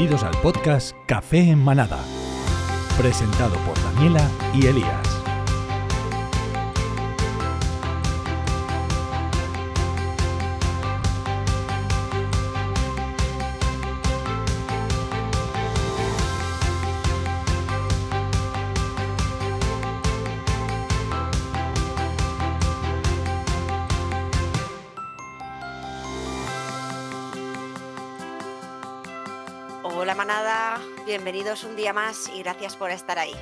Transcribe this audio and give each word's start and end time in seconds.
Bienvenidos 0.00 0.34
al 0.34 0.40
podcast 0.40 0.96
Café 1.04 1.50
en 1.50 1.62
Manada, 1.62 1.98
presentado 2.96 3.54
por 3.66 3.76
Daniela 3.84 4.26
y 4.54 4.64
Elías. 4.64 5.19
Día 31.90 31.94
más 31.94 32.30
y 32.36 32.38
gracias 32.44 32.76
por 32.76 32.90
estar 32.92 33.18
ahí. 33.18 33.32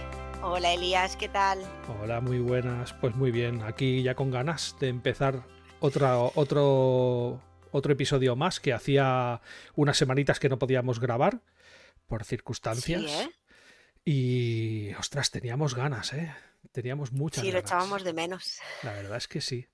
Hola 0.43 0.73
Elías, 0.73 1.17
¿qué 1.17 1.29
tal? 1.29 1.59
Hola, 2.01 2.23
muy 2.23 2.39
buenas. 2.39 2.95
Pues 2.95 3.15
muy 3.15 3.31
bien, 3.31 3.63
aquí 3.63 4.03
ya 4.03 4.15
con 4.15 4.31
ganas 4.31 4.75
de 4.81 4.89
empezar 4.89 5.43
otra, 5.81 6.17
otro, 6.19 7.43
otro 7.73 7.93
episodio 7.93 8.37
más 8.37 8.59
que 8.59 8.73
hacía 8.73 9.43
unas 9.75 9.99
semanitas 9.99 10.41
que 10.41 10.49
no 10.49 10.59
podíamos 10.59 10.99
grabar 10.99 11.43
por 12.07 12.25
circunstancias. 12.25 13.03
Sí, 13.03 13.09
¿eh? 13.11 13.31
Y, 14.07 14.95
ostras, 14.95 15.31
teníamos 15.31 15.75
ganas, 15.75 16.15
¿eh? 16.15 16.35
Teníamos 16.73 17.13
muchas 17.13 17.43
Sí, 17.45 17.49
lo 17.53 17.59
ganas. 17.59 17.71
echábamos 17.71 18.03
de 18.05 18.13
menos. 18.15 18.61
La 18.83 18.93
verdad 18.95 19.19
es 19.19 19.29
que 19.29 19.43
sí. 19.43 19.67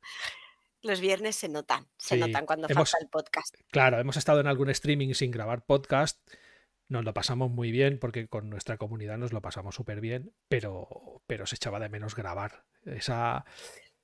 Los 0.83 1.01
viernes 1.01 1.37
se 1.37 1.49
notan, 1.49 1.87
se 1.97 2.17
Sí, 2.17 2.21
notan 2.21 2.45
cuando 2.45 2.67
hemos- 2.69 2.91
falta 2.91 3.05
el 3.05 3.09
podcast. 3.09 3.55
Claro, 3.71 4.01
hemos 4.01 4.17
estado 4.17 4.41
en 4.41 4.49
algún 4.49 4.69
streaming 4.71 5.15
sin 5.15 5.31
grabar 5.31 5.65
podcast. 5.65 6.19
Nos 6.89 7.05
lo 7.05 7.15
pasamos 7.15 7.51
muy 7.51 7.71
bien 7.71 7.99
porque 7.99 8.29
con 8.29 8.51
nuestra 8.51 8.77
comunidad 8.77 9.17
nos 9.19 9.33
lo 9.33 9.41
pasamos 9.41 9.75
súper 9.75 10.01
bien, 10.01 10.33
pero, 10.49 11.23
pero 11.27 11.47
se 11.47 11.57
echaba 11.57 11.81
de 11.81 11.89
menos 11.89 12.15
grabar. 12.15 12.65
Esa, 12.85 13.45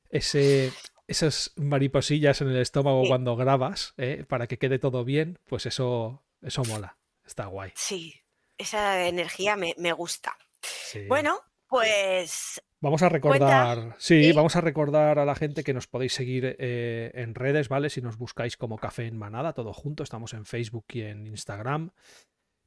ese, 0.09 0.73
esas 1.06 1.53
mariposillas 1.56 2.41
en 2.41 2.48
el 2.48 2.56
estómago 2.56 3.03
Sí. 3.03 3.08
cuando 3.08 3.36
grabas, 3.36 3.95
¿eh? 3.98 4.25
para 4.28 4.47
que 4.47 4.58
quede 4.58 4.78
todo 4.78 5.05
bien, 5.05 5.39
pues 5.47 5.67
eso, 5.67 6.25
eso 6.42 6.62
mola. 6.64 6.97
Está 7.27 7.47
guay. 7.47 7.73
Sí, 7.75 8.14
esa 8.56 9.06
energía 9.06 9.56
me, 9.56 9.75
me 9.77 9.92
gusta. 9.92 10.36
Sí. 10.62 11.06
Bueno, 11.06 11.39
pues 11.69 12.61
Vamos 12.81 13.03
a 13.03 13.11
recordar, 13.11 13.95
sí, 13.98 14.25
Sí. 14.25 14.33
vamos 14.33 14.56
a 14.56 14.62
recordar 14.62 15.19
a 15.19 15.27
la 15.27 15.34
gente 15.34 15.62
que 15.62 15.75
nos 15.75 15.86
podéis 15.86 16.14
seguir 16.14 16.56
eh, 16.58 17.11
en 17.14 17.34
redes, 17.34 17.69
¿vale? 17.69 17.91
Si 17.91 18.01
nos 18.01 18.17
buscáis 18.17 18.56
como 18.56 18.78
Café 18.78 19.06
en 19.06 19.19
Manada, 19.19 19.53
todo 19.53 19.75
junto, 19.75 20.03
estamos 20.03 20.33
en 20.33 20.47
Facebook 20.47 20.86
y 20.95 21.03
en 21.03 21.27
Instagram. 21.27 21.91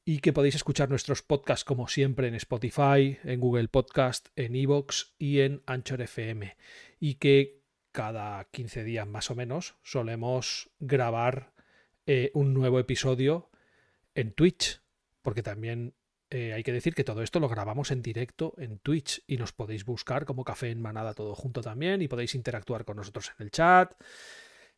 Y 0.05 0.19
que 0.19 0.33
podéis 0.33 0.55
escuchar 0.55 0.89
nuestros 0.89 1.21
podcasts 1.21 1.63
como 1.63 1.87
siempre 1.87 2.27
en 2.27 2.35
Spotify, 2.35 3.17
en 3.23 3.39
Google 3.39 3.69
Podcast, 3.69 4.27
en 4.35 4.55
Evox 4.55 5.13
y 5.17 5.39
en 5.39 5.63
Anchor 5.65 6.01
FM. 6.01 6.57
Y 6.99 7.15
que 7.15 7.61
cada 7.93 8.43
15 8.45 8.83
días 8.83 9.07
más 9.07 9.31
o 9.31 9.35
menos 9.35 9.75
solemos 9.83 10.69
grabar 10.79 11.53
eh, 12.05 12.31
un 12.33 12.53
nuevo 12.53 12.79
episodio 12.79 13.49
en 14.15 14.33
Twitch, 14.33 14.81
porque 15.21 15.43
también 15.43 15.93
eh, 16.29 16.51
hay 16.51 16.63
que 16.63 16.73
decir 16.73 16.95
que 16.95 17.03
todo 17.03 17.21
esto 17.21 17.39
lo 17.39 17.47
grabamos 17.47 17.91
en 17.91 18.01
directo 18.01 18.55
en 18.57 18.79
Twitch 18.79 19.23
y 19.27 19.37
nos 19.37 19.53
podéis 19.53 19.85
buscar 19.85 20.25
como 20.25 20.43
Café 20.43 20.71
en 20.71 20.81
Manada 20.81 21.13
todo 21.13 21.35
junto 21.35 21.61
también 21.61 22.01
y 22.01 22.07
podéis 22.07 22.33
interactuar 22.33 22.85
con 22.85 22.97
nosotros 22.97 23.31
en 23.37 23.45
el 23.45 23.51
chat. 23.51 23.93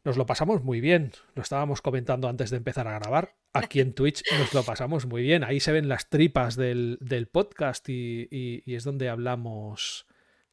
Nos 0.06 0.18
lo 0.18 0.26
pasamos 0.28 0.64
muy 0.64 0.82
bien, 0.82 1.12
lo 1.34 1.42
estábamos 1.42 1.82
comentando 1.82 2.30
antes 2.30 2.52
de 2.52 2.58
empezar 2.58 2.88
a 2.88 3.00
grabar. 3.00 3.36
Aquí 3.54 3.80
en 3.82 3.94
Twitch 3.94 4.22
nos 4.38 4.54
lo 4.54 4.64
pasamos 4.64 5.08
muy 5.08 5.24
bien. 5.24 5.44
Ahí 5.44 5.60
se 5.60 5.72
ven 5.72 5.90
las 5.90 6.10
tripas 6.10 6.56
del, 6.56 6.98
del 7.02 7.28
podcast 7.28 7.90
y, 7.90 8.28
y- 8.30 8.62
y 8.66 8.76
es 8.76 8.84
donde 8.84 9.10
hablamos 9.10 10.06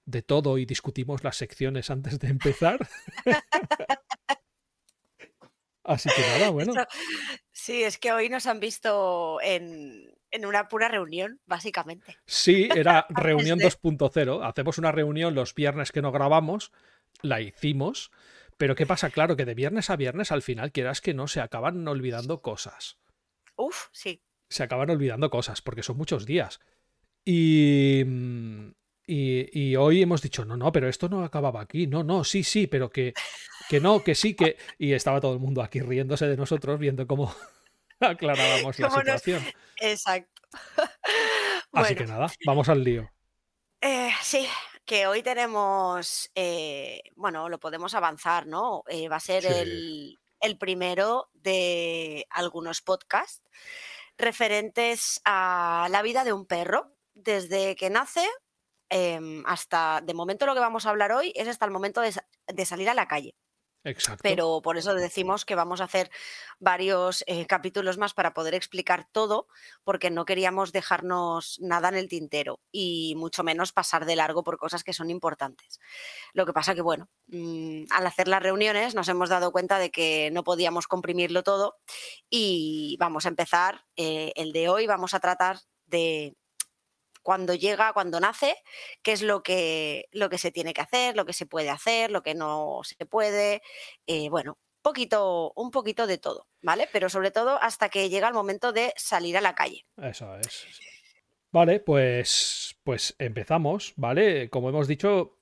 de 0.06 0.22
todo 0.22 0.56
y 0.56 0.64
discutimos 0.64 1.22
las 1.22 1.36
secciones 1.36 1.90
antes 1.90 2.18
de 2.18 2.28
empezar. 2.28 2.78
Así 5.84 6.08
que 6.14 6.22
nada, 6.22 6.48
bueno. 6.50 6.72
Esto- 6.72 6.86
sí, 7.50 7.82
es 7.82 7.98
que 7.98 8.12
hoy 8.12 8.28
nos 8.30 8.46
han 8.46 8.58
visto 8.60 9.38
en, 9.42 10.14
en 10.30 10.46
una 10.46 10.68
pura 10.68 10.88
reunión, 10.88 11.40
básicamente. 11.44 12.16
Sí, 12.24 12.68
era 12.74 13.04
reunión 13.10 13.58
de- 13.58 13.66
2.0. 13.66 14.48
Hacemos 14.48 14.78
una 14.78 14.92
reunión 14.92 15.34
los 15.34 15.54
viernes 15.54 15.92
que 15.92 16.00
no 16.00 16.12
grabamos, 16.12 16.72
la 17.20 17.40
hicimos, 17.40 18.10
pero 18.62 18.76
¿qué 18.76 18.86
pasa? 18.86 19.10
Claro 19.10 19.36
que 19.36 19.44
de 19.44 19.56
viernes 19.56 19.90
a 19.90 19.96
viernes 19.96 20.30
al 20.30 20.40
final, 20.40 20.70
quieras 20.70 21.00
que 21.00 21.14
no, 21.14 21.26
se 21.26 21.40
acaban 21.40 21.88
olvidando 21.88 22.42
cosas. 22.42 22.96
Uf, 23.56 23.86
sí. 23.90 24.22
Se 24.48 24.62
acaban 24.62 24.88
olvidando 24.88 25.30
cosas, 25.30 25.60
porque 25.62 25.82
son 25.82 25.96
muchos 25.96 26.26
días. 26.26 26.60
Y, 27.24 28.04
mm, 28.06 28.70
y, 29.08 29.58
y 29.70 29.74
hoy 29.74 30.02
hemos 30.02 30.22
dicho, 30.22 30.44
no, 30.44 30.56
no, 30.56 30.70
pero 30.70 30.88
esto 30.88 31.08
no 31.08 31.24
acababa 31.24 31.60
aquí. 31.60 31.88
No, 31.88 32.04
no, 32.04 32.22
sí, 32.22 32.44
sí, 32.44 32.68
pero 32.68 32.88
que, 32.88 33.14
que 33.68 33.80
no, 33.80 34.04
que 34.04 34.14
sí, 34.14 34.34
que... 34.34 34.56
Y 34.78 34.92
estaba 34.92 35.20
todo 35.20 35.32
el 35.32 35.40
mundo 35.40 35.60
aquí 35.60 35.80
riéndose 35.80 36.28
de 36.28 36.36
nosotros, 36.36 36.78
viendo 36.78 37.04
cómo 37.08 37.34
aclarábamos 37.98 38.78
la 38.78 38.86
nos- 38.86 38.96
situación. 38.96 39.42
Exacto. 39.80 40.40
Así 41.72 41.94
Bueno, 41.94 41.96
que 41.96 42.06
nada, 42.06 42.26
vamos 42.46 42.68
al 42.68 42.84
lío. 42.84 43.10
Eh, 43.80 44.12
sí, 44.22 44.46
que 44.84 45.06
hoy 45.06 45.22
tenemos, 45.22 46.30
eh, 46.34 47.02
bueno, 47.16 47.48
lo 47.48 47.60
podemos 47.60 47.94
avanzar, 47.94 48.46
¿no? 48.46 48.82
Eh, 48.88 49.08
va 49.08 49.16
a 49.16 49.20
ser 49.20 49.44
Sí. 49.44 49.52
el, 49.52 50.18
el 50.40 50.58
primero 50.58 51.30
de 51.34 52.26
algunos 52.30 52.82
podcasts 52.82 53.42
referentes 54.18 55.20
a 55.24 55.88
la 55.90 56.02
vida 56.02 56.24
de 56.24 56.32
un 56.32 56.46
perro, 56.46 56.94
desde 57.14 57.76
que 57.76 57.90
nace 57.90 58.26
em, 58.90 59.42
hasta, 59.46 60.00
de 60.02 60.14
momento 60.14 60.46
lo 60.46 60.54
que 60.54 60.60
vamos 60.60 60.86
a 60.86 60.90
hablar 60.90 61.12
hoy 61.12 61.32
es 61.36 61.48
hasta 61.48 61.64
el 61.66 61.70
momento 61.72 62.00
de 62.02 62.64
salir 62.66 62.88
a 62.90 62.94
la 62.94 63.08
calle. 63.08 63.34
Exacto. 63.84 64.22
Pero 64.22 64.60
por 64.62 64.76
eso 64.76 64.94
decimos 64.94 65.44
que 65.44 65.54
vamos 65.54 65.80
a 65.80 65.84
hacer 65.84 66.10
varios 66.60 67.24
eh, 67.26 67.46
capítulos 67.46 67.98
más 67.98 68.14
para 68.14 68.32
poder 68.32 68.54
explicar 68.54 69.08
todo, 69.10 69.48
porque 69.82 70.10
no 70.10 70.24
queríamos 70.24 70.72
dejarnos 70.72 71.58
nada 71.60 71.88
en 71.88 71.96
el 71.96 72.08
tintero 72.08 72.60
y 72.70 73.14
mucho 73.16 73.42
menos 73.42 73.72
pasar 73.72 74.06
de 74.06 74.16
largo 74.16 74.44
por 74.44 74.58
cosas 74.58 74.84
que 74.84 74.92
son 74.92 75.10
importantes. 75.10 75.80
Lo 76.32 76.46
que 76.46 76.52
pasa 76.52 76.74
que, 76.74 76.82
bueno, 76.82 77.08
mm, 77.26 77.84
al 77.90 78.06
hacer 78.06 78.28
las 78.28 78.42
reuniones 78.42 78.94
nos 78.94 79.08
hemos 79.08 79.28
dado 79.28 79.50
cuenta 79.50 79.78
de 79.78 79.90
que 79.90 80.30
no 80.32 80.44
podíamos 80.44 80.86
comprimirlo 80.86 81.42
todo 81.42 81.76
y 82.30 82.96
vamos 83.00 83.26
a 83.26 83.30
empezar 83.30 83.84
eh, 83.96 84.32
el 84.36 84.52
de 84.52 84.68
hoy, 84.68 84.86
vamos 84.86 85.14
a 85.14 85.20
tratar 85.20 85.58
de 85.86 86.36
cuando 87.22 87.54
llega, 87.54 87.92
cuando 87.92 88.20
nace, 88.20 88.56
qué 89.02 89.12
es 89.12 89.22
lo 89.22 89.42
que, 89.42 90.08
lo 90.12 90.28
que 90.28 90.38
se 90.38 90.50
tiene 90.50 90.74
que 90.74 90.80
hacer, 90.80 91.16
lo 91.16 91.24
que 91.24 91.32
se 91.32 91.46
puede 91.46 91.70
hacer, 91.70 92.10
lo 92.10 92.22
que 92.22 92.34
no 92.34 92.80
se 92.84 93.06
puede, 93.06 93.62
eh, 94.06 94.28
bueno, 94.28 94.58
poquito, 94.82 95.52
un 95.54 95.70
poquito 95.70 96.06
de 96.06 96.18
todo, 96.18 96.48
¿vale? 96.60 96.88
Pero 96.92 97.08
sobre 97.08 97.30
todo 97.30 97.58
hasta 97.62 97.88
que 97.88 98.08
llega 98.10 98.28
el 98.28 98.34
momento 98.34 98.72
de 98.72 98.92
salir 98.96 99.36
a 99.36 99.40
la 99.40 99.54
calle. 99.54 99.86
Eso 99.96 100.36
es. 100.36 100.66
Vale, 101.52 101.80
pues, 101.80 102.76
pues 102.82 103.14
empezamos, 103.18 103.92
¿vale? 103.96 104.48
Como 104.50 104.68
hemos 104.70 104.88
dicho, 104.88 105.38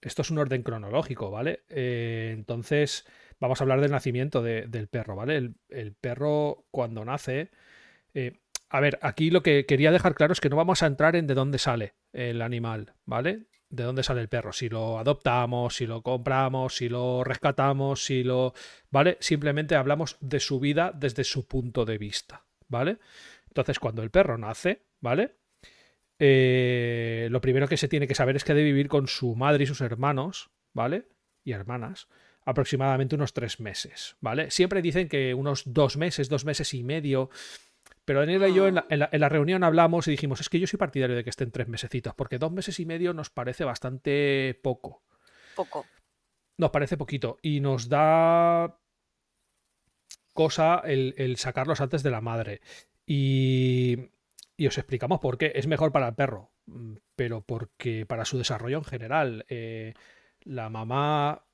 esto 0.00 0.22
es 0.22 0.30
un 0.30 0.38
orden 0.38 0.62
cronológico, 0.62 1.30
¿vale? 1.30 1.64
Eh, 1.68 2.32
entonces, 2.34 3.06
vamos 3.38 3.60
a 3.60 3.64
hablar 3.64 3.80
del 3.80 3.92
nacimiento 3.92 4.42
de- 4.42 4.66
del 4.66 4.88
perro, 4.88 5.14
¿vale? 5.16 5.36
El, 5.36 5.54
el 5.70 5.94
perro 5.94 6.66
cuando 6.70 7.04
nace... 7.04 7.50
eh, 8.14 8.40
a 8.70 8.80
ver, 8.80 8.98
aquí 9.02 9.30
lo 9.30 9.42
que 9.42 9.64
quería 9.66 9.92
dejar 9.92 10.14
claro 10.14 10.32
es 10.32 10.40
que 10.40 10.50
no 10.50 10.56
vamos 10.56 10.82
a 10.82 10.86
entrar 10.86 11.16
en 11.16 11.26
de 11.26 11.34
dónde 11.34 11.58
sale 11.58 11.94
el 12.12 12.42
animal, 12.42 12.94
¿vale? 13.06 13.46
De 13.70 13.82
dónde 13.82 14.02
sale 14.02 14.20
el 14.20 14.28
perro, 14.28 14.52
si 14.52 14.68
lo 14.68 14.98
adoptamos, 14.98 15.76
si 15.76 15.86
lo 15.86 16.02
compramos, 16.02 16.76
si 16.76 16.88
lo 16.88 17.24
rescatamos, 17.24 18.04
si 18.04 18.24
lo... 18.24 18.54
¿Vale? 18.90 19.16
Simplemente 19.20 19.74
hablamos 19.74 20.16
de 20.20 20.40
su 20.40 20.60
vida 20.60 20.92
desde 20.94 21.24
su 21.24 21.46
punto 21.46 21.84
de 21.84 21.98
vista, 21.98 22.44
¿vale? 22.68 22.98
Entonces, 23.48 23.78
cuando 23.78 24.02
el 24.02 24.10
perro 24.10 24.38
nace, 24.38 24.82
¿vale? 25.00 25.36
Eh, 26.18 27.28
lo 27.30 27.40
primero 27.40 27.68
que 27.68 27.76
se 27.76 27.88
tiene 27.88 28.06
que 28.06 28.14
saber 28.14 28.36
es 28.36 28.44
que 28.44 28.54
debe 28.54 28.66
vivir 28.66 28.88
con 28.88 29.06
su 29.06 29.34
madre 29.34 29.64
y 29.64 29.66
sus 29.66 29.80
hermanos, 29.80 30.50
¿vale? 30.74 31.08
Y 31.44 31.52
hermanas, 31.52 32.08
aproximadamente 32.44 33.14
unos 33.14 33.32
tres 33.32 33.60
meses, 33.60 34.16
¿vale? 34.20 34.50
Siempre 34.50 34.82
dicen 34.82 35.08
que 35.08 35.34
unos 35.34 35.62
dos 35.66 35.96
meses, 35.96 36.28
dos 36.28 36.44
meses 36.44 36.74
y 36.74 36.82
medio, 36.82 37.30
pero 38.08 38.20
Daniela 38.20 38.48
y 38.48 38.54
yo 38.54 38.66
en 38.66 38.76
la, 38.76 38.86
en 38.88 38.98
la- 39.00 39.08
en 39.12 39.20
la 39.20 39.28
reunión 39.28 39.62
hablamos 39.62 40.08
y 40.08 40.12
dijimos, 40.12 40.40
es 40.40 40.48
que 40.48 40.58
yo 40.58 40.66
soy 40.66 40.78
partidario 40.78 41.14
de 41.14 41.22
que 41.24 41.30
estén 41.30 41.50
tres 41.50 41.68
mesecitos, 41.68 42.14
porque 42.14 42.38
dos 42.38 42.50
meses 42.50 42.80
y 42.80 42.86
medio 42.86 43.12
nos 43.12 43.28
parece 43.30 43.64
bastante 43.64 44.58
poco, 44.62 45.02
Poco. 45.54 45.84
nos 46.56 46.70
parece 46.70 46.96
poquito, 46.96 47.36
y 47.42 47.60
nos 47.60 47.88
da 47.88 48.78
cosa 50.32 50.80
el, 50.84 51.14
el 51.18 51.36
sacarlos 51.36 51.80
antes 51.80 52.02
de 52.02 52.10
la 52.10 52.20
madre. 52.20 52.60
Y, 53.06 53.96
y 54.56 54.66
os 54.66 54.78
explicamos 54.78 55.20
por 55.20 55.38
qué. 55.38 55.52
Es 55.54 55.66
mejor 55.66 55.92
para 55.92 56.08
el 56.08 56.14
perro, 56.14 56.52
mm, 56.66 56.94
pero 57.16 57.40
porque 57.42 58.06
para 58.06 58.24
su 58.24 58.38
desarrollo 58.38 58.78
en 58.78 58.84
general, 58.84 59.44
eh, 59.48 59.94
la 60.42 60.68
mamá 60.70 61.44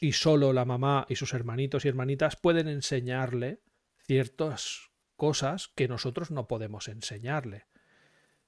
y 0.00 0.12
solo 0.12 0.52
la 0.52 0.64
mamá 0.64 1.06
y 1.08 1.16
sus 1.16 1.34
hermanitos 1.34 1.84
y 1.84 1.88
hermanitas 1.88 2.36
pueden 2.36 2.68
enseñarle 2.68 3.60
ciertas 4.06 4.90
cosas 5.16 5.68
que 5.74 5.88
nosotros 5.88 6.30
no 6.30 6.46
podemos 6.46 6.88
enseñarle. 6.88 7.66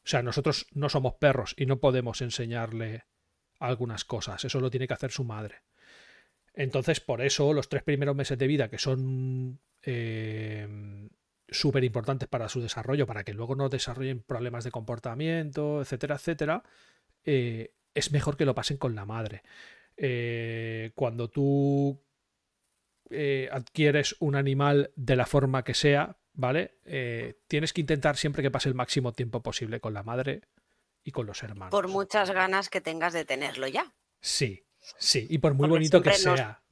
O 0.09 0.11
sea, 0.11 0.23
nosotros 0.23 0.67
no 0.73 0.89
somos 0.89 1.15
perros 1.15 1.55
y 1.57 1.67
no 1.67 1.81
podemos 1.81 2.23
enseñarle 2.23 3.05
algunas 3.59 4.05
cosas. 4.05 4.45
Eso 4.45 4.61
lo 4.61 4.71
tiene 4.71 4.89
que 4.89 4.95
hacer 4.95 5.11
su 5.11 5.25
madre. 5.25 5.63
Entonces, 6.55 7.01
por 7.01 7.21
eso 7.21 7.53
los 7.53 7.69
tres 7.69 7.83
primeros 7.83 8.17
meses 8.17 8.39
de 8.39 8.47
vida, 8.47 8.69
que 8.69 8.79
son 8.79 9.61
eh, 9.83 11.09
súper 11.49 11.85
importantes 11.85 12.29
para 12.29 12.49
su 12.49 12.61
desarrollo, 12.61 13.07
para 13.07 13.23
que 13.23 13.35
luego 13.35 13.55
no 13.55 13.69
desarrollen 13.69 14.23
problemas 14.23 14.65
de 14.65 14.71
comportamiento, 14.71 15.81
etcétera, 15.81 16.17
etcétera, 16.17 16.63
eh, 17.25 17.75
es 17.95 18.11
mejor 18.13 18.37
que 18.37 18.45
lo 18.45 18.55
pasen 18.55 18.77
con 18.77 18.95
la 18.95 19.05
madre. 19.05 19.43
Eh, 19.97 20.93
cuando 20.95 21.29
tú 21.29 22.03
adquieres 23.51 24.17
un 24.21 24.35
animal 24.35 24.91
de 24.95 25.17
la 25.17 25.25
forma 25.25 25.65
que 25.65 25.73
sea, 25.73 26.19
¿vale? 26.39 26.79
tienes 27.47 27.75
que 27.75 27.83
intentar 27.83 28.17
siempre 28.17 28.43
que 28.43 28.51
pase 28.51 28.71
el 28.71 28.75
máximo 28.75 29.13
tiempo 29.13 29.43
posible 29.43 29.81
con 29.81 29.93
la 29.93 30.03
madre 30.03 30.41
y 31.05 31.13
con 31.13 31.27
los 31.27 31.43
hermanos. 31.43 31.71
Por 31.71 31.89
muchas 31.89 32.31
ganas 32.31 32.71
que 32.71 32.81
tengas 32.81 33.13
de 33.13 33.27
tenerlo 33.27 33.69
ya. 33.69 33.93
Sí, 34.21 34.65
Sí, 34.97 35.27
y 35.29 35.39
por 35.39 35.55
muy 35.55 35.69
bonito 35.69 36.03
que 36.03 36.13
sea. 36.13 36.63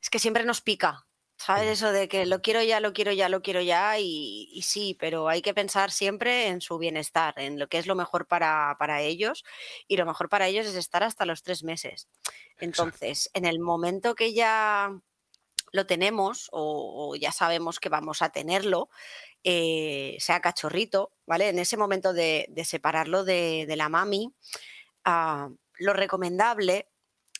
Es 0.00 0.10
que 0.10 0.18
siempre 0.18 0.44
nos 0.44 0.60
pica, 0.60 1.06
¿sabes? 1.36 1.68
Eso 1.78 1.92
de 1.92 2.08
que 2.08 2.26
lo 2.26 2.42
quiero 2.42 2.62
ya, 2.62 2.80
lo 2.80 2.92
quiero 2.92 3.12
ya, 3.12 3.28
lo 3.28 3.42
quiero 3.42 3.60
ya, 3.60 3.98
y, 3.98 4.60
sí, 4.62 4.96
pero 4.98 5.28
hay 5.28 5.42
que 5.42 5.54
pensar 5.54 5.90
siempre 5.90 6.48
en 6.48 6.60
su 6.60 6.78
bienestar, 6.78 7.34
en 7.36 7.58
lo 7.58 7.68
que 7.68 7.78
es 7.78 7.86
lo 7.86 7.94
mejor 7.94 8.26
para, 8.26 9.00
ellos, 9.00 9.44
y 9.86 9.96
lo 9.96 10.06
mejor 10.06 10.28
para 10.28 10.48
ellos 10.48 10.66
es 10.66 10.74
estar 10.74 11.04
hasta 11.04 11.24
los 11.24 11.42
tres 11.42 11.62
meses. 11.62 12.08
Entonces, 12.58 13.30
en 13.32 13.44
el 13.44 13.60
momento 13.60 14.14
que 14.14 14.32
ya 14.34 14.90
lo 15.72 15.86
tenemos 15.86 16.48
o, 16.52 17.16
ya 17.16 17.32
sabemos 17.32 17.80
que 17.80 17.88
vamos 17.88 18.22
a 18.22 18.30
tenerlo, 18.30 18.90
eh, 19.42 20.16
sea 20.20 20.40
cachorrito, 20.40 21.12
¿vale? 21.26 21.48
En 21.48 21.58
ese 21.58 21.76
momento 21.76 22.12
de, 22.12 22.48
separarlo 22.64 23.24
de, 23.24 23.66
la 23.76 23.88
mami, 23.88 24.32
ah, 25.04 25.48
lo 25.74 25.92
recomendable 25.94 26.88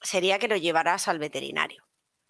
sería 0.03 0.39
que 0.39 0.49
lo 0.49 0.57
llevaras 0.57 1.09
al 1.09 1.19
veterinario, 1.19 1.85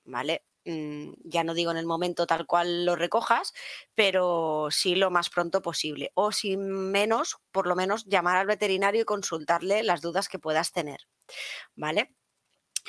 ¿vale? 0.04 0.44
Mm, 0.64 1.14
ya 1.24 1.42
no 1.42 1.54
digo 1.54 1.72
en 1.72 1.76
el 1.76 1.86
momento 1.86 2.26
tal 2.26 2.46
cual 2.46 2.84
lo 2.84 2.94
recojas, 2.96 3.52
pero 3.94 4.68
sí 4.70 4.94
lo 4.94 5.10
más 5.10 5.30
pronto 5.30 5.62
posible. 5.62 6.12
O 6.14 6.32
si 6.32 6.56
menos, 6.56 7.38
por 7.50 7.66
lo 7.66 7.74
menos 7.76 8.04
llamar 8.06 8.36
al 8.36 8.46
veterinario 8.46 9.02
y 9.02 9.04
consultarle 9.04 9.82
las 9.82 10.00
dudas 10.02 10.28
que 10.28 10.38
puedas 10.38 10.72
tener, 10.72 11.00
¿vale? 11.76 12.14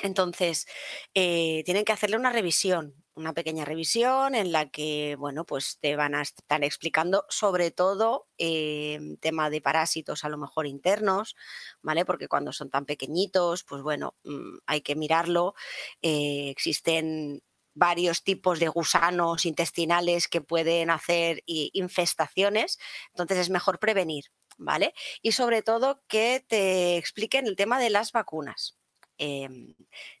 Entonces, 0.02 0.66
eh, 1.14 1.62
tienen 1.64 1.84
que 1.84 1.92
hacerle 1.92 2.16
una 2.16 2.30
revisión, 2.32 3.03
una 3.14 3.32
pequeña 3.32 3.64
revisión 3.64 4.34
en 4.34 4.52
la 4.52 4.70
que, 4.70 5.16
bueno, 5.18 5.44
pues 5.44 5.78
te 5.80 5.96
van 5.96 6.14
a 6.14 6.22
estar 6.22 6.64
explicando 6.64 7.24
sobre 7.28 7.70
todo 7.70 8.28
eh, 8.38 8.98
tema 9.20 9.50
de 9.50 9.60
parásitos 9.60 10.24
a 10.24 10.28
lo 10.28 10.38
mejor 10.38 10.66
internos, 10.66 11.36
¿vale? 11.82 12.04
Porque 12.04 12.28
cuando 12.28 12.52
son 12.52 12.70
tan 12.70 12.86
pequeñitos, 12.86 13.64
pues 13.64 13.82
bueno, 13.82 14.14
mm, 14.24 14.58
hay 14.66 14.80
que 14.80 14.96
mirarlo. 14.96 15.54
Eh, 16.02 16.50
existen 16.50 17.42
varios 17.74 18.22
tipos 18.24 18.60
de 18.60 18.68
gusanos 18.68 19.46
intestinales 19.46 20.28
que 20.28 20.40
pueden 20.40 20.90
hacer 20.90 21.42
infestaciones, 21.46 22.78
entonces 23.10 23.38
es 23.38 23.50
mejor 23.50 23.78
prevenir, 23.80 24.26
¿vale? 24.58 24.94
Y 25.22 25.32
sobre 25.32 25.62
todo 25.62 26.02
que 26.08 26.44
te 26.46 26.96
expliquen 26.96 27.46
el 27.46 27.56
tema 27.56 27.78
de 27.80 27.90
las 27.90 28.12
vacunas. 28.12 28.78
Em, 29.18 29.74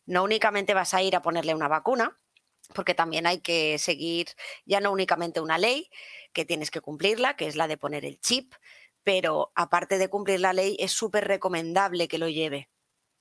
no 0.06 0.22
únicamente 0.24 0.74
vas 0.74 0.94
a 0.94 1.02
ir 1.02 1.16
a 1.16 1.22
ponerle 1.22 1.54
una 1.54 1.68
vacuna, 1.68 2.20
porque 2.74 2.94
también 2.94 3.26
hay 3.26 3.40
que 3.40 3.78
seguir 3.78 4.28
ya 4.64 4.80
no 4.80 4.92
únicamente 4.92 5.40
una 5.40 5.58
ley, 5.58 5.90
que 6.32 6.44
tienes 6.44 6.70
que 6.70 6.80
cumplirla, 6.80 7.36
que 7.36 7.46
es 7.46 7.56
la 7.56 7.68
de 7.68 7.76
poner 7.76 8.04
el 8.04 8.20
chip, 8.20 8.54
pero 9.02 9.52
aparte 9.54 9.98
de 9.98 10.08
cumplir 10.08 10.40
la 10.40 10.52
ley 10.52 10.76
es 10.80 10.92
súper 10.92 11.26
recomendable 11.28 12.08
que 12.08 12.18
lo 12.18 12.28
lleve, 12.28 12.70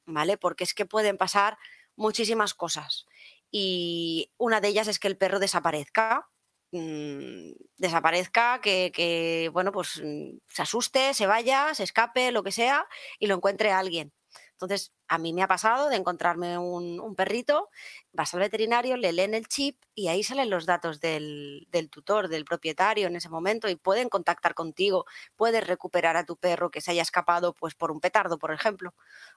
¿vale? 0.06 0.38
Porque 0.38 0.63
es 0.63 0.74
que 0.74 0.86
pueden 0.86 1.18
pasar 1.18 1.57
muchísimas 1.95 2.54
cosas 2.54 3.06
y 3.51 4.31
una 4.38 4.62
de 4.62 4.69
ellas 4.69 4.88
es 4.88 4.98
que 5.00 5.07
el 5.07 5.18
perro 5.18 5.40
desaparezca, 5.40 6.28
mm, 6.72 7.51
desaparezca, 7.78 8.60
que, 8.62 9.50
bueno, 9.54 9.72
pues 9.72 10.01
mm, 10.04 10.40
se 10.48 10.62
asuste, 10.63 11.13
se 11.13 11.28
vaya, 11.28 11.74
se 11.75 11.84
escape, 11.84 12.31
lo 12.31 12.44
que 12.44 12.51
sea, 12.51 12.88
y 13.19 13.28
lo 13.28 13.36
encuentre 13.36 13.72
alguien. 13.72 14.12
Entonces, 14.53 14.94
a 15.07 15.17
mí 15.17 15.33
me 15.33 15.44
ha 15.44 15.47
pasado 15.47 15.89
de 15.89 15.95
encontrarme 15.95 16.57
un, 16.57 17.15
perrito, 17.15 17.69
vas 18.11 18.33
al 18.33 18.39
veterinario, 18.39 18.97
le 18.97 19.11
leen 19.11 19.33
el 19.33 19.47
chip 19.47 19.81
y 19.94 20.07
ahí 20.07 20.23
salen 20.23 20.50
los 20.50 20.65
datos 20.65 21.00
del, 21.00 21.67
tutor, 21.91 22.29
del 22.29 22.45
propietario 22.45 23.07
en 23.07 23.15
ese 23.15 23.29
momento 23.29 23.67
y 23.67 23.75
pueden 23.75 24.09
contactar 24.09 24.53
contigo, 24.53 25.05
puedes 25.35 25.65
recuperar 25.65 26.17
a 26.17 26.25
tu 26.25 26.38
perro 26.38 26.71
que 26.71 26.81
se 26.81 26.91
haya 26.91 27.01
escapado 27.01 27.53
pues 27.53 27.75
por 27.75 27.91
un 27.91 28.00
petardo, 28.00 28.38
por 28.38 28.53
ejemplo, 28.53 28.94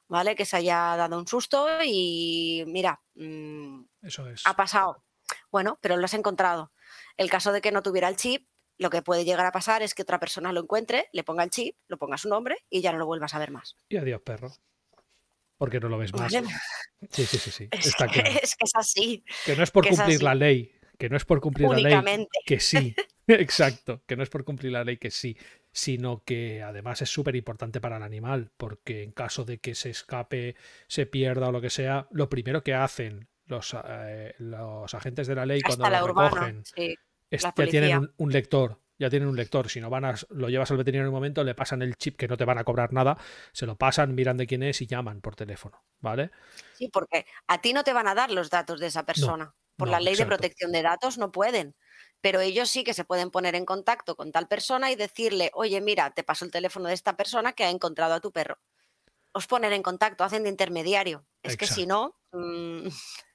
¿vale? 0.07 0.37
Que 0.37 0.45
se 0.45 0.59
haya 0.59 0.97
dado 0.97 1.19
un 1.19 1.27
susto 1.27 1.67
y 1.85 2.65
mira, 2.67 3.03
mm, 3.15 3.83
Eso 4.03 4.29
es. 4.29 4.43
ha 4.47 4.55
pasado. 4.55 5.03
Bueno, 5.51 5.79
pero 5.81 5.97
lo 5.97 6.05
has 6.05 6.15
encontrado. 6.15 6.73
El 7.17 7.31
caso 7.31 7.53
de 7.53 7.61
que 7.61 7.73
no 7.73 7.83
tuviera 7.83 8.09
el 8.09 8.17
chip, 8.17 8.49
lo 8.79 8.91
que 8.91 9.03
puede 9.03 9.25
llegar 9.25 9.47
a 9.47 9.53
pasar 9.53 9.83
es 9.83 9.95
que 9.95 10.03
otra 10.03 10.21
persona 10.21 10.53
lo 10.53 10.61
encuentre, 10.61 11.09
le 11.13 11.25
ponga 11.25 11.43
el 11.43 11.51
chip, 11.51 11.77
lo 11.89 11.97
ponga 11.97 12.19
su 12.19 12.29
nombre 12.29 12.59
y 12.71 12.83
ya 12.83 12.93
no 12.93 12.99
lo 12.99 13.07
vuelvas 13.07 13.35
a 13.35 13.39
ver 13.39 13.51
más. 13.51 13.77
Y 13.89 13.97
adiós, 13.97 14.21
perro 14.23 14.53
porque 15.59 15.81
no 15.81 15.89
lo 15.89 15.99
ves 15.99 16.13
más. 16.15 16.33
Sí, 16.33 17.27
sí, 17.27 17.39
sí, 17.39 17.51
sí. 17.51 17.69
Es, 17.73 17.87
Está 17.87 18.09
claro. 18.09 18.31
es 18.43 18.57
que 18.57 18.65
es 18.65 18.75
así. 18.75 19.25
Que 19.45 19.57
no 19.57 19.63
es 19.63 19.71
por 19.71 19.87
cumplir 19.87 20.23
la 20.23 20.35
ley, 20.35 20.73
que 20.99 21.09
no 21.09 21.17
es 21.17 21.25
por 21.25 21.41
cumplir 21.41 21.69
la 21.69 22.03
ley, 22.03 22.27
que 22.45 22.61
sí. 22.61 22.95
Exacto, 23.29 24.03
que 24.07 24.17
no 24.17 24.23
es 24.23 24.31
por 24.31 24.45
cumplir 24.45 24.73
la 24.73 24.85
ley 24.85 24.99
que 24.99 25.11
sí, 25.11 25.37
sino 25.73 26.23
que 26.25 26.63
además 26.63 27.03
es 27.03 27.11
súper 27.11 27.35
importante 27.35 27.81
para 27.81 27.97
el 27.97 28.03
animal, 28.03 28.53
porque 28.57 29.03
en 29.03 29.11
caso 29.11 29.45
de 29.45 29.59
que 29.59 29.75
se 29.75 29.91
escape, 29.91 30.55
se 30.87 31.07
pierda 31.07 31.49
o 31.49 31.53
lo 31.53 31.61
que 31.61 31.71
sea, 31.71 32.07
lo 32.13 32.29
primero 32.29 32.63
que 32.63 32.75
hacen 32.75 33.29
los, 33.47 33.77
eh, 33.85 34.35
los 34.39 34.95
agentes 34.95 35.27
de 35.27 35.35
la 35.35 35.47
ley 35.47 35.61
cuando 35.61 35.89
lo 35.91 36.07
recogen 36.07 36.63
es, 37.31 37.43
ya 37.43 37.53
tienen 37.53 38.13
un 38.17 38.33
lector 38.33 38.81
ya 38.99 39.11
tienen 39.11 39.29
un 39.29 39.37
lector. 39.37 39.69
Si 39.69 39.81
no 39.81 39.91
van 39.91 40.05
a, 40.05 40.15
lo 40.31 40.49
llevas 40.49 40.71
al 40.71 40.77
veterinario 40.79 41.09
en 41.09 41.09
un 41.09 41.15
momento, 41.15 41.45
le 41.45 41.55
pasan 41.55 41.83
el 41.83 41.97
chip 41.97 42.17
que 42.17 42.29
no 42.29 42.37
te 42.37 42.45
van 42.45 42.59
a 42.59 42.65
cobrar 42.65 42.93
nada, 42.93 43.17
se 43.53 43.67
lo 43.67 43.77
pasan, 43.77 44.15
miran 44.15 44.37
de 44.37 44.47
quién 44.47 44.63
es 44.63 44.81
y 44.81 44.87
llaman 44.87 45.21
por 45.21 45.37
teléfono, 45.37 45.83
¿vale? 46.01 46.31
Sí, 46.75 46.89
porque 46.89 47.27
a 47.47 47.61
ti 47.61 47.73
no 47.73 47.85
te 47.85 47.93
van 47.93 48.09
a 48.09 48.15
dar 48.15 48.31
los 48.31 48.51
datos 48.51 48.81
de 48.81 48.87
esa 48.87 49.05
persona. 49.05 49.55
por 49.77 49.89
la 49.89 50.01
ley 50.01 50.17
de 50.17 50.25
protección 50.25 50.73
de 50.73 50.81
datos 50.81 51.19
no 51.19 51.31
pueden. 51.31 51.75
Pero 52.23 52.41
ellos 52.41 52.71
sí 52.71 52.83
que 52.83 52.95
se 52.95 53.05
pueden 53.05 53.31
poner 53.31 53.55
en 53.55 53.67
contacto 53.67 54.17
con 54.17 54.33
tal 54.33 54.49
persona 54.49 54.91
y 54.91 54.97
decirle, 54.97 55.51
oye, 55.53 55.83
mira, 55.83 56.11
te 56.13 56.25
paso 56.25 56.47
el 56.47 56.51
teléfono 56.51 56.89
de 56.89 56.95
esta 56.95 57.15
persona 57.15 57.53
que 57.53 57.65
ha 57.65 57.71
encontrado 57.71 58.15
a 58.15 58.21
tu 58.21 58.33
perro. 58.33 58.59
Os 59.33 59.47
ponen 59.47 59.75
en 59.75 59.83
contacto, 59.83 60.25
hacen 60.25 60.45
de 60.45 60.49
intermediario. 60.49 61.27
Es 61.43 61.59
que 61.59 61.67
si 61.67 61.87
no. 61.87 62.19
Mm, 62.33 62.89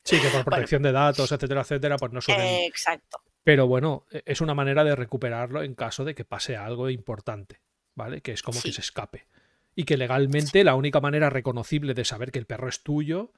sí, 0.04 0.20
que 0.20 0.30
por 0.30 0.44
protección 0.46 0.82
de 0.82 0.92
datos, 0.92 1.32
etcétera, 1.32 1.62
etcétera, 1.62 1.98
pues 1.98 2.12
no 2.12 2.22
suelen. 2.22 2.64
exacto. 2.66 3.22
Pero 3.44 3.68
bueno, 3.68 4.06
e, 4.12 4.24
es 4.26 4.42
una 4.42 4.54
manera 4.54 4.84
de 4.84 4.96
recuperarlo 4.96 5.64
en 5.64 5.76
caso 5.76 6.06
de 6.06 6.16
que 6.16 6.26
pase 6.26 6.58
algo 6.58 6.90
importante, 6.90 7.62
¿vale? 7.96 8.22
Que 8.22 8.32
es 8.32 8.44
como 8.44 8.62
que 8.62 8.72
se 8.72 8.82
escape. 8.82 9.28
Y 9.76 9.86
que 9.86 9.98
legalmente 9.98 10.64
la 10.64 10.76
única 10.76 11.00
manera 11.00 11.30
reconocible 11.30 11.94
de 11.94 12.06
saber 12.06 12.32
que 12.32 12.40
el 12.40 12.46
perro 12.46 12.68
es 12.68 12.84
tuyo 12.84 13.32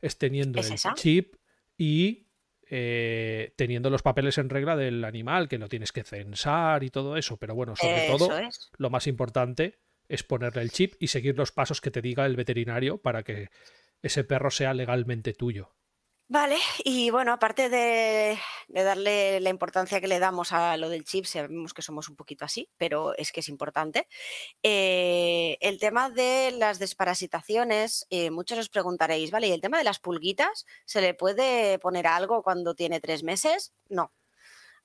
es 0.00 0.18
teniendo 0.18 0.60
el 0.60 0.74
chip 0.94 1.36
y 1.76 2.28
eh, 2.70 3.54
teniendo 3.56 3.90
los 3.90 4.02
papeles 4.02 4.38
en 4.38 4.50
regla 4.50 4.76
del 4.76 5.04
animal, 5.04 5.48
que 5.48 5.58
lo 5.58 5.68
tienes 5.68 5.92
que 5.92 6.04
censar 6.04 6.84
y 6.84 6.90
todo 6.90 7.16
eso. 7.16 7.38
Pero 7.38 7.54
bueno, 7.54 7.74
sobre 7.76 8.06
todo, 8.06 8.30
lo 8.76 8.90
más 8.90 9.06
importante 9.06 9.78
es 10.08 10.22
ponerle 10.22 10.62
el 10.62 10.70
chip 10.70 10.94
y 10.98 11.08
seguir 11.08 11.36
los 11.36 11.52
pasos 11.52 11.80
que 11.80 11.90
te 11.90 12.02
diga 12.02 12.26
el 12.26 12.36
veterinario 12.36 12.98
para 12.98 13.22
que 13.22 13.50
ese 14.02 14.24
perro 14.24 14.50
sea 14.50 14.74
legalmente 14.74 15.32
tuyo. 15.32 15.74
Vale, 16.30 16.58
y 16.84 17.08
bueno, 17.10 17.32
aparte 17.32 17.70
de, 17.70 18.38
darle 18.68 19.40
la 19.40 19.48
importancia 19.48 19.98
que 19.98 20.08
le 20.08 20.18
damos 20.18 20.52
a 20.52 20.76
lo 20.76 20.90
del 20.90 21.04
chip, 21.04 21.24
sabemos 21.24 21.72
que 21.72 21.80
somos 21.80 22.10
un 22.10 22.16
poquito 22.16 22.44
así, 22.44 22.68
pero 22.76 23.16
es 23.16 23.32
que 23.32 23.40
es 23.40 23.48
importante. 23.48 24.08
Eh, 24.62 25.56
el 25.62 25.78
tema 25.78 26.10
de 26.10 26.50
las 26.52 26.78
desparasitaciones, 26.78 28.06
eh, 28.10 28.30
muchos 28.30 28.58
os 28.58 28.68
preguntaréis, 28.68 29.30
¿vale? 29.30 29.48
¿Y 29.48 29.52
el 29.52 29.62
tema 29.62 29.78
de 29.78 29.84
las 29.84 30.00
pulguitas? 30.00 30.66
¿Se 30.84 31.00
le 31.00 31.14
puede 31.14 31.78
poner 31.78 32.06
algo 32.06 32.42
cuando 32.42 32.74
tiene 32.74 33.00
tres 33.00 33.22
meses? 33.22 33.72
No, 33.88 34.12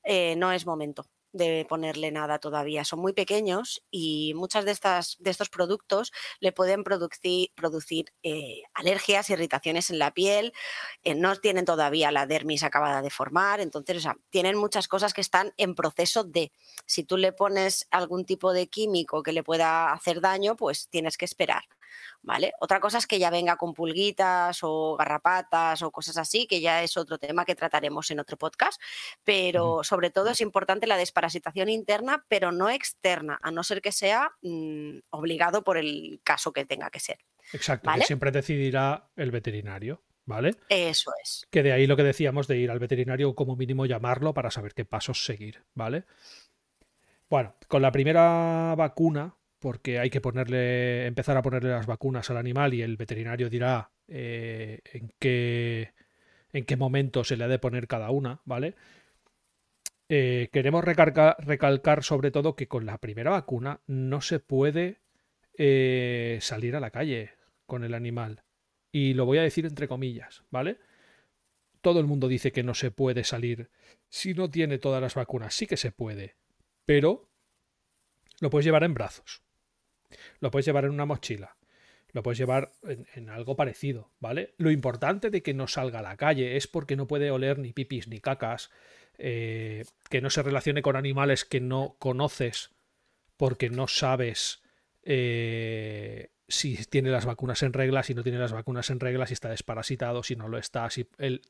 eh, 0.04 0.36
no 0.38 0.54
es 0.54 0.66
momento 0.66 1.06
de 1.34 1.66
ponerle 1.68 2.12
nada 2.12 2.40
todavía. 2.40 2.86
Son 2.86 3.00
muy 3.00 3.14
pequeños 3.14 3.84
y 3.92 4.34
muchas 4.36 4.66
de, 4.66 4.72
estas, 4.72 5.18
de 5.20 5.32
estos 5.32 5.50
productos 5.50 6.14
le 6.40 6.52
pueden 6.52 6.84
producir, 6.84 7.50
producir 7.56 8.14
eh, 8.24 8.62
alergias, 8.74 9.30
irritaciones 9.30 9.90
en 9.90 10.00
la 10.00 10.14
piel, 10.14 10.54
eh, 11.04 11.16
no 11.16 11.36
tienen 11.36 11.66
todavía 11.66 12.12
la 12.12 12.28
dermis 12.28 12.64
acabada 12.64 13.02
de 13.02 13.10
formar, 13.10 13.60
entonces 13.60 14.06
tienen 14.30 14.58
muchas 14.58 14.88
cosas 14.88 15.14
que 15.14 15.22
están 15.22 15.54
en 15.58 15.76
proceso 15.76 16.24
de, 16.24 16.52
si 16.86 17.04
tú 17.04 17.18
le 17.18 17.34
pones 17.34 17.88
algún 17.92 18.26
tipo 18.26 18.54
de 18.54 18.68
químico 18.68 19.24
que 19.24 19.34
le 19.34 19.44
pueda 19.44 19.92
hacer 19.92 20.22
daño, 20.22 20.56
pues 20.56 20.88
tienes 20.90 21.18
que 21.18 21.26
esperar. 21.26 21.64
¿Vale? 22.22 22.54
Otra 22.60 22.80
cosa 22.80 22.98
es 22.98 23.08
que 23.08 23.20
ya 23.20 23.30
venga 23.30 23.58
con 23.58 23.74
pulguitas 23.74 24.60
o 24.62 24.96
garrapatas 24.98 25.82
o 25.82 25.92
cosas 25.92 26.18
así, 26.18 26.48
que 26.48 26.62
ya 26.62 26.84
es 26.84 26.98
otro 26.98 27.18
tema 27.18 27.46
que 27.46 27.56
trataremos 27.56 28.10
en 28.12 28.20
otro 28.20 28.38
podcast, 28.38 28.82
pero 29.24 29.84
sobre 29.84 30.10
todo 30.10 30.30
es 30.30 30.42
importante 30.42 30.88
la 30.88 30.98
desparasitación 30.98 31.70
interna, 31.70 32.26
pero 32.28 32.52
no 32.52 32.70
externa, 32.70 33.40
a 33.42 33.52
no 33.52 33.64
ser 33.64 33.82
que 33.82 33.92
sea 33.92 34.32
mm, 34.42 35.00
obligado 35.12 35.64
por 35.64 35.78
el 35.78 36.22
caso 36.24 36.54
que 36.54 36.66
tenga 36.66 36.90
que 36.90 37.00
ser. 37.00 37.20
Exacto, 37.52 37.92
que 37.94 38.06
siempre 38.06 38.32
decidirá 38.32 39.10
el 39.16 39.32
veterinario. 39.32 40.02
¿Vale? 40.26 40.56
Eso 40.70 41.12
es. 41.22 41.46
Que 41.52 41.64
de 41.64 41.74
ahí 41.74 41.86
lo 41.86 41.98
que 41.98 42.04
decíamos 42.04 42.48
de 42.48 42.58
ir 42.58 42.72
al 42.72 42.80
veterinario 42.80 43.36
como 43.36 43.58
mínimo 43.58 43.86
llamarlo 43.86 44.34
para 44.34 44.52
saber 44.52 44.74
qué 44.74 44.86
pasos 44.86 45.26
seguir, 45.26 45.66
¿vale? 45.74 46.06
Bueno, 47.30 47.56
con 47.68 47.82
la 47.82 47.92
primera 47.92 48.74
vacuna, 48.78 49.36
porque 49.64 49.98
hay 49.98 50.10
que 50.10 50.20
ponerle, 50.20 51.06
empezar 51.06 51.38
a 51.38 51.42
ponerle 51.42 51.70
las 51.70 51.86
vacunas 51.86 52.30
al 52.30 52.36
animal 52.36 52.74
y 52.74 52.82
el 52.82 52.98
veterinario 52.98 53.50
dirá 53.50 53.92
eh, 54.10 54.82
en, 54.92 55.14
qué, 55.20 55.94
en 56.52 56.66
qué 56.66 56.76
momento 56.76 57.24
se 57.24 57.38
le 57.38 57.46
ha 57.46 57.48
de 57.48 57.60
poner 57.60 57.88
cada 57.88 58.12
una, 58.12 58.42
¿vale? 58.44 58.76
Eh, 60.10 60.50
queremos 60.52 60.84
recalcar, 60.84 62.04
sobre 62.04 62.30
todo 62.30 62.58
que 62.58 62.68
con 62.68 62.86
la 62.86 62.98
primera 62.98 63.32
vacuna 63.32 63.80
no 63.88 64.20
se 64.20 64.42
puede 64.42 65.00
eh, 65.58 66.40
salir 66.42 66.76
a 66.76 66.82
la 66.82 66.92
calle 66.92 67.32
con 67.66 67.86
el 67.86 67.94
animal. 67.94 68.44
Y 68.92 69.14
lo 69.14 69.26
voy 69.26 69.38
a 69.38 69.44
decir 69.44 69.66
entre 69.66 69.88
comillas, 69.88 70.44
¿vale? 70.52 70.78
Todo 71.80 72.02
el 72.02 72.06
mundo 72.06 72.28
dice 72.28 72.52
que 72.52 72.64
no 72.64 72.74
se 72.74 72.92
puede 72.92 73.24
salir 73.24 73.70
si 74.10 74.34
no 74.34 74.50
tiene 74.50 74.78
todas 74.78 75.02
las 75.02 75.16
vacunas. 75.16 75.56
Sí 75.56 75.68
que 75.68 75.78
se 75.78 75.94
puede, 75.94 76.36
pero 76.86 77.30
lo 78.42 78.50
puedes 78.50 78.66
llevar 78.66 78.84
en 78.84 78.94
brazos. 78.94 79.43
Lo 80.40 80.52
puedes 80.52 80.66
llevar 80.66 80.86
en 80.86 80.92
una 80.92 81.06
mochila. 81.06 81.56
Lo 82.12 82.22
puedes 82.22 82.38
llevar 82.38 82.72
en, 83.16 83.30
algo 83.30 83.56
parecido, 83.56 84.12
¿vale? 84.20 84.54
Lo 84.58 84.70
importante 84.70 85.32
de 85.32 85.42
que 85.42 85.56
no 85.56 85.68
salga 85.68 86.00
a 86.00 86.04
la 86.04 86.16
calle 86.16 86.58
es 86.58 86.68
porque 86.68 86.96
no 86.96 87.08
puede 87.08 87.32
oler 87.32 87.58
ni 87.58 87.74
pipis 87.74 88.08
ni 88.08 88.20
cacas, 88.20 88.70
eh, 89.18 89.84
que 90.10 90.22
no 90.22 90.30
se 90.30 90.44
relacione 90.44 90.84
con 90.84 90.96
animales 90.96 91.44
que 91.44 91.60
no 91.60 91.96
conoces 91.98 92.72
porque 93.36 93.70
no 93.70 93.88
sabes 93.88 94.62
eh, 95.04 96.30
si 96.48 96.78
tiene 96.86 97.10
las 97.10 97.26
vacunas 97.26 97.64
en 97.64 97.74
regla, 97.74 98.04
si 98.04 98.14
no 98.14 98.24
tiene 98.24 98.38
las 98.38 98.54
vacunas 98.54 98.90
en 98.90 99.00
regla, 99.00 99.28
si 99.28 99.34
está 99.34 99.50
desparasitado, 99.50 100.24
si 100.24 100.36
no 100.36 100.48
lo 100.48 100.58
está, 100.58 100.90
si 100.90 101.08
el, 101.18 101.42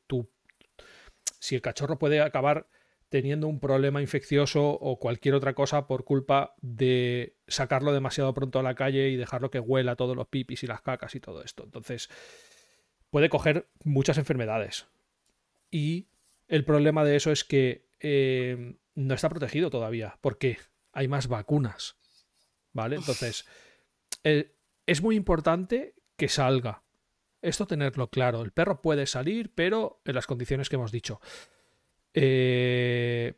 si 1.38 1.54
el 1.54 1.62
cachorro 1.62 1.98
puede 1.98 2.20
acabar 2.20 2.66
teniendo 3.14 3.46
un 3.46 3.60
problema 3.60 4.02
infeccioso 4.02 4.70
o 4.70 4.98
cualquier 4.98 5.36
otra 5.36 5.54
cosa 5.54 5.86
por 5.86 6.02
culpa 6.02 6.56
de 6.60 7.36
sacarlo 7.46 7.92
demasiado 7.92 8.34
pronto 8.34 8.58
a 8.58 8.64
la 8.64 8.74
calle 8.74 9.08
y 9.08 9.14
dejarlo 9.14 9.52
que 9.52 9.60
huela 9.60 9.94
todos 9.94 10.16
los 10.16 10.26
pipis 10.26 10.64
y 10.64 10.66
las 10.66 10.80
cacas 10.80 11.14
y 11.14 11.20
todo 11.20 11.44
esto. 11.44 11.62
Entonces, 11.62 12.10
puede 13.10 13.28
coger 13.28 13.68
muchas 13.84 14.18
enfermedades. 14.18 14.88
Y 15.70 16.08
el 16.48 16.64
problema 16.64 17.04
de 17.04 17.14
eso 17.14 17.30
es 17.30 17.44
que 17.44 17.86
eh, 18.00 18.78
no 18.96 19.14
está 19.14 19.28
protegido 19.28 19.70
todavía, 19.70 20.18
porque 20.20 20.58
hay 20.92 21.06
más 21.06 21.28
vacunas. 21.28 21.96
¿Vale? 22.72 22.96
Entonces, 22.96 23.46
es 24.24 25.02
muy 25.02 25.14
importante 25.14 25.94
que 26.16 26.26
salga. 26.26 26.82
Esto 27.42 27.68
tenerlo 27.68 28.10
claro. 28.10 28.42
El 28.42 28.50
perro 28.50 28.82
puede 28.82 29.06
salir, 29.06 29.52
pero 29.54 30.02
en 30.04 30.16
las 30.16 30.26
condiciones 30.26 30.68
que 30.68 30.74
hemos 30.74 30.90
dicho. 30.90 31.20
Eh, 32.14 33.34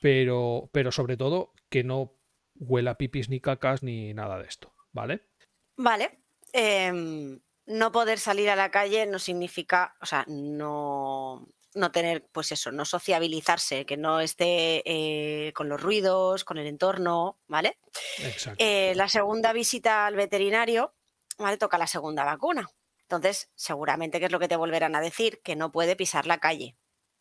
pero, 0.00 0.68
pero 0.72 0.92
sobre 0.92 1.16
todo 1.16 1.52
que 1.70 1.84
no 1.84 2.18
huela 2.56 2.98
pipis 2.98 3.28
ni 3.28 3.40
cacas 3.40 3.82
ni 3.82 4.12
nada 4.14 4.38
de 4.38 4.46
esto, 4.46 4.74
¿vale? 4.92 5.28
Vale. 5.76 6.20
Em, 6.52 7.40
no 7.66 7.92
poder 7.92 8.18
salir 8.18 8.50
a 8.50 8.56
la 8.56 8.70
calle 8.70 9.06
no 9.06 9.18
significa, 9.18 9.96
o 10.00 10.06
sea, 10.06 10.24
no, 10.28 11.48
no 11.74 11.90
tener, 11.90 12.26
pues 12.32 12.52
eso, 12.52 12.70
no 12.70 12.84
sociabilizarse, 12.84 13.86
que 13.86 13.96
no 13.96 14.20
esté 14.20 14.82
eh, 14.84 15.52
con 15.52 15.68
los 15.68 15.80
ruidos, 15.80 16.44
con 16.44 16.58
el 16.58 16.66
entorno, 16.66 17.38
¿vale? 17.48 17.78
Exacto. 18.18 18.62
Eh, 18.62 18.94
la 18.94 19.08
segunda 19.08 19.52
visita 19.52 20.06
al 20.06 20.16
veterinario, 20.16 20.94
¿vale? 21.38 21.56
Toca 21.56 21.78
la 21.78 21.86
segunda 21.86 22.24
vacuna. 22.24 22.68
Entonces, 23.02 23.50
seguramente 23.54 24.18
que 24.18 24.26
es 24.26 24.32
lo 24.32 24.40
que 24.40 24.48
te 24.48 24.56
volverán 24.56 24.94
a 24.94 25.00
decir, 25.00 25.40
que 25.42 25.56
no 25.56 25.72
puede 25.72 25.96
pisar 25.96 26.26
la 26.26 26.38
calle, 26.38 26.76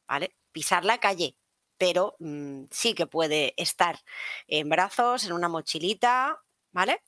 ¿vale? 0.07 0.35
Pisar 0.53 0.85
la 0.85 0.99
calle, 0.99 1.37
pero 1.77 2.15
mm, 2.19 2.65
sí 2.71 2.95
que 2.95 3.07
puede 3.07 3.53
estar 3.57 3.99
en 4.47 4.69
brazos, 4.69 5.25
en 5.25 5.33
una 5.33 5.49
mochilita, 5.49 6.41
¿vale? 6.71 7.03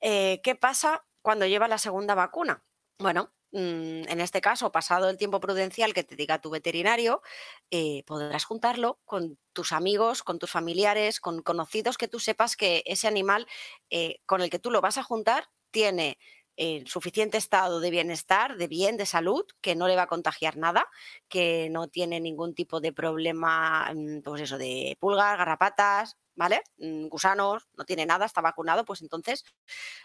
Eh, 0.00 0.40
¿Qué 0.42 0.54
pasa 0.56 1.04
cuando 1.22 1.46
lleva 1.46 1.68
la 1.68 1.78
segunda 1.78 2.14
vacuna? 2.14 2.64
Bueno, 2.98 3.32
mm, 3.52 4.08
en 4.08 4.20
este 4.20 4.40
caso, 4.40 4.72
pasado 4.72 5.10
el 5.10 5.16
tiempo 5.18 5.40
prudencial 5.40 5.94
que 5.94 6.04
te 6.04 6.16
diga 6.16 6.40
tu 6.40 6.50
veterinario, 6.50 7.22
eh, 7.70 8.04
podrás 8.06 8.44
juntarlo 8.44 9.00
con 9.04 9.38
tus 9.52 9.72
amigos, 9.72 10.22
con 10.22 10.38
tus 10.38 10.50
familiares, 10.50 11.20
con 11.20 11.42
conocidos 11.42 11.98
que 11.98 12.08
tú 12.08 12.20
sepas 12.20 12.56
que 12.56 12.82
ese 12.86 13.08
animal 13.08 13.46
eh, 13.90 14.20
con 14.26 14.40
el 14.42 14.50
que 14.50 14.58
tú 14.58 14.70
lo 14.70 14.80
vas 14.80 14.98
a 14.98 15.02
juntar 15.02 15.48
tiene 15.70 16.18
en 16.56 16.86
suficiente 16.86 17.38
estado 17.38 17.80
de 17.80 17.90
bienestar, 17.90 18.56
de 18.56 18.68
bien, 18.68 18.96
de 18.96 19.06
salud, 19.06 19.44
que 19.60 19.74
no 19.74 19.88
le 19.88 19.96
va 19.96 20.02
a 20.02 20.06
contagiar 20.06 20.56
nada, 20.56 20.88
que 21.28 21.68
no 21.70 21.88
tiene 21.88 22.20
ningún 22.20 22.54
tipo 22.54 22.80
de 22.80 22.92
problema, 22.92 23.90
mm, 23.94 24.20
pues 24.22 24.42
eso, 24.42 24.58
de 24.58 24.96
pulgas, 25.00 25.38
garrapatas, 25.38 26.16
¿vale? 26.42 26.62
Mm, 26.78 27.06
gusanos, 27.06 27.68
no 27.76 27.84
tiene 27.84 28.04
nada, 28.04 28.26
está 28.26 28.40
vacunado, 28.40 28.84
pues 28.84 29.00
entonces 29.00 29.44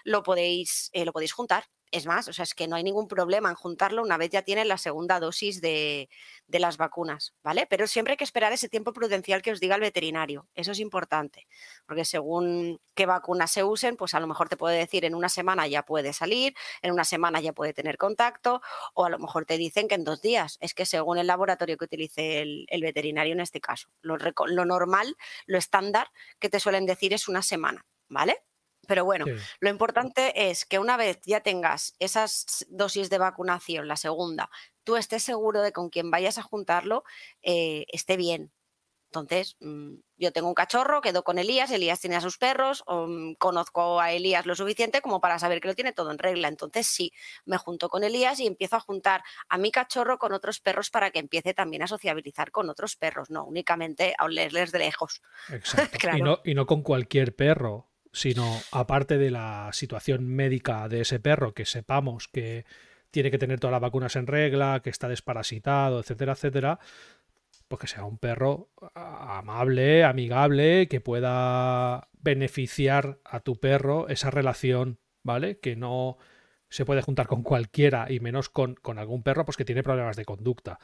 lo 0.04 0.22
podéis, 0.22 0.92
eh, 0.94 1.04
lo 1.04 1.12
podéis 1.12 1.34
juntar 1.34 1.64
es 1.92 2.06
más, 2.06 2.28
o 2.28 2.34
sea, 2.34 2.44
es 2.44 2.54
que 2.54 2.68
no 2.68 2.76
hay 2.76 2.84
ningún 2.84 3.08
problema 3.08 3.50
en 3.50 3.56
juntarlo 3.56 4.02
una 4.02 4.18
vez 4.18 4.30
ya 4.30 4.42
tiene 4.42 4.66
la 4.66 4.78
segunda 4.78 5.20
dosis 5.20 5.62
de, 5.62 6.10
las 6.48 6.78
vacunas, 6.78 7.36
¿vale? 7.44 7.66
Pero 7.70 7.88
siempre 7.88 8.14
hay 8.14 8.18
que 8.18 8.24
esperar 8.24 8.52
ese 8.52 8.68
tiempo 8.68 8.94
prudencial 8.94 9.42
que 9.42 9.52
os 9.52 9.60
diga 9.60 9.76
el 9.76 9.82
veterinario. 9.82 10.48
Eso 10.56 10.72
es 10.72 10.80
importante, 10.80 11.48
porque 11.86 12.04
según 12.04 12.82
qué 12.96 13.06
vacunas 13.06 13.52
se 13.52 13.64
usen, 13.64 13.96
pues 13.96 14.14
a 14.14 14.20
lo 14.20 14.28
mejor 14.28 14.50
te 14.50 14.58
puede 14.58 14.78
decir 14.78 15.06
en 15.06 15.16
una 15.16 15.30
semana 15.30 15.68
ya 15.68 15.84
puede 15.84 16.14
salir, 16.14 16.56
en 16.82 16.92
una 16.92 17.06
semana 17.06 17.40
ya 17.40 17.54
puede 17.54 17.74
tener 17.74 17.98
contacto, 17.98 18.62
o 18.94 19.06
a 19.06 19.10
lo 19.10 19.20
mejor 19.20 19.46
te 19.46 19.58
dicen 19.58 19.88
que 19.88 19.96
en 19.96 20.04
dos 20.04 20.22
días. 20.22 20.58
Es 20.60 20.74
que 20.74 20.86
según 20.86 21.20
el 21.20 21.28
laboratorio 21.28 21.78
que 21.78 21.86
utilice 21.86 22.42
el, 22.42 22.82
veterinario 22.82 23.34
en 23.34 23.40
este 23.40 23.62
caso, 23.62 23.90
lo 24.02 24.66
normal, 24.66 25.16
lo 25.46 25.58
estándar 25.58 26.10
que 26.40 26.50
te 26.50 26.60
suelen 26.60 26.86
decir 26.86 27.14
es 27.14 27.28
una 27.28 27.42
semana, 27.42 27.86
¿vale? 28.10 28.38
Pero 28.88 29.04
bueno, 29.04 29.30
lo 29.60 29.70
importante 29.70 30.50
es 30.50 30.66
que 30.66 30.80
una 30.80 30.98
vez 30.98 31.20
ya 31.26 31.42
tengas 31.42 31.96
esas 32.00 32.66
dosis 32.70 33.10
de 33.10 33.18
vacunación, 33.18 33.88
la 33.88 33.98
segunda, 33.98 34.50
tú 34.84 34.96
estés 34.96 35.24
seguro 35.24 35.62
de 35.62 35.74
con 35.74 35.90
quien 35.90 36.10
vayas 36.10 36.38
a 36.38 36.44
juntarlo 36.44 37.04
eh, 37.42 37.86
esté 37.92 38.16
bien. 38.18 38.54
Entonces, 39.08 39.56
mm, 39.62 39.96
yo 40.18 40.32
tengo 40.32 40.50
un 40.50 40.54
cachorro, 40.54 41.02
quedo 41.02 41.24
con 41.24 41.40
Elías, 41.40 41.72
Elías 41.72 42.00
tiene 42.00 42.18
a 42.18 42.22
sus 42.22 42.38
perros, 42.38 42.84
mm, 42.88 43.34
conozco 43.34 44.00
a 44.02 44.12
Elías 44.12 44.46
lo 44.46 44.56
suficiente 44.56 45.02
como 45.02 45.22
para 45.22 45.40
saber 45.40 45.62
que 45.62 45.70
lo 45.70 45.76
tiene 45.76 45.94
todo 45.94 46.12
en 46.12 46.18
regla. 46.18 46.48
Entonces, 46.48 46.88
sí, 46.88 47.14
me 47.46 47.58
junto 47.58 47.90
con 47.90 48.04
Elías 48.04 48.40
y 48.40 48.48
empiezo 48.48 48.76
a 48.76 48.80
juntar 48.80 49.24
a 49.48 49.58
mi 49.58 49.72
cachorro 49.72 50.18
con 50.18 50.34
otros 50.34 50.60
perros 50.60 50.90
para 50.90 51.12
que 51.12 51.20
empiece 51.20 51.54
también 51.54 51.84
a 51.84 51.88
sociabilizar 51.88 52.52
con 52.52 52.70
otros 52.70 52.96
perros, 52.96 53.30
no 53.30 53.46
únicamente 53.46 54.14
a 54.18 54.26
olerles 54.26 54.72
de 54.72 54.80
lejos. 54.80 55.22
Exacto. 55.50 55.98
y, 56.16 56.22
no, 56.22 56.40
y 56.44 56.54
no 56.54 56.66
con 56.66 56.82
cualquier 56.82 57.36
perro 57.36 57.88
sino 58.14 58.60
aparte 58.72 59.20
de 59.20 59.30
la 59.30 59.70
situación 59.74 60.28
médica 60.28 60.88
de 60.90 61.02
ese 61.02 61.20
perro, 61.20 61.54
que 61.54 61.66
sepamos 61.66 62.28
que 62.28 62.66
tiene 63.12 63.32
que 63.32 63.38
tener 63.38 63.60
todas 63.60 63.72
las 63.72 63.82
vacunas 63.82 64.16
en 64.16 64.28
regla, 64.28 64.82
que 64.84 64.90
está 64.90 65.08
desparasitado, 65.08 66.00
etcétera, 66.00 66.34
etcétera, 66.34 66.80
pues 67.68 67.82
que 67.82 67.88
sea 67.88 68.06
un 68.06 68.18
perro 68.18 68.70
amable, 68.94 70.04
amigable, 70.04 70.88
que 70.88 71.02
pueda 71.02 72.08
beneficiar 72.14 73.20
a 73.26 73.40
tu 73.42 73.60
perro 73.60 74.08
esa 74.10 74.32
relación, 74.32 75.00
¿vale? 75.24 75.60
Que 75.60 75.76
no 75.76 76.18
se 76.70 76.86
puede 76.86 77.02
juntar 77.02 77.28
con 77.28 77.44
cualquiera 77.44 78.08
y 78.10 78.20
menos 78.20 78.50
con, 78.50 78.76
con 78.76 79.00
algún 79.00 79.24
perro 79.24 79.46
pues 79.46 79.58
que 79.58 79.66
tiene 79.66 79.84
problemas 79.84 80.16
de 80.16 80.26
conducta. 80.26 80.80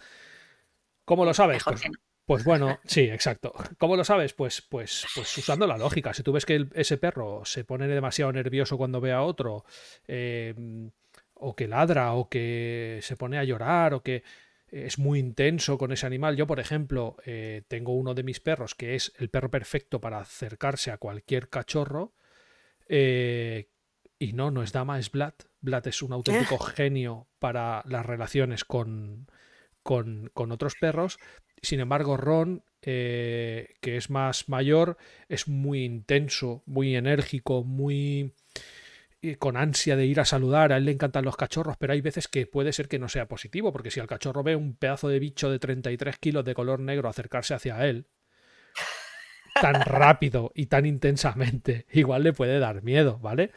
¿Cómo 1.06 1.26
lo 1.26 1.34
sabes? 1.34 1.64
Pues, 1.64 1.84
pues 2.26 2.44
bueno, 2.44 2.80
sí, 2.86 3.02
exacto. 3.02 3.54
¿Cómo 3.78 3.96
lo 3.96 4.04
sabes? 4.04 4.34
Pues, 4.34 4.62
pues, 4.62 5.06
pues 5.14 5.38
usando 5.38 5.68
la 5.68 5.78
lógica. 5.78 6.14
Si 6.14 6.24
tú 6.24 6.32
ves 6.32 6.46
que 6.46 6.68
ese 6.74 6.98
perro 6.98 7.44
se 7.46 7.66
pone 7.66 7.88
demasiado 7.88 8.32
nervioso 8.32 8.78
cuando 8.78 9.02
ve 9.02 9.12
a 9.12 9.22
otro, 9.22 9.66
em, 10.08 10.92
o 11.36 11.56
que 11.56 11.68
ladra, 11.68 12.14
o 12.14 12.30
que 12.30 13.00
se 13.02 13.18
pone 13.18 13.38
a 13.38 13.44
llorar, 13.44 13.94
o 13.94 14.02
que 14.02 14.24
es 14.74 15.00
muy 15.00 15.20
intenso 15.20 15.78
con 15.78 15.92
ese 15.92 16.06
animal. 16.06 16.36
Yo, 16.36 16.48
por 16.48 16.60
ejemplo, 16.60 17.18
eh, 17.26 17.64
tengo 17.68 17.94
uno 17.94 18.14
de 18.14 18.24
mis 18.24 18.40
perros 18.40 18.76
que 18.76 18.96
es 18.96 19.14
el 19.18 19.30
perro 19.30 19.52
perfecto 19.52 20.02
para 20.02 20.20
acercarse 20.20 20.92
a 20.92 20.98
cualquier 20.98 21.50
cachorro. 21.50 22.14
Eh, 22.88 23.70
y 24.20 24.34
no, 24.34 24.52
no 24.52 24.64
es 24.64 24.72
dama, 24.72 25.00
es 25.00 25.12
Vlad. 25.12 25.34
Vlad 25.62 25.88
es 25.88 26.02
un 26.02 26.14
auténtico 26.14 26.58
genio 26.58 27.28
para 27.40 27.84
las 27.88 28.06
relaciones 28.06 28.64
con, 28.64 29.28
con, 29.84 30.32
con 30.34 30.52
otros 30.52 30.76
perros, 30.80 31.20
sin 31.64 31.80
embargo, 31.80 32.18
Ron, 32.18 32.62
eh, 32.82 33.76
que 33.80 33.96
es 33.96 34.10
más 34.10 34.50
mayor, 34.50 34.98
es 35.30 35.48
muy 35.48 35.86
intenso, 35.86 36.62
muy 36.66 36.96
enérgico, 36.96 37.64
muy... 37.64 38.34
con 39.40 39.58
ansia 39.58 39.96
de 39.96 40.06
ir 40.06 40.20
a 40.20 40.26
saludar, 40.26 40.74
a 40.74 40.78
él 40.78 40.86
le 40.86 40.92
encantan 40.92 41.24
los 41.24 41.38
cachorros, 41.38 41.78
pero 41.78 41.94
hay 41.94 42.02
veces 42.02 42.28
que 42.28 42.46
puede 42.46 42.74
ser 42.74 42.88
que 42.88 43.00
no 43.00 43.08
sea 43.08 43.28
positivo, 43.28 43.72
porque 43.72 43.92
si 43.92 44.00
el 44.00 44.08
cachorro 44.08 44.44
ve 44.44 44.56
un 44.56 44.76
pedazo 44.76 45.08
de 45.08 45.20
bicho 45.20 45.50
de 45.50 45.60
33 45.60 46.18
kilos 46.18 46.44
de 46.44 46.54
color 46.54 46.80
negro 46.80 47.08
acercarse 47.08 47.54
hacia 47.54 47.88
él, 47.88 48.08
tan 49.62 49.82
rápido 49.86 50.52
y 50.54 50.66
tan 50.66 50.86
intensamente, 50.86 51.86
igual 51.92 52.24
le 52.24 52.34
puede 52.34 52.60
dar 52.60 52.84
miedo, 52.84 53.18
¿vale? 53.20 53.52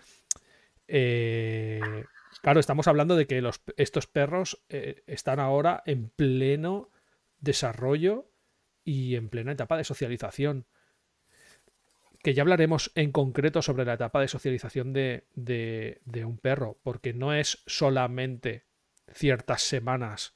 Eh, 0.87 2.05
claro, 2.43 2.61
estamos 2.61 2.87
hablando 2.87 3.17
de 3.17 3.27
que 3.27 3.41
los, 3.41 3.61
estos 3.77 4.07
perros 4.07 4.63
eh, 4.69 5.03
están 5.07 5.41
ahora 5.41 5.83
en 5.85 6.11
pleno 6.11 6.91
desarrollo 7.39 8.31
y 8.85 9.17
en 9.17 9.29
plena 9.29 9.53
etapa 9.53 9.77
de 9.77 9.85
socialización 9.85 10.67
que 12.26 12.35
ya 12.35 12.42
hablaremos 12.42 12.90
en 12.97 13.12
concreto 13.12 13.62
sobre 13.62 13.85
la 13.85 13.92
etapa 13.92 14.21
de 14.21 14.26
socialización 14.26 14.92
de, 14.92 15.28
de, 15.37 16.25
un 16.25 16.38
perro, 16.38 16.76
porque 16.83 17.12
no 17.12 17.33
es 17.33 17.62
solamente 17.66 18.64
ciertas 19.12 19.62
semanas 19.62 20.35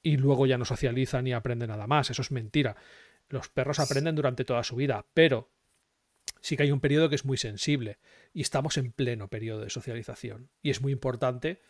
y 0.00 0.16
luego 0.16 0.46
ya 0.46 0.58
no 0.58 0.64
socializa 0.64 1.20
ni 1.20 1.32
aprende 1.32 1.66
nada 1.66 1.88
más, 1.88 2.10
eso 2.10 2.22
es 2.22 2.30
mentira. 2.30 2.76
Los 3.28 3.48
perros 3.48 3.80
aprenden 3.80 4.14
durante 4.14 4.44
toda 4.44 4.62
su 4.62 4.76
vida, 4.76 5.04
pero 5.12 5.50
sí 6.40 6.56
que 6.56 6.62
hay 6.62 6.70
un 6.70 6.78
periodo 6.78 7.08
que 7.08 7.16
es 7.16 7.24
muy 7.24 7.36
sensible 7.36 7.98
y 8.32 8.42
estamos 8.42 8.76
en 8.76 8.92
pleno 8.92 9.26
periodo 9.26 9.62
de 9.62 9.70
socialización 9.70 10.50
y 10.62 10.70
es 10.70 10.82
muy 10.82 10.92
importante 10.92 11.60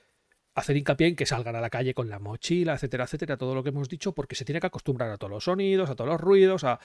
hacer 0.54 0.76
hincapié 0.76 1.08
en 1.08 1.16
que 1.16 1.26
salgan 1.26 1.56
a 1.56 1.60
la 1.60 1.70
calle 1.70 1.94
con 1.94 2.10
la 2.10 2.18
mochila, 2.18 2.74
etcétera, 2.74 3.04
etcétera, 3.04 3.36
todo 3.36 3.54
lo 3.54 3.62
que 3.62 3.70
hemos 3.70 3.88
dicho, 3.88 4.12
porque 4.12 4.34
se 4.34 4.44
tiene 4.44 4.60
que 4.60 4.66
acostumbrar 4.66 5.10
a 5.10 5.16
todos 5.16 5.30
los 5.30 5.44
sonidos, 5.44 5.88
a 5.88 5.96
todos 5.96 6.10
los 6.10 6.20
ruidos, 6.20 6.64
a, 6.64 6.78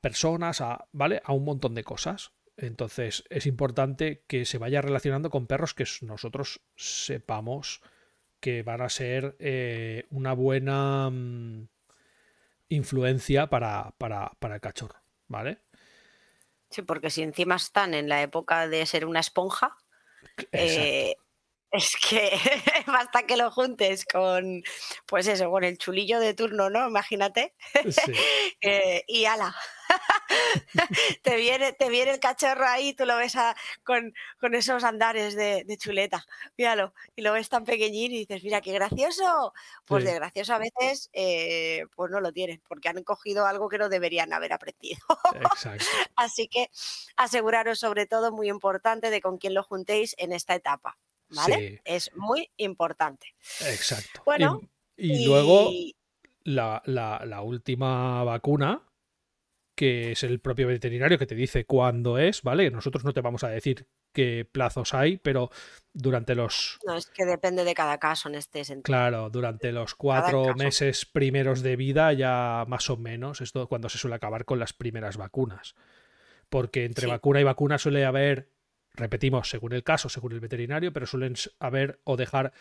personas, 0.00 0.60
a, 0.60 0.86
¿vale? 0.92 1.20
A 1.24 1.32
un 1.32 1.44
montón 1.44 1.74
de 1.74 1.84
cosas. 1.84 2.32
Entonces 2.56 3.24
es 3.30 3.46
importante 3.46 4.24
que 4.26 4.44
se 4.44 4.58
vaya 4.58 4.82
relacionando 4.82 5.30
con 5.30 5.46
perros 5.46 5.74
que 5.74 5.86
nosotros 6.02 6.60
sepamos 6.76 7.80
que 8.40 8.62
van 8.62 8.82
a 8.82 8.88
ser 8.88 9.36
eh, 9.38 10.06
una 10.10 10.32
buena 10.34 11.08
mm, 11.10 11.68
influencia 12.68 13.48
para, 13.48 13.94
para, 13.98 14.32
para 14.38 14.56
el 14.56 14.60
cachorro, 14.60 15.00
¿vale? 15.28 15.60
Sí, 16.68 16.82
porque 16.82 17.10
si 17.10 17.22
encima 17.22 17.56
están 17.56 17.94
en 17.94 18.08
la 18.08 18.22
época 18.22 18.66
de 18.66 18.84
ser 18.86 19.06
una 19.06 19.20
esponja, 19.20 19.76
eh, 20.52 21.14
es 21.72 21.96
que 21.96 22.30
basta 22.86 23.24
que 23.24 23.36
lo 23.36 23.50
juntes 23.50 24.04
con, 24.04 24.62
pues 25.06 25.26
eso, 25.26 25.50
con 25.50 25.64
el 25.64 25.78
chulillo 25.78 26.20
de 26.20 26.34
turno, 26.34 26.70
¿no? 26.70 26.86
Imagínate. 26.86 27.54
Eh, 28.64 29.02
y 29.08 29.24
ala. 29.24 29.52
te, 31.22 31.36
viene, 31.36 31.72
te 31.72 31.88
viene 31.88 32.12
el 32.12 32.20
cachorro 32.20 32.64
ahí, 32.64 32.94
tú 32.94 33.04
lo 33.04 33.16
ves 33.16 33.34
con, 33.82 34.12
esos 34.54 34.84
andares 34.84 35.34
de, 35.34 35.76
chuleta, 35.78 36.24
míralo, 36.56 36.94
y 37.16 37.22
lo 37.22 37.32
ves 37.32 37.48
tan 37.48 37.64
pequeñín 37.64 38.12
y 38.12 38.18
dices, 38.18 38.44
mira, 38.44 38.60
qué 38.60 38.72
gracioso. 38.72 39.52
Pues 39.84 40.04
de 40.04 40.14
gracioso 40.14 40.54
a 40.54 40.58
veces, 40.58 41.10
eh, 41.12 41.86
pues 41.96 42.10
no 42.12 42.20
lo 42.20 42.32
tienen, 42.32 42.62
porque 42.68 42.88
han 42.88 43.02
cogido 43.02 43.46
algo 43.46 43.68
que 43.68 43.78
no 43.78 43.88
deberían 43.88 44.32
haber 44.32 44.52
aprendido. 44.52 45.00
Así 46.14 46.46
que 46.46 46.70
aseguraros 47.16 47.80
sobre 47.80 48.06
todo, 48.06 48.30
muy 48.30 48.48
importante, 48.48 49.10
de 49.10 49.20
con 49.20 49.38
quién 49.38 49.54
lo 49.54 49.64
juntéis 49.64 50.14
en 50.18 50.32
esta 50.32 50.54
etapa. 50.54 50.98
¿Vale? 51.34 51.80
Es 51.84 52.10
muy 52.14 52.50
importante. 52.56 53.34
Exacto. 53.60 54.22
Bueno, 54.24 54.60
y, 54.96 55.26
luego 55.26 55.70
la, 56.44 57.40
última 57.42 58.24
vacuna, 58.24 58.82
que 59.74 60.12
es 60.12 60.22
el 60.22 60.40
propio 60.40 60.66
veterinario 60.66 61.18
que 61.18 61.26
te 61.26 61.34
dice 61.34 61.64
cuándo 61.64 62.18
es, 62.18 62.42
¿vale? 62.42 62.70
Nosotros 62.70 63.04
no 63.04 63.12
te 63.12 63.20
vamos 63.20 63.44
a 63.44 63.48
decir 63.48 63.86
qué 64.12 64.46
plazos 64.50 64.94
hay, 64.94 65.16
pero 65.16 65.50
durante 65.92 66.34
los... 66.34 66.78
No, 66.86 66.96
es 66.96 67.06
que 67.06 67.24
depende 67.24 67.64
de 67.64 67.74
cada 67.74 67.98
caso 67.98 68.28
en 68.28 68.34
este 68.34 68.64
sentido. 68.64 68.82
Claro, 68.82 69.30
durante 69.30 69.72
los 69.72 69.94
cuatro 69.94 70.54
meses 70.54 71.06
primeros 71.06 71.62
de 71.62 71.76
vida 71.76 72.12
ya 72.12 72.64
más 72.68 72.90
o 72.90 72.96
menos, 72.96 73.40
esto 73.40 73.68
cuando 73.68 73.88
se 73.88 73.98
suele 73.98 74.16
acabar 74.16 74.44
con 74.44 74.58
las 74.58 74.72
primeras 74.72 75.16
vacunas. 75.16 75.74
Porque 76.50 76.84
entre 76.84 77.06
vacuna 77.06 77.40
y 77.40 77.44
vacuna 77.44 77.78
suele 77.78 78.04
haber 78.04 78.50
repetimos, 78.94 79.48
según 79.48 79.72
el 79.72 79.84
caso, 79.84 80.08
según 80.08 80.32
el 80.32 80.40
veterinario, 80.40 80.92
pero 80.92 81.06
suelen 81.06 81.34
haber 81.58 82.00
o 82.04 82.16
dejar 82.16 82.52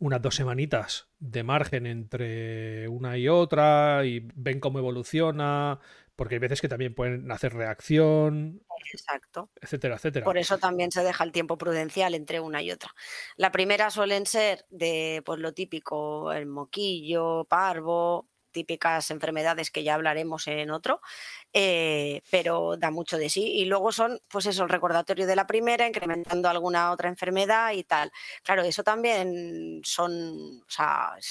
unas 0.00 0.22
dos 0.22 0.36
semanitas 0.36 1.08
de 1.18 1.42
margen 1.42 1.86
entre 1.86 2.88
una 2.88 3.18
y 3.18 3.28
otra 3.28 4.04
y 4.04 4.28
ven 4.34 4.60
cómo 4.60 4.78
evoluciona, 4.78 5.80
porque 6.14 6.36
hay 6.36 6.40
veces 6.40 6.60
que 6.60 6.68
también 6.68 6.94
pueden 6.94 7.30
hacer 7.30 7.54
reacción. 7.54 8.62
Exacto. 8.92 9.50
Etcétera, 9.60 9.96
etcétera. 9.96 10.24
Por 10.24 10.38
eso 10.38 10.58
también 10.58 10.90
se 10.92 11.02
deja 11.02 11.24
el 11.24 11.32
tiempo 11.32 11.58
prudencial 11.58 12.14
entre 12.14 12.40
una 12.40 12.62
y 12.62 12.70
otra. 12.70 12.94
La 13.36 13.50
primera 13.50 13.90
suelen 13.90 14.26
ser 14.26 14.64
de 14.70 15.22
pues 15.24 15.40
lo 15.40 15.52
típico, 15.52 16.32
el 16.32 16.46
moquillo, 16.46 17.44
parvo, 17.44 18.28
típicas 18.50 19.10
enfermedades 19.10 19.70
que 19.70 19.84
ya 19.84 19.94
hablaremos 19.94 20.48
en 20.48 20.70
otro, 20.70 21.00
eh, 21.54 22.20
pero 22.30 22.76
da 22.76 22.90
mucho 22.90 23.16
de 23.16 23.30
sí. 23.30 23.42
Y 23.42 23.64
luego 23.64 23.90
son, 23.90 24.20
pues 24.28 24.46
eso, 24.46 24.64
el 24.64 24.68
recordatorio 24.68 25.26
de 25.26 25.36
la 25.36 25.46
primera, 25.46 25.86
incrementando 25.86 26.48
alguna 26.48 26.92
otra 26.92 27.08
enfermedad 27.08 27.72
y 27.72 27.84
tal. 27.84 28.12
Claro, 28.42 28.62
eso 28.62 28.82
también 28.82 29.80
son, 29.84 30.62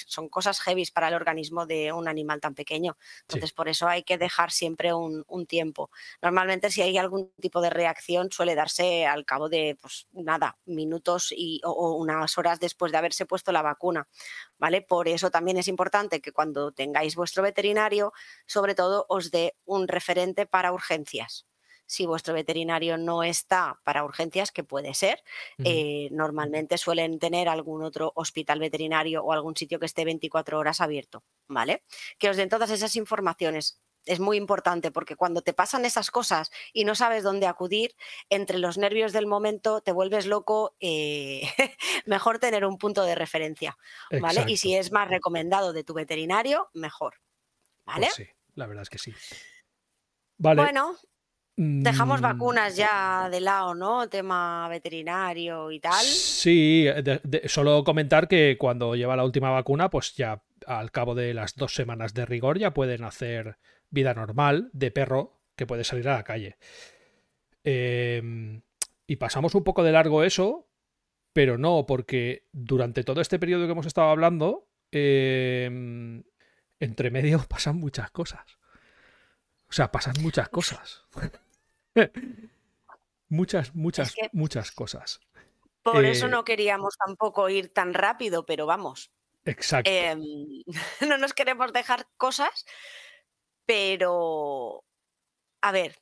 son 0.08 0.30
cosas 0.30 0.60
heavy 0.62 0.86
para 0.94 1.10
el 1.10 1.14
organismo 1.14 1.66
de 1.66 1.92
un 1.92 2.08
animal 2.08 2.42
tan 2.42 2.56
pequeño. 2.56 2.98
Entonces, 3.22 3.54
por 3.54 3.70
eso 3.70 3.88
hay 3.88 4.04
que 4.04 4.18
dejar 4.18 4.52
siempre 4.52 4.94
un, 4.94 5.26
tiempo. 5.48 5.92
Normalmente, 6.22 6.72
si 6.72 6.82
hay 6.82 6.98
algún 6.98 7.32
tipo 7.40 7.62
de 7.62 7.70
reacción, 7.70 8.32
suele 8.32 8.56
darse 8.56 9.06
al 9.06 9.24
cabo 9.24 9.50
de, 9.50 9.78
pues 9.80 10.08
nada, 10.12 10.58
minutos 10.66 11.32
y, 11.32 11.62
o 11.64 11.96
unas 11.96 12.38
horas 12.38 12.60
después 12.60 12.92
de 12.92 12.98
haberse 12.98 13.26
puesto 13.26 13.52
la 13.52 13.62
vacuna. 13.62 14.08
¿Vale? 14.58 14.82
Por 14.82 15.08
eso 15.08 15.30
también 15.30 15.58
es 15.58 15.68
importante 15.68 16.20
que 16.20 16.32
cuando 16.32 16.72
tengáis 16.72 17.16
vuestro 17.16 17.44
veterinario, 17.44 18.14
sobre 18.48 18.74
todo 18.74 19.06
os 19.08 19.30
dé 19.30 19.56
un 19.66 19.88
referente 19.88 20.07
para 20.50 20.72
urgencias. 20.72 21.48
Si 21.86 22.06
vuestro 22.06 22.34
veterinario 22.34 22.98
no 22.98 23.24
está 23.24 23.80
para 23.86 24.04
urgencias, 24.04 24.52
que 24.52 24.64
puede 24.64 24.94
ser, 24.94 25.24
eh, 25.64 26.10
normalmente 26.12 26.78
suelen 26.78 27.18
tener 27.18 27.48
algún 27.48 27.82
otro 27.82 28.12
hospital 28.16 28.60
veterinario 28.60 29.24
o 29.24 29.32
algún 29.32 29.56
sitio 29.56 29.80
que 29.80 29.86
esté 29.86 30.04
24 30.04 30.60
horas 30.60 30.82
abierto, 30.82 31.24
¿vale? 31.48 31.84
Que 32.20 32.30
os 32.30 32.36
den 32.36 32.50
todas 32.50 32.72
esas 32.72 32.98
informaciones 32.98 33.82
es 34.08 34.20
muy 34.20 34.38
importante 34.38 34.92
porque 34.92 35.16
cuando 35.16 35.42
te 35.42 35.54
pasan 35.54 35.86
esas 35.86 36.12
cosas 36.12 36.52
y 36.74 36.86
no 36.86 36.96
sabes 36.96 37.24
dónde 37.24 37.46
acudir, 37.46 37.96
entre 38.30 38.58
los 38.58 38.78
nervios 38.78 39.14
del 39.14 39.28
momento 39.28 39.82
te 39.82 39.92
vuelves 39.92 40.26
loco, 40.26 40.76
eh, 40.80 41.42
mejor 42.06 42.40
tener 42.40 42.66
un 42.66 42.78
punto 42.78 43.04
de 43.04 43.16
referencia, 43.16 43.78
¿vale? 44.20 44.46
Y 44.48 44.58
si 44.58 44.76
es 44.76 44.92
más 44.92 45.10
recomendado 45.10 45.74
de 45.74 45.84
tu 45.84 45.94
veterinario, 45.94 46.70
mejor, 46.74 47.16
¿vale? 47.86 48.08
Pues 48.08 48.16
sí, 48.16 48.28
la 48.56 48.68
verdad 48.68 48.84
es 48.84 48.90
que 48.90 48.98
sí. 48.98 49.14
Vale. 50.38 50.62
Bueno, 50.62 50.96
Dejamos 51.60 52.20
mm. 52.20 52.24
vacunas 52.24 52.76
ya 52.76 53.30
de 53.32 53.42
lado, 53.42 53.74
¿no? 53.74 54.08
Tema 54.08 54.70
veterinario 54.70 55.72
y 55.72 55.80
tal. 55.80 56.06
Sí, 56.06 56.86
solo 57.46 57.84
comentar 57.84 58.28
que 58.28 58.58
cuando 58.60 58.96
lleva 58.96 59.16
la 59.16 59.26
última 59.26 59.50
vacuna, 59.50 59.90
pues 59.90 60.14
ya 60.14 60.44
al 60.68 60.92
cabo 60.92 61.16
de 61.16 61.34
las 61.34 61.56
dos 61.56 61.74
semanas 61.74 62.14
de 62.14 62.28
rigor 62.28 62.60
ya 62.60 62.76
pueden 62.76 63.04
hacer 63.04 63.58
vida 63.90 64.14
normal 64.14 64.70
de 64.72 64.92
perro 64.92 65.42
que 65.56 65.66
puede 65.66 65.84
salir 65.84 66.08
a 66.10 66.18
la 66.18 66.24
calle. 66.24 66.58
Em, 67.64 68.62
y 69.08 69.16
pasamos 69.16 69.56
un 69.56 69.64
poco 69.64 69.84
de 69.84 69.92
largo 69.92 70.24
eso, 70.24 70.70
pero 71.34 71.58
no, 71.58 71.88
porque 71.88 72.46
durante 72.52 73.04
todo 73.04 73.20
este 73.20 73.40
periodo 73.40 73.66
que 73.66 73.72
hemos 73.72 73.88
estado 73.88 74.10
hablando, 74.10 74.70
em, 74.92 76.24
entre 76.80 77.10
medio 77.10 77.40
pasan 77.50 77.78
muchas 77.78 78.12
cosas. 78.12 78.57
O 79.70 79.74
sea, 79.74 79.92
pasan 79.92 80.16
muchas 80.22 80.50
cosas. 80.50 81.06
muchas, 83.30 83.76
muchas, 83.76 84.16
muchas 84.32 84.72
cosas. 84.72 85.20
Por 85.84 86.06
eso 86.06 86.28
eh, 86.28 86.30
no 86.30 86.44
queríamos 86.44 86.98
tampoco 86.98 87.50
ir 87.50 87.74
tan 87.74 87.94
rápido, 87.94 88.46
pero 88.46 88.66
vamos. 88.66 89.12
Exacto. 89.46 89.90
Em, 89.90 90.22
no 91.08 91.18
nos 91.18 91.34
queremos 91.34 91.72
dejar 91.74 92.08
cosas 92.18 92.66
pero, 93.68 94.86
a 95.62 95.72
ver, 95.74 95.98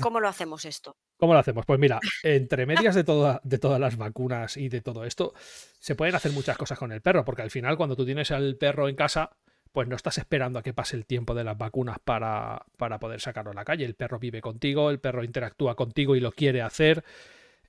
¿cómo 0.00 0.20
lo 0.20 0.28
hacemos 0.28 0.64
esto? 0.64 0.96
¿Cómo 1.18 1.34
lo 1.34 1.38
hacemos? 1.38 1.66
Pues 1.66 1.78
mira, 1.78 2.00
entre 2.22 2.64
medias 2.64 2.94
de, 2.94 3.04
de 3.42 3.58
todas 3.58 3.78
las 3.78 3.98
vacunas 3.98 4.56
y 4.56 4.70
de 4.70 4.80
todo 4.80 5.04
esto, 5.04 5.34
se 5.78 5.94
pueden 5.94 6.14
hacer 6.14 6.32
muchas 6.32 6.56
cosas 6.56 6.78
con 6.78 6.92
el 6.92 7.02
perro, 7.02 7.22
porque 7.22 7.42
al 7.42 7.50
final 7.50 7.76
cuando 7.76 7.94
tú 7.94 8.06
tienes 8.06 8.30
al 8.30 8.56
perro 8.56 8.88
en 8.88 8.96
casa, 8.96 9.36
pues 9.72 9.88
no 9.88 9.96
estás 9.96 10.18
esperando 10.18 10.58
a 10.58 10.62
que 10.62 10.74
pase 10.74 10.96
el 10.96 11.06
tiempo 11.06 11.34
de 11.34 11.44
las 11.44 11.56
vacunas 11.56 11.98
para, 11.98 12.66
para 12.76 12.98
poder 12.98 13.20
sacarlo 13.20 13.52
a 13.52 13.54
la 13.54 13.64
calle. 13.64 13.84
El 13.84 13.94
perro 13.94 14.18
vive 14.18 14.40
contigo, 14.40 14.90
el 14.90 15.00
perro 15.00 15.24
interactúa 15.24 15.76
contigo 15.76 16.16
y 16.16 16.20
lo 16.20 16.32
quiere 16.32 16.62
hacer. 16.62 17.04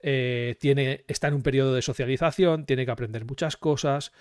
Eh, 0.02 0.56
tiene, 0.60 1.06
está 1.08 1.28
en 1.28 1.36
un 1.36 1.44
periodo 1.44 1.74
de 1.74 1.82
socialización, 1.82 2.66
tiene 2.66 2.86
que 2.86 2.92
aprender 2.92 3.26
muchas 3.26 3.56
cosas. 3.56 4.12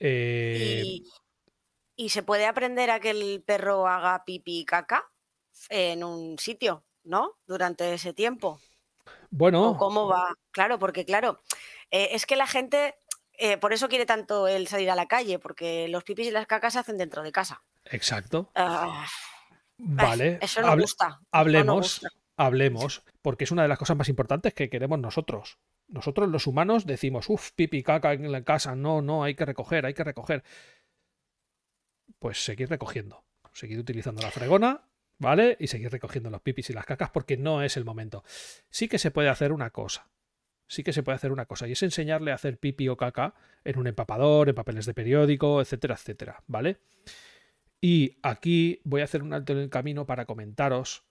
Eh, 0.00 1.02
y 1.94 2.08
se 2.08 2.22
puede 2.24 2.46
aprender 2.46 2.90
a 2.90 2.98
que 2.98 3.10
el 3.10 3.42
perro 3.46 3.86
haga 3.86 4.24
pipí 4.24 4.60
y 4.60 4.64
caca 4.64 5.08
en 5.68 6.02
un 6.02 6.38
sitio, 6.38 6.84
¿no? 7.04 7.38
Durante 7.46 7.94
ese 7.94 8.12
tiempo. 8.12 8.60
Bueno. 9.30 9.70
O 9.70 9.76
cómo 9.76 10.08
va. 10.08 10.34
Claro, 10.50 10.80
porque 10.80 11.04
claro, 11.04 11.40
eh, 11.92 12.08
es 12.12 12.26
que 12.26 12.36
la 12.36 12.46
gente 12.46 12.96
eh, 13.42 13.58
por 13.58 13.72
eso 13.72 13.88
quiere 13.88 14.06
tanto 14.06 14.46
el 14.48 14.68
salir 14.68 14.90
a 14.90 14.94
la 14.94 15.06
calle, 15.06 15.38
porque 15.38 15.88
los 15.88 16.04
pipis 16.04 16.28
y 16.28 16.30
las 16.30 16.46
cacas 16.46 16.72
se 16.74 16.78
hacen 16.78 16.96
dentro 16.98 17.22
de 17.22 17.32
casa. 17.32 17.62
Exacto. 17.86 18.50
Ah, 18.54 19.06
vale. 19.78 20.38
eso 20.40 20.60
no 20.62 20.68
hable- 20.68 20.82
gusta. 20.82 21.08
no 21.08 21.18
Hablemos, 21.32 21.76
gusta. 22.00 22.08
hablemos, 22.36 23.02
porque 23.20 23.44
es 23.44 23.50
una 23.50 23.62
de 23.62 23.68
las 23.68 23.78
cosas 23.78 23.96
más 23.96 24.08
importantes 24.08 24.54
que 24.54 24.70
queremos 24.70 24.98
nosotros. 24.98 25.58
Nosotros 25.88 26.28
los 26.28 26.46
humanos 26.46 26.86
decimos, 26.86 27.28
uff, 27.28 27.50
pipi, 27.52 27.82
caca 27.82 28.12
en 28.12 28.30
la 28.32 28.44
casa, 28.44 28.74
no, 28.74 29.02
no, 29.02 29.24
hay 29.24 29.34
que 29.34 29.44
recoger, 29.44 29.84
hay 29.86 29.94
que 29.94 30.04
recoger. 30.04 30.42
Pues 32.18 32.44
seguir 32.44 32.68
recogiendo, 32.70 33.24
seguir 33.52 33.78
utilizando 33.78 34.22
la 34.22 34.30
fregona, 34.30 34.88
¿vale? 35.18 35.56
Y 35.58 35.66
seguir 35.66 35.90
recogiendo 35.90 36.30
los 36.30 36.40
pipis 36.40 36.70
y 36.70 36.72
las 36.72 36.86
cacas 36.86 37.10
porque 37.10 37.36
no 37.36 37.62
es 37.62 37.76
el 37.76 37.84
momento. 37.84 38.22
Sí 38.70 38.88
que 38.88 38.98
se 38.98 39.10
puede 39.10 39.28
hacer 39.28 39.52
una 39.52 39.70
cosa, 39.70 40.08
sí 40.72 40.82
que 40.82 40.94
se 40.94 41.02
puede 41.02 41.16
hacer 41.16 41.32
una 41.32 41.44
cosa, 41.44 41.68
y 41.68 41.72
es 41.72 41.82
enseñarle 41.82 42.32
a 42.32 42.36
hacer 42.36 42.56
pipi 42.56 42.88
o 42.88 42.96
caca 42.96 43.34
en 43.62 43.78
un 43.78 43.86
empapador, 43.86 44.48
en 44.48 44.54
papeles 44.54 44.86
de 44.86 44.94
periódico, 44.94 45.60
etcétera, 45.60 45.94
etcétera, 45.94 46.42
¿vale? 46.46 46.78
Y 47.78 48.18
aquí 48.22 48.80
voy 48.84 49.02
a 49.02 49.04
hacer 49.04 49.22
un 49.22 49.34
alto 49.34 49.52
en 49.52 49.58
el 49.58 49.68
camino 49.68 50.06
para 50.06 50.24
comentaros 50.24 51.04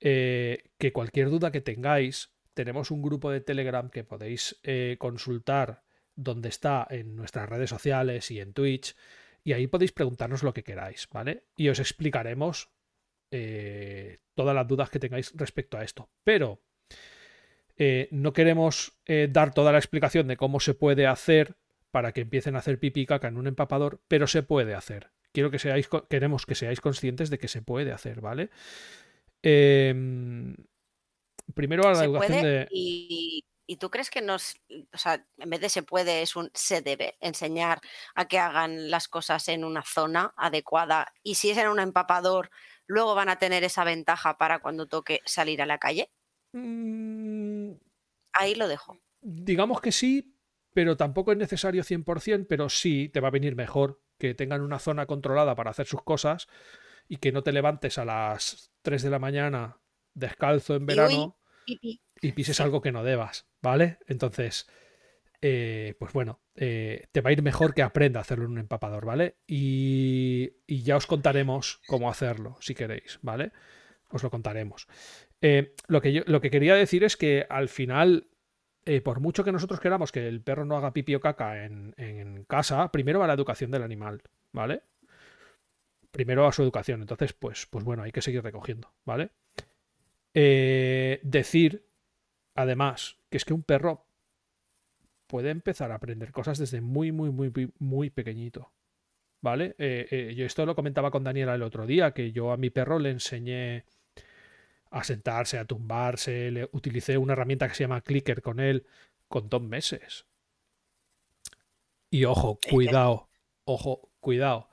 eh, 0.00 0.64
que 0.76 0.92
cualquier 0.92 1.30
duda 1.30 1.50
que 1.50 1.62
tengáis, 1.62 2.34
tenemos 2.52 2.90
un 2.90 3.00
grupo 3.00 3.30
de 3.30 3.40
Telegram 3.40 3.88
que 3.88 4.04
podéis 4.04 4.60
eh, 4.62 4.96
consultar 4.98 5.82
donde 6.14 6.50
está 6.50 6.86
en 6.90 7.16
nuestras 7.16 7.48
redes 7.48 7.70
sociales 7.70 8.30
y 8.30 8.40
en 8.40 8.52
Twitch, 8.52 8.94
y 9.42 9.54
ahí 9.54 9.66
podéis 9.66 9.92
preguntarnos 9.92 10.42
lo 10.42 10.52
que 10.52 10.62
queráis, 10.62 11.08
¿vale? 11.10 11.44
Y 11.56 11.70
os 11.70 11.78
explicaremos 11.78 12.68
eh, 13.30 14.18
todas 14.34 14.54
las 14.54 14.68
dudas 14.68 14.90
que 14.90 14.98
tengáis 14.98 15.32
respecto 15.34 15.78
a 15.78 15.84
esto. 15.84 16.10
Pero 16.22 16.65
eh, 17.76 18.08
no 18.10 18.32
queremos 18.32 18.98
eh, 19.04 19.28
dar 19.30 19.52
toda 19.52 19.72
la 19.72 19.78
explicación 19.78 20.26
de 20.28 20.36
cómo 20.36 20.60
se 20.60 20.74
puede 20.74 21.06
hacer 21.06 21.56
para 21.90 22.12
que 22.12 22.22
empiecen 22.22 22.56
a 22.56 22.60
hacer 22.60 22.78
pipí 22.78 23.02
y 23.02 23.06
caca 23.06 23.28
en 23.28 23.36
un 23.36 23.46
empapador, 23.46 24.00
pero 24.08 24.26
se 24.26 24.42
puede 24.42 24.74
hacer. 24.74 25.10
Quiero 25.32 25.50
que 25.50 25.58
seáis, 25.58 25.88
queremos 26.08 26.46
que 26.46 26.54
seáis 26.54 26.80
conscientes 26.80 27.30
de 27.30 27.38
que 27.38 27.48
se 27.48 27.62
puede 27.62 27.92
hacer, 27.92 28.20
¿vale? 28.20 28.50
Em, 29.42 30.54
primero 31.54 31.86
a 31.86 31.90
la 31.90 31.96
Se 31.96 32.04
educación 32.04 32.40
puede 32.40 32.58
de. 32.60 32.68
y, 32.70 33.44
y 33.66 33.76
tú 33.76 33.90
crees 33.90 34.10
que 34.10 34.22
nos, 34.22 34.56
o 34.92 34.98
sea, 34.98 35.26
en 35.36 35.50
vez 35.50 35.60
de 35.60 35.68
se 35.68 35.82
puede, 35.82 36.22
es 36.22 36.36
un 36.36 36.50
se 36.54 36.82
debe 36.82 37.16
enseñar 37.20 37.80
a 38.14 38.26
que 38.26 38.38
hagan 38.38 38.90
las 38.90 39.08
cosas 39.08 39.48
en 39.48 39.64
una 39.64 39.82
zona 39.82 40.32
adecuada 40.36 41.12
y 41.22 41.34
si 41.34 41.50
es 41.50 41.58
en 41.58 41.68
un 41.68 41.80
empapador, 41.80 42.50
luego 42.86 43.14
van 43.14 43.28
a 43.28 43.38
tener 43.38 43.64
esa 43.64 43.84
ventaja 43.84 44.38
para 44.38 44.60
cuando 44.60 44.86
toque 44.86 45.20
salir 45.24 45.60
a 45.62 45.66
la 45.66 45.78
calle. 45.78 46.10
Mm, 46.52 47.55
Ahí 48.38 48.54
lo 48.54 48.68
dejo. 48.68 48.98
digamos 49.20 49.80
que 49.80 49.92
sí, 49.92 50.36
pero 50.72 50.96
tampoco 50.96 51.32
es 51.32 51.38
necesario 51.38 51.82
100%, 51.82 52.46
pero 52.48 52.68
sí 52.68 53.08
te 53.08 53.20
va 53.20 53.28
a 53.28 53.32
venir 53.32 53.56
mejor 53.56 54.02
que 54.18 54.34
tengan 54.34 54.62
una 54.62 54.78
zona 54.78 55.06
controlada 55.06 55.54
para 55.54 55.70
hacer 55.70 55.86
sus 55.86 56.02
cosas 56.02 56.46
y 57.08 57.16
que 57.18 57.32
no 57.32 57.42
te 57.42 57.52
levantes 57.52 57.98
a 57.98 58.04
las 58.04 58.72
3 58.82 59.02
de 59.02 59.10
la 59.10 59.18
mañana 59.18 59.80
descalzo 60.14 60.74
en 60.76 60.86
Y 60.86 60.86
verano 60.86 61.38
y 62.20 62.32
pises 62.32 62.56
sí. 62.56 62.62
algo 62.62 62.80
que 62.80 62.92
no 62.92 63.04
debas, 63.04 63.48
¿vale? 63.62 63.98
Entonces, 64.06 64.68
eh, 65.42 65.94
pues 65.98 66.12
bueno, 66.12 66.40
eh, 66.54 67.08
te 67.12 67.20
va 67.20 67.30
a 67.30 67.32
ir 67.32 67.42
mejor 67.42 67.74
que 67.74 67.82
aprenda 67.82 68.20
a 68.20 68.22
hacerlo 68.22 68.46
en 68.46 68.52
un 68.52 68.58
empapador, 68.58 69.04
¿vale? 69.04 69.36
Y, 69.46 70.52
y 70.66 70.82
ya 70.82 70.96
os 70.96 71.06
contaremos 71.06 71.80
cómo 71.86 72.10
hacerlo, 72.10 72.56
si 72.60 72.74
queréis, 72.74 73.18
¿vale? 73.22 73.52
Os 74.08 74.22
lo 74.22 74.30
contaremos. 74.30 74.86
Eh, 75.48 75.76
lo, 75.86 76.00
que 76.00 76.12
yo, 76.12 76.22
lo 76.26 76.40
que 76.40 76.50
quería 76.50 76.74
decir 76.74 77.04
es 77.04 77.16
que 77.16 77.46
al 77.48 77.68
final, 77.68 78.26
eh, 78.84 79.00
por 79.00 79.20
mucho 79.20 79.44
que 79.44 79.52
nosotros 79.52 79.78
queramos 79.78 80.10
que 80.10 80.26
el 80.26 80.42
perro 80.42 80.64
no 80.64 80.76
haga 80.76 80.92
pipi 80.92 81.14
o 81.14 81.20
caca 81.20 81.64
en, 81.64 82.44
casa, 82.48 82.90
primero 82.90 83.20
va 83.20 83.28
la 83.28 83.34
educación 83.34 83.70
del 83.70 83.84
animal, 83.84 84.22
¿vale? 84.50 84.82
Primero 86.10 86.42
va 86.42 86.52
su 86.52 86.64
educación. 86.64 87.00
Entonces, 87.00 87.32
pues, 87.32 87.66
pues 87.66 87.84
bueno, 87.84 88.02
hay 88.02 88.10
que 88.10 88.22
seguir 88.22 88.42
recogiendo, 88.42 88.92
¿vale? 89.04 89.30
Eh, 90.34 91.20
decir, 91.22 91.86
además, 92.56 93.20
que 93.30 93.36
es 93.36 93.44
que 93.44 93.54
un 93.54 93.62
perro 93.62 94.04
puede 95.28 95.50
empezar 95.50 95.92
a 95.92 95.96
aprender 95.96 96.32
cosas 96.32 96.58
desde 96.58 96.80
muy, 96.80 97.12
muy, 97.12 97.30
muy, 97.30 97.52
muy, 97.78 98.10
pequeñito. 98.10 98.72
¿Vale? 99.40 99.76
Yo 100.34 100.44
esto 100.44 100.66
lo 100.66 100.74
comentaba 100.74 101.12
con 101.12 101.22
Daniela 101.22 101.54
el 101.54 101.62
otro 101.62 101.86
día, 101.86 102.12
que 102.12 102.32
yo 102.32 102.50
a 102.50 102.56
mi 102.56 102.70
perro 102.70 102.98
le 102.98 103.10
enseñé 103.10 103.84
a 104.98 105.04
sentarse, 105.04 105.58
a 105.58 105.64
tumbarse, 105.64 106.50
le 106.50 106.68
utilicé 106.72 107.18
una 107.18 107.34
herramienta 107.34 107.68
que 107.68 107.74
se 107.74 107.84
llama 107.84 108.00
Clicker 108.00 108.42
con 108.42 108.60
él 108.60 108.86
con 109.28 109.48
dos 109.48 109.62
meses. 109.62 110.26
Y 112.10 112.24
ojo, 112.24 112.58
cuidado, 112.70 113.28
ojo, 113.64 114.10
cuidado. 114.20 114.68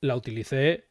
La 0.00 0.16
utilicé 0.16 0.88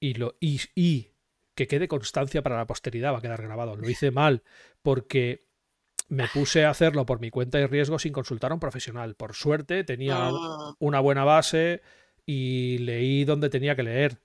y 0.00 0.14
lo 0.14 0.36
y, 0.40 0.60
y 0.74 1.12
que 1.54 1.66
quede 1.66 1.88
constancia 1.88 2.42
para 2.42 2.56
la 2.56 2.66
posteridad, 2.66 3.12
va 3.12 3.18
a 3.18 3.22
quedar 3.22 3.42
grabado. 3.42 3.76
Lo 3.76 3.88
hice 3.88 4.10
mal 4.10 4.42
porque 4.82 5.46
me 6.08 6.26
puse 6.28 6.64
a 6.64 6.70
hacerlo 6.70 7.04
por 7.04 7.20
mi 7.20 7.30
cuenta 7.30 7.60
y 7.60 7.66
riesgo 7.66 7.98
sin 7.98 8.12
consultar 8.12 8.50
a 8.50 8.54
un 8.54 8.60
profesional. 8.60 9.14
Por 9.14 9.34
suerte 9.34 9.84
tenía 9.84 10.30
Mm, 10.30 10.74
una 10.78 11.00
buena 11.00 11.24
base 11.24 11.82
y 12.24 12.78
leí 12.78 13.24
donde 13.24 13.50
tenía 13.50 13.76
que 13.76 13.82
leer. 13.82 14.20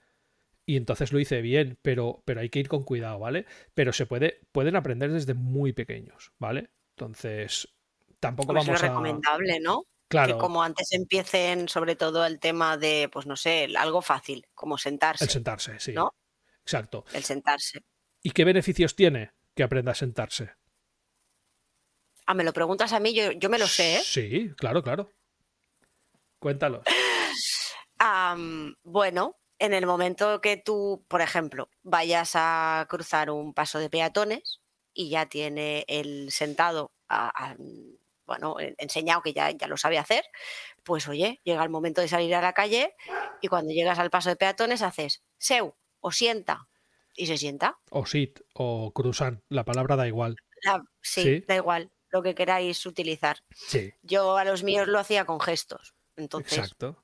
Y 0.66 0.78
entonces 0.78 1.12
lo 1.12 1.20
hice 1.20 1.42
bien, 1.42 1.78
pero, 1.82 2.22
pero 2.26 2.40
hay 2.40 2.50
que 2.50 2.60
ir 2.60 2.70
con 2.70 2.84
cuidado, 2.84 3.20
¿vale? 3.20 3.46
Pero 3.74 3.92
se 3.92 4.06
puede, 4.06 4.42
pueden 4.52 4.76
aprender 4.76 5.12
desde 5.12 5.34
muy 5.34 5.74
pequeños, 5.74 6.32
¿vale? 6.40 6.70
Entonces, 6.96 7.68
tampoco 8.20 8.54
eso 8.54 8.62
vamos 8.62 8.76
es 8.76 8.84
a. 8.84 8.88
recomendable, 8.88 9.60
¿no? 9.60 9.84
Claro, 10.08 10.36
Que 10.36 10.40
como 10.40 10.64
antes 10.64 10.92
empiecen 10.92 11.68
sobre 11.68 11.96
todo 11.96 12.26
el 12.26 12.40
tema 12.40 12.78
de, 12.78 13.10
pues 13.12 13.26
no 13.26 13.36
sé, 13.36 13.68
algo 13.76 14.02
fácil, 14.02 14.46
como 14.54 14.78
sentarse, 14.78 15.24
el 15.24 15.30
sentarse, 15.30 15.80
sí. 15.80 15.92
¿no? 15.94 16.14
Exacto. 16.62 17.04
el 17.14 17.24
sentarse. 17.24 17.84
¿Y 18.22 18.32
qué 18.32 18.46
beneficios 18.46 18.96
tiene 18.96 19.32
que 19.56 19.64
aprenda 19.64 19.92
a 19.92 19.96
sentarse? 19.96 20.52
Ah, 22.26 22.36
me 22.36 22.44
lo 22.44 22.54
preguntas 22.54 22.94
a 22.94 23.00
mí, 23.00 23.14
yo, 23.14 23.32
yo 23.32 23.50
me 23.50 23.60
lo 23.60 23.68
sé, 23.68 23.98
¿eh? 23.98 24.02
Sí, 24.04 24.52
claro, 24.56 24.82
claro. 24.82 25.12
Cuéntalo. 26.40 26.84
Bueno, 28.84 29.38
en 29.60 29.74
el 29.74 29.86
momento 29.86 30.42
que 30.42 30.58
tú, 30.58 31.06
por 31.08 31.22
ejemplo, 31.22 31.70
vayas 31.84 32.32
a 32.36 32.86
cruzar 32.90 33.30
un 33.30 33.54
paso 33.54 33.80
de 33.80 33.90
peatones 33.90 34.62
y 34.94 35.10
ya 35.10 35.28
tiene 35.28 35.86
el 35.88 36.32
sentado, 36.32 36.94
a- 37.08 37.30
a- 37.52 37.56
bueno, 38.26 38.60
en- 38.60 38.76
enseñado 38.78 39.22
que 39.22 39.34
ya, 39.34 39.52
ya 39.52 39.68
lo 39.68 39.78
sabe 39.78 39.98
hacer, 39.98 40.24
pues 40.84 41.08
oye, 41.08 41.42
llega 41.44 41.64
el 41.64 41.70
momento 41.70 42.02
de 42.02 42.08
salir 42.08 42.34
a 42.36 42.42
la 42.42 42.54
calle 42.54 42.96
y 43.42 43.48
cuando 43.48 43.74
llegas 43.74 44.00
al 44.00 44.10
paso 44.10 44.30
de 44.30 44.36
peatones 44.38 44.82
haces 44.82 45.24
seu 45.38 45.76
o 46.00 46.12
sienta 46.12 46.68
y 47.16 47.28
se 47.28 47.38
sienta. 47.38 47.78
O 47.92 48.06
sit 48.06 48.40
o 48.54 48.92
cruzan, 48.94 49.44
la 49.50 49.66
palabra 49.66 49.96
da 49.96 50.08
igual. 50.08 50.36
La- 50.64 50.84
sí, 51.02 51.24
Sí. 51.24 51.46
da 51.48 51.56
igual, 51.56 51.92
lo 52.10 52.24
que 52.24 52.34
queráis 52.36 52.86
utilizar. 52.86 53.38
Sí, 53.54 53.94
Yo 54.02 54.38
a 54.38 54.46
los 54.46 54.64
míos 54.64 54.88
lo 54.88 55.00
hacía 55.00 55.26
con 55.26 55.40
gestos, 55.40 55.94
entonces, 56.16 56.58
exacto. 56.58 57.04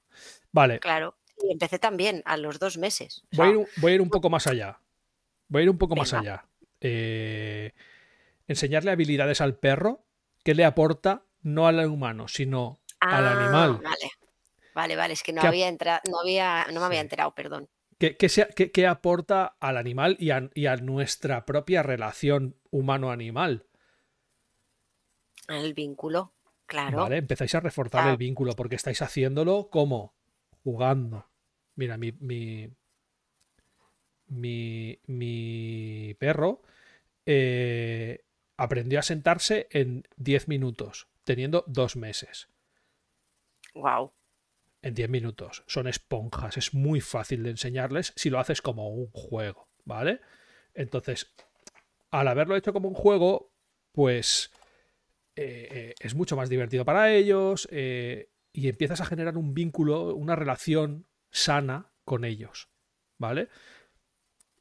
Vale, 0.51 0.79
claro, 0.79 1.18
y 1.41 1.51
empecé 1.51 1.79
también 1.79 2.21
a 2.25 2.37
los 2.37 2.59
dos 2.59 2.77
meses. 2.77 3.23
o 3.33 3.37
Voy 3.37 3.47
a, 3.47 3.51
ir, 3.51 3.67
voy 3.77 3.91
a 3.91 3.95
ir 3.95 4.01
un 4.01 4.09
poco 4.09 4.29
más 4.29 4.47
allá. 4.47 4.79
Voy 5.47 5.61
a 5.61 5.63
ir 5.63 5.69
un 5.69 5.77
poco 5.77 5.95
más 5.95 6.13
allá. 6.13 6.45
Eh, 6.81 7.73
enseñarle 8.47 8.91
habilidades 8.91 9.41
al 9.41 9.57
perro 9.57 10.05
que 10.43 10.53
le 10.55 10.65
aporta 10.65 11.25
no 11.41 11.67
al 11.67 11.85
humano, 11.87 12.27
sino 12.27 12.79
al 12.99 13.25
Ah, 13.27 13.31
animal. 13.39 13.81
Vale, 13.83 14.11
vale, 14.75 14.95
vale, 14.95 15.13
es 15.13 15.23
que 15.23 15.33
no 15.33 15.41
Que 15.41 15.47
había 15.47 15.67
entrado, 15.67 16.01
no 16.09 16.19
había, 16.19 16.65
no 16.73 16.79
me 16.79 16.85
había 16.85 17.01
enterado, 17.01 17.33
perdón. 17.33 17.69
¿Qué, 17.97 18.15
qué 18.15 18.29
sea- 18.29 18.47
qué- 18.55 18.71
qué 18.71 18.87
aporta 18.87 19.57
al 19.59 19.75
animal 19.77 20.15
y 20.19 20.29
a, 20.31 20.49
y 20.53 20.67
a 20.67 20.75
nuestra 20.77 21.45
propia 21.45 21.83
relación 21.83 22.55
humano-animal? 22.71 23.65
El 25.47 25.73
vínculo, 25.73 26.33
claro. 26.65 26.99
¿Vale? 26.99 27.17
Empezáis 27.17 27.55
a 27.55 27.59
reforzar 27.59 28.07
Ah. 28.07 28.11
el 28.11 28.17
vínculo 28.17 28.55
porque 28.55 28.75
estáis 28.75 29.01
haciéndolo 29.01 29.69
como 29.69 30.13
jugando. 30.69 31.27
Mira, 31.75 31.97
mi, 31.97 32.11
mi, 32.19 32.69
mi, 34.27 34.99
mi 35.07 36.15
perro 36.19 36.61
eh, 37.25 38.23
aprendió 38.57 38.99
a 38.99 39.03
sentarse 39.03 39.67
en 39.71 40.03
10 40.17 40.47
minutos, 40.47 41.07
teniendo 41.23 41.63
dos 41.65 41.95
meses. 41.95 42.49
Wow. 43.73 44.13
En 44.83 44.93
10 44.93 45.09
minutos. 45.09 45.63
Son 45.65 45.87
esponjas. 45.87 46.57
Es 46.57 46.73
muy 46.75 47.01
fácil 47.01 47.43
de 47.43 47.49
enseñarles 47.49 48.13
si 48.15 48.29
lo 48.29 48.39
haces 48.39 48.61
como 48.61 48.89
un 48.89 49.09
juego, 49.11 49.69
¿vale? 49.85 50.21
Entonces, 50.75 51.33
al 52.11 52.27
haberlo 52.27 52.55
hecho 52.55 52.73
como 52.73 52.87
un 52.87 52.95
juego, 52.95 53.51
pues 53.91 54.51
eh, 55.35 55.67
eh, 55.71 55.93
es 55.99 56.13
mucho 56.13 56.35
más 56.35 56.47
divertido 56.47 56.85
para 56.85 57.11
ellos 57.11 57.67
eh, 57.71 58.29
y 58.59 58.67
empiezas 58.67 58.99
a 58.99 59.05
generar 59.05 59.37
un 59.37 59.53
vínculo, 59.53 60.13
una 60.15 60.35
relación 60.35 61.07
sana 61.31 61.93
con 62.03 62.25
ellos, 62.25 62.69
¿vale? 63.17 63.47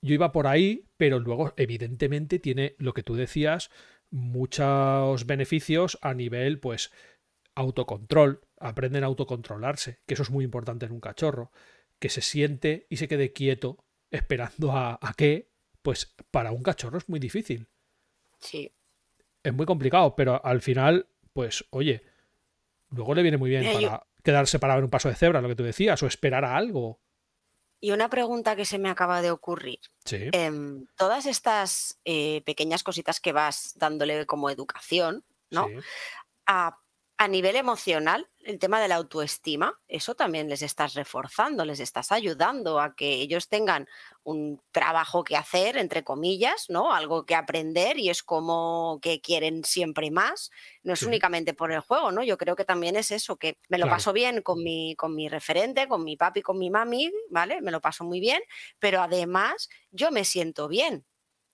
Yo 0.00 0.14
iba 0.14 0.30
por 0.30 0.46
ahí, 0.46 0.86
pero 0.96 1.18
luego 1.18 1.52
evidentemente 1.56 2.38
tiene 2.38 2.76
lo 2.78 2.94
que 2.94 3.02
tú 3.02 3.16
decías, 3.16 3.70
muchos 4.10 5.26
beneficios 5.26 5.98
a 6.00 6.14
nivel, 6.14 6.60
pues, 6.60 6.92
autocontrol, 7.56 8.40
aprenden 8.60 9.02
a 9.02 9.08
autocontrolarse, 9.08 9.98
que 10.06 10.14
eso 10.14 10.22
es 10.22 10.30
muy 10.30 10.44
importante 10.44 10.86
en 10.86 10.92
un 10.92 11.00
cachorro, 11.00 11.50
que 11.98 12.08
se 12.08 12.20
siente 12.20 12.86
y 12.88 12.98
se 12.98 13.08
quede 13.08 13.32
quieto 13.32 13.84
esperando 14.12 14.70
a, 14.70 14.98
a 15.02 15.14
qué, 15.14 15.50
pues 15.82 16.14
para 16.30 16.52
un 16.52 16.62
cachorro 16.62 16.98
es 16.98 17.08
muy 17.08 17.18
difícil. 17.18 17.68
Sí. 18.38 18.72
Es 19.42 19.52
muy 19.52 19.66
complicado, 19.66 20.14
pero 20.14 20.44
al 20.44 20.62
final, 20.62 21.08
pues, 21.32 21.64
oye, 21.70 22.02
luego 22.90 23.14
le 23.14 23.22
viene 23.22 23.36
muy 23.36 23.50
bien 23.50 23.64
para 23.72 24.06
quedarse 24.22 24.58
parado 24.58 24.78
en 24.78 24.84
un 24.84 24.90
paso 24.90 25.08
de 25.08 25.14
cebra, 25.14 25.40
lo 25.40 25.48
que 25.48 25.56
tú 25.56 25.62
decías, 25.62 26.02
o 26.02 26.06
esperar 26.06 26.44
a 26.44 26.56
algo. 26.56 27.00
Y 27.80 27.92
una 27.92 28.10
pregunta 28.10 28.56
que 28.56 28.64
se 28.64 28.78
me 28.78 28.90
acaba 28.90 29.22
de 29.22 29.30
ocurrir. 29.30 29.78
Sí. 30.04 30.28
Em, 30.32 30.86
todas 30.96 31.26
estas 31.26 32.00
eh, 32.04 32.42
pequeñas 32.44 32.82
cositas 32.82 33.20
que 33.20 33.32
vas 33.32 33.74
dándole 33.76 34.26
como 34.26 34.50
educación, 34.50 35.24
¿no? 35.50 35.68
sí. 35.68 35.74
A, 36.46 36.78
a 37.20 37.26
nivel 37.28 37.56
emocional, 37.56 38.30
el 38.44 38.60
tema 38.60 38.80
de 38.80 38.86
la 38.88 38.94
autoestima, 38.94 39.80
eso 39.88 40.14
también 40.14 40.48
les 40.48 40.62
estás 40.62 40.94
reforzando, 40.94 41.64
les 41.64 41.80
estás 41.80 42.12
ayudando 42.12 42.78
a 42.80 42.94
que 42.94 43.14
ellos 43.14 43.48
tengan 43.48 43.88
un 44.22 44.62
trabajo 44.70 45.24
que 45.24 45.36
hacer, 45.36 45.76
entre 45.76 46.04
comillas, 46.04 46.66
¿no? 46.68 46.92
Algo 46.94 47.26
que 47.26 47.34
aprender 47.34 47.98
y 47.98 48.08
es 48.08 48.22
como 48.22 49.00
que 49.02 49.20
quieren 49.20 49.64
siempre 49.64 50.10
más. 50.12 50.50
No 50.84 50.92
es 50.94 51.04
Sí. 51.04 51.06
únicamente 51.06 51.54
por 51.54 51.72
el 51.72 51.80
juego, 51.80 52.12
¿no? 52.12 52.22
Yo 52.22 52.38
creo 52.38 52.54
que 52.56 52.64
también 52.64 52.94
es 52.96 53.10
eso, 53.10 53.36
que 53.36 53.58
me 53.68 53.78
lo 53.78 53.88
Claro. 53.88 53.88
paso 53.88 54.12
bien 54.12 54.40
con 54.42 54.62
mi, 54.62 54.94
con 54.96 55.14
mi 55.14 55.28
referente, 55.28 55.88
con 55.88 56.04
mi 56.04 56.16
papi, 56.16 56.42
con 56.42 56.58
mi 56.58 56.70
mami, 56.70 57.10
¿vale? 57.30 57.60
Me 57.62 57.72
lo 57.72 57.80
paso 57.80 58.04
muy 58.04 58.20
bien, 58.20 58.40
pero 58.78 59.00
además 59.02 59.68
yo 59.90 60.10
me 60.12 60.24
siento 60.24 60.68
bien. 60.68 61.04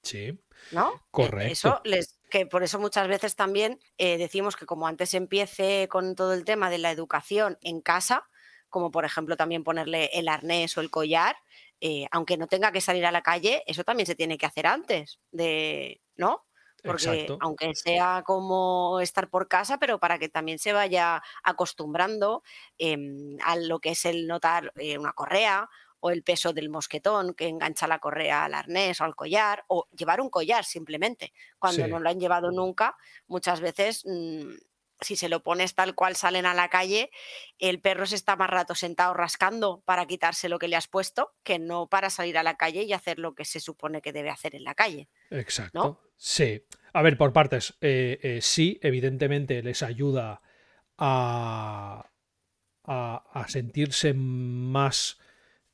Sí. 0.05 0.39
¿no? 0.71 1.03
E- 1.17 1.35
Correcto. 1.35 1.47
Eso 1.47 1.81
les, 1.85 2.19
que 2.31 2.47
por 2.47 2.63
eso 2.63 2.79
muchas 2.79 3.09
veces 3.09 3.37
también 3.37 3.79
eh, 3.99 4.19
decimos 4.19 4.57
que 4.57 4.67
como 4.67 4.87
antes 4.87 5.15
empiece 5.15 5.89
con 5.89 6.15
todo 6.17 6.33
el 6.35 6.45
tema 6.45 6.71
de 6.71 6.79
la 6.79 6.91
educación 6.91 7.59
en 7.61 7.81
casa, 7.81 8.29
como 8.69 8.91
por 8.91 9.05
ejemplo 9.05 9.37
también 9.37 9.63
ponerle 9.65 10.11
el 10.15 10.29
arnés 10.29 10.77
o 10.77 10.81
el 10.81 10.91
collar, 10.91 11.37
eh, 11.81 12.07
aunque 12.11 12.37
no 12.37 12.47
tenga 12.49 12.73
que 12.73 12.81
salir 12.81 13.07
a 13.07 13.13
la 13.13 13.23
calle, 13.23 13.63
eso 13.67 13.85
también 13.85 14.07
se 14.07 14.15
tiene 14.15 14.39
que 14.39 14.47
hacer 14.47 14.67
antes 14.67 15.21
de, 15.31 16.03
¿no? 16.17 16.47
Porque 16.85 17.27
Exacto. 17.27 17.39
aunque 17.41 17.75
sea 17.75 18.23
como 18.27 19.01
estar 19.01 19.31
por 19.31 19.49
casa, 19.49 19.79
pero 19.79 19.99
para 19.99 20.19
que 20.19 20.29
también 20.29 20.59
se 20.59 20.73
vaya 20.75 21.23
acostumbrando 21.43 22.43
em, 22.79 23.39
a 23.43 23.57
lo 23.57 23.79
que 23.81 23.91
es 23.91 24.05
el 24.05 24.27
notar 24.27 24.73
eh, 24.77 24.99
una 24.99 25.13
correa 25.15 25.71
o 26.07 26.11
el 26.11 26.23
peso 26.23 26.53
del 26.53 26.69
mosquetón 26.69 27.33
que 27.33 27.49
engancha 27.49 27.87
la 27.87 27.99
correa 27.99 28.45
al 28.45 28.53
arnés 28.53 29.01
o 29.01 29.05
al 29.05 29.17
collar, 29.17 29.65
o 29.69 29.89
llevar 29.97 30.21
un 30.21 30.29
collar 30.29 30.67
simplemente. 30.67 31.33
Cuando 31.59 31.83
Sí. 31.87 31.91
no 31.91 31.99
lo 31.99 32.11
han 32.11 32.21
llevado 32.21 32.51
nunca, 32.51 32.95
muchas 33.27 33.61
veces, 33.63 34.03
mm, 34.05 34.51
si 35.01 35.17
se 35.17 35.31
lo 35.31 35.43
pones 35.43 35.75
tal 35.75 35.95
cual 35.95 36.15
salen 36.15 36.45
a 36.45 36.53
la 36.53 36.69
calle, 36.69 37.11
el 37.59 37.81
perro 37.81 38.05
se 38.05 38.17
está 38.17 38.37
más 38.37 38.51
rato 38.51 38.75
sentado 38.75 39.15
rascando 39.15 39.83
para 39.87 40.05
quitarse 40.05 40.51
lo 40.51 40.59
que 40.59 40.69
le 40.69 40.77
has 40.77 40.89
puesto, 40.89 41.33
que 41.43 41.59
no 41.59 41.87
para 41.89 42.11
salir 42.11 42.37
a 42.37 42.43
la 42.43 42.57
calle 42.59 42.83
y 42.83 42.93
hacer 42.93 43.19
lo 43.19 43.35
que 43.35 43.47
se 43.47 43.61
supone 43.61 44.03
que 44.03 44.13
debe 44.13 44.29
hacer 44.29 44.55
en 44.55 44.65
la 44.65 44.75
calle. 44.75 45.09
Exacto. 45.31 46.03
Sí. 46.19 46.67
A 46.93 47.01
ver, 47.01 47.17
por 47.17 47.33
partes. 47.33 47.79
Eh, 47.81 48.19
eh, 48.23 48.39
sí, 48.43 48.79
evidentemente 48.83 49.63
les 49.63 49.83
ayuda 49.83 50.43
a, 50.99 52.11
a, 52.85 53.25
a 53.33 53.49
sentirse 53.49 54.13
más 54.15 55.19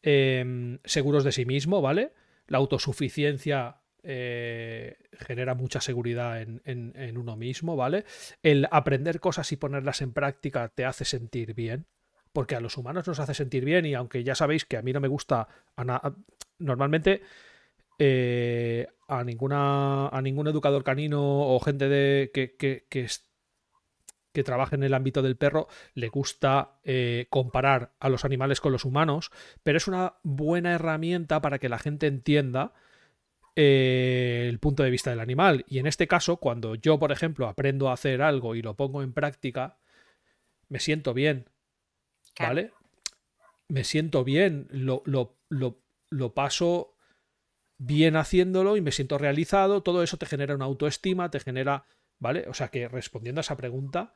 em, 0.02 0.78
seguros 0.84 1.24
de 1.24 1.32
sí 1.32 1.44
mismo, 1.46 1.80
¿vale? 1.82 2.12
La 2.48 2.58
autosuficiencia 2.58 3.76
eh, 4.02 4.96
genera 5.18 5.54
mucha 5.54 5.80
seguridad 5.80 6.40
en, 6.40 6.62
en- 6.64 7.18
uno 7.18 7.36
mismo, 7.36 7.76
¿vale? 7.76 8.04
El 8.42 8.66
aprender 8.70 9.20
cosas 9.20 9.52
y 9.52 9.56
ponerlas 9.56 10.00
en 10.00 10.12
práctica 10.12 10.68
te 10.68 10.84
hace 10.86 11.04
sentir 11.04 11.54
bien, 11.54 11.86
porque 12.32 12.56
a 12.56 12.60
los 12.60 12.76
humanos 12.78 13.06
nos 13.06 13.20
hace 13.20 13.34
sentir 13.34 13.64
bien 13.64 13.84
y 13.86 13.94
aunque 13.94 14.24
ya 14.24 14.34
sabéis 14.34 14.64
que 14.64 14.76
a 14.78 14.82
mí 14.82 14.92
no 14.92 15.00
me 15.00 15.08
gusta, 15.08 15.48
normalmente 16.58 17.22
eh, 17.98 18.86
a 19.08 19.24
ninguna 19.24 20.08
a 20.08 20.22
ningún 20.22 20.48
educador 20.48 20.84
canino 20.84 21.20
o 21.54 21.60
gente 21.60 21.88
de 21.88 22.30
que, 22.32 22.56
que, 22.56 22.86
que 22.88 23.06
que 24.32 24.44
trabaje 24.44 24.76
en 24.76 24.82
el 24.82 24.94
ámbito 24.94 25.22
del 25.22 25.36
perro 25.36 25.68
le 25.94 26.08
gusta 26.08 26.78
eh, 26.84 27.26
comparar 27.30 27.92
a 27.98 28.08
los 28.08 28.24
animales 28.24 28.60
con 28.60 28.72
los 28.72 28.84
humanos, 28.84 29.30
pero 29.62 29.76
es 29.76 29.88
una 29.88 30.14
buena 30.22 30.72
herramienta 30.72 31.40
para 31.40 31.58
que 31.58 31.68
la 31.68 31.78
gente 31.78 32.06
entienda 32.06 32.72
eh, 33.56 34.46
el 34.48 34.58
punto 34.58 34.82
de 34.82 34.90
vista 34.90 35.10
del 35.10 35.20
animal. 35.20 35.64
Y 35.68 35.78
en 35.78 35.86
este 35.86 36.06
caso, 36.06 36.36
cuando 36.36 36.74
yo, 36.74 36.98
por 36.98 37.12
ejemplo, 37.12 37.48
aprendo 37.48 37.88
a 37.88 37.94
hacer 37.94 38.22
algo 38.22 38.54
y 38.54 38.62
lo 38.62 38.76
pongo 38.76 39.02
en 39.02 39.12
práctica, 39.12 39.78
me 40.68 40.78
siento 40.78 41.14
bien. 41.14 41.46
¿vale? 42.38 42.72
Me 43.68 43.84
siento 43.84 44.24
bien, 44.24 44.66
lo, 44.70 45.02
lo, 45.04 45.36
lo, 45.48 45.80
lo 46.08 46.34
paso 46.34 46.96
bien 47.78 48.16
haciéndolo 48.16 48.76
y 48.76 48.80
me 48.80 48.92
siento 48.92 49.18
realizado, 49.18 49.82
todo 49.82 50.02
eso 50.02 50.16
te 50.16 50.26
genera 50.26 50.54
una 50.54 50.66
autoestima, 50.66 51.30
te 51.30 51.40
genera, 51.40 51.84
¿vale? 52.20 52.44
O 52.48 52.54
sea 52.54 52.68
que 52.68 52.86
respondiendo 52.86 53.40
a 53.40 53.42
esa 53.42 53.56
pregunta, 53.56 54.14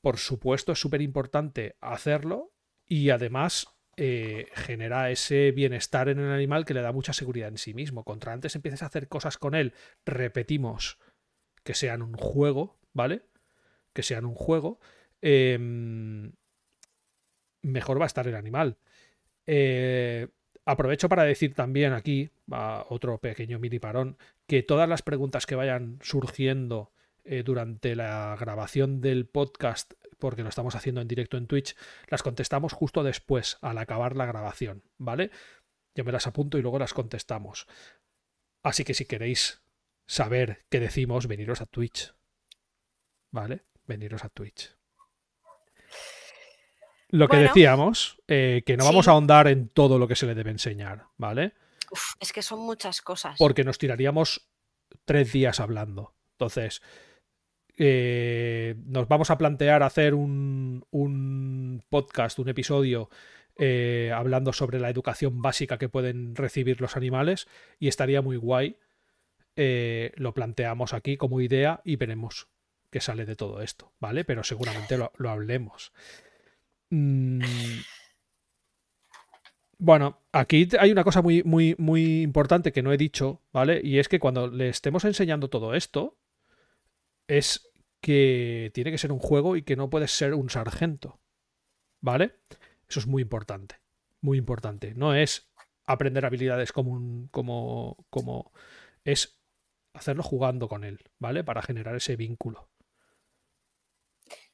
por 0.00 0.18
supuesto 0.18 0.72
es 0.72 0.80
súper 0.80 1.02
importante 1.02 1.76
hacerlo 1.80 2.52
y 2.86 3.10
además 3.10 3.68
eh, 3.96 4.48
genera 4.54 5.10
ese 5.10 5.52
bienestar 5.52 6.08
en 6.08 6.18
el 6.18 6.32
animal 6.32 6.64
que 6.64 6.74
le 6.74 6.82
da 6.82 6.92
mucha 6.92 7.12
seguridad 7.12 7.48
en 7.48 7.58
sí 7.58 7.74
mismo. 7.74 8.04
Contra 8.04 8.32
antes 8.32 8.54
empieces 8.56 8.82
a 8.82 8.86
hacer 8.86 9.08
cosas 9.08 9.38
con 9.38 9.54
él, 9.54 9.72
repetimos, 10.04 10.98
que 11.62 11.74
sean 11.74 12.02
un 12.02 12.14
juego, 12.14 12.78
¿vale? 12.92 13.22
Que 13.92 14.02
sean 14.02 14.24
un 14.24 14.34
juego, 14.34 14.80
em, 15.20 16.32
mejor 17.62 18.00
va 18.00 18.04
a 18.04 18.06
estar 18.06 18.28
el 18.28 18.36
animal. 18.36 18.78
Eh, 19.46 20.28
aprovecho 20.64 21.08
para 21.08 21.24
decir 21.24 21.54
también 21.54 21.92
aquí, 21.92 22.30
otro 22.48 23.18
pequeño 23.18 23.58
mini 23.58 23.78
parón, 23.78 24.18
que 24.46 24.62
todas 24.62 24.88
las 24.88 25.02
preguntas 25.02 25.46
que 25.46 25.54
vayan 25.56 25.98
surgiendo 26.02 26.92
eh, 27.24 27.42
durante 27.42 27.96
la 27.96 28.36
grabación 28.38 29.00
del 29.00 29.26
podcast, 29.26 29.94
porque 30.18 30.42
lo 30.42 30.48
estamos 30.48 30.74
haciendo 30.74 31.00
en 31.00 31.08
directo 31.08 31.36
en 31.36 31.46
Twitch, 31.46 31.76
las 32.08 32.22
contestamos 32.22 32.72
justo 32.72 33.02
después, 33.02 33.58
al 33.60 33.78
acabar 33.78 34.16
la 34.16 34.26
grabación, 34.26 34.82
¿vale? 34.98 35.30
Yo 35.94 36.04
me 36.04 36.12
las 36.12 36.26
apunto 36.26 36.56
y 36.58 36.62
luego 36.62 36.78
las 36.78 36.94
contestamos. 36.94 37.66
Así 38.62 38.84
que 38.84 38.94
si 38.94 39.06
queréis 39.06 39.62
saber 40.06 40.64
qué 40.68 40.78
decimos, 40.80 41.26
veniros 41.26 41.60
a 41.60 41.66
Twitch. 41.66 42.14
¿Vale? 43.30 43.62
Veniros 43.86 44.24
a 44.24 44.28
Twitch. 44.28 44.74
Lo 47.08 47.28
que 47.28 47.36
Bueno. 47.36 47.48
decíamos, 47.48 48.20
eh, 48.28 48.62
que 48.66 48.76
no 48.76 48.84
Sí. 48.84 48.88
vamos 48.90 49.08
a 49.08 49.12
ahondar 49.12 49.46
en 49.48 49.68
todo 49.68 49.98
lo 49.98 50.08
que 50.08 50.16
se 50.16 50.26
le 50.26 50.34
debe 50.34 50.50
enseñar, 50.50 51.04
¿vale? 51.16 51.52
Es 52.20 52.32
que 52.32 52.42
son 52.42 52.60
muchas 52.60 53.00
cosas. 53.02 53.36
Porque 53.38 53.64
nos 53.64 53.78
tiraríamos 53.78 54.48
tres 55.04 55.32
días 55.32 55.60
hablando. 55.60 56.14
Entonces, 56.32 56.82
eh, 57.78 58.74
nos 58.84 59.08
vamos 59.08 59.30
a 59.30 59.38
plantear 59.38 59.82
hacer 59.82 60.14
un, 60.14 60.84
podcast, 61.88 62.38
un 62.38 62.48
episodio 62.48 63.10
eh, 63.58 64.12
hablando 64.14 64.52
sobre 64.52 64.80
la 64.80 64.90
educación 64.90 65.42
básica 65.42 65.78
que 65.78 65.88
pueden 65.88 66.34
recibir 66.34 66.80
los 66.80 66.96
animales 66.96 67.48
y 67.78 67.88
estaría 67.88 68.22
muy 68.22 68.36
guay. 68.36 68.78
Eh, 69.56 70.12
lo 70.16 70.34
planteamos 70.34 70.92
aquí 70.92 71.16
como 71.16 71.40
idea 71.40 71.80
y 71.84 71.96
veremos 71.96 72.48
qué 72.90 73.00
sale 73.00 73.24
de 73.24 73.36
todo 73.36 73.62
esto, 73.62 73.92
¿vale? 74.00 74.24
Pero 74.24 74.44
seguramente 74.44 74.98
lo, 74.98 75.12
lo 75.16 75.30
hablemos. 75.30 75.92
Mm, 76.90 77.40
Bueno, 79.78 80.22
aquí 80.32 80.68
hay 80.78 80.90
una 80.90 81.04
cosa 81.04 81.20
muy, 81.20 81.42
muy, 81.42 81.74
muy 81.78 82.22
importante 82.22 82.72
que 82.72 82.82
no 82.82 82.92
he 82.92 82.96
dicho, 82.96 83.42
¿vale? 83.52 83.80
Y 83.84 83.98
es 83.98 84.08
que 84.08 84.18
cuando 84.18 84.48
le 84.48 84.68
estemos 84.68 85.04
enseñando 85.04 85.50
todo 85.50 85.74
esto, 85.74 86.18
es 87.28 87.70
que 88.00 88.70
tiene 88.74 88.90
que 88.90 88.98
ser 88.98 89.12
un 89.12 89.18
juego 89.18 89.56
y 89.56 89.62
que 89.62 89.76
no 89.76 89.90
puedes 89.90 90.12
ser 90.12 90.34
un 90.34 90.48
sargento, 90.48 91.20
¿vale? 92.00 92.36
Eso 92.88 93.00
es 93.00 93.06
muy 93.06 93.22
importante, 93.22 93.76
muy 94.22 94.38
importante. 94.38 94.94
No 94.94 95.14
es 95.14 95.50
aprender 95.86 96.24
habilidades 96.24 96.72
como 96.72 96.92
un, 96.92 97.28
como, 97.28 98.06
como 98.10 98.52
es 99.04 99.40
hacerlo 99.92 100.22
jugando 100.22 100.68
con 100.68 100.84
él, 100.84 101.00
¿vale? 101.18 101.44
Para 101.44 101.62
generar 101.62 101.96
ese 101.96 102.16
vínculo. 102.16 102.70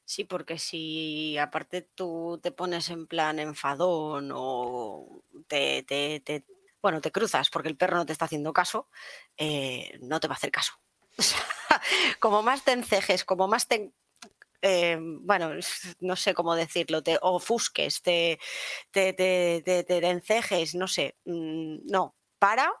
Sí, 0.05 0.25
porque 0.25 0.59
si 0.59 1.37
aparte 1.37 1.81
tú 1.81 2.39
te 2.43 2.51
pones 2.51 2.89
en 2.89 3.07
plan 3.07 3.39
enfadón 3.39 4.31
o 4.33 5.23
te, 5.47 5.83
te- 5.83 6.19
te- 6.19 6.45
bueno, 6.81 6.99
te 7.01 7.11
cruzas 7.11 7.49
porque 7.49 7.69
el 7.69 7.77
perro 7.77 7.95
no 7.97 8.05
te 8.05 8.11
está 8.13 8.25
haciendo 8.25 8.51
caso, 8.53 8.89
eh, 9.37 9.97
no 10.01 10.19
te 10.19 10.27
va 10.27 10.33
a 10.35 10.37
hacer 10.37 10.51
caso. 10.51 10.73
Como 12.19 12.43
más 12.43 12.63
te 12.63 12.71
encejes, 12.73 13.23
como 13.25 13.47
más 13.47 13.67
te... 13.67 13.91
eh, 14.61 14.97
bueno, 15.01 15.51
no 16.01 16.15
sé 16.17 16.33
cómo 16.35 16.55
decirlo, 16.55 17.03
te 17.03 17.17
ofusques, 17.21 18.01
te, 18.01 18.39
te, 18.91 19.13
te, 19.13 19.61
te- 19.65 19.83
te 19.85 19.97
encejes, 20.09 20.75
no 20.75 20.87
sé, 20.87 21.17
mm, 21.25 21.79
no, 21.91 22.15
para 22.39 22.71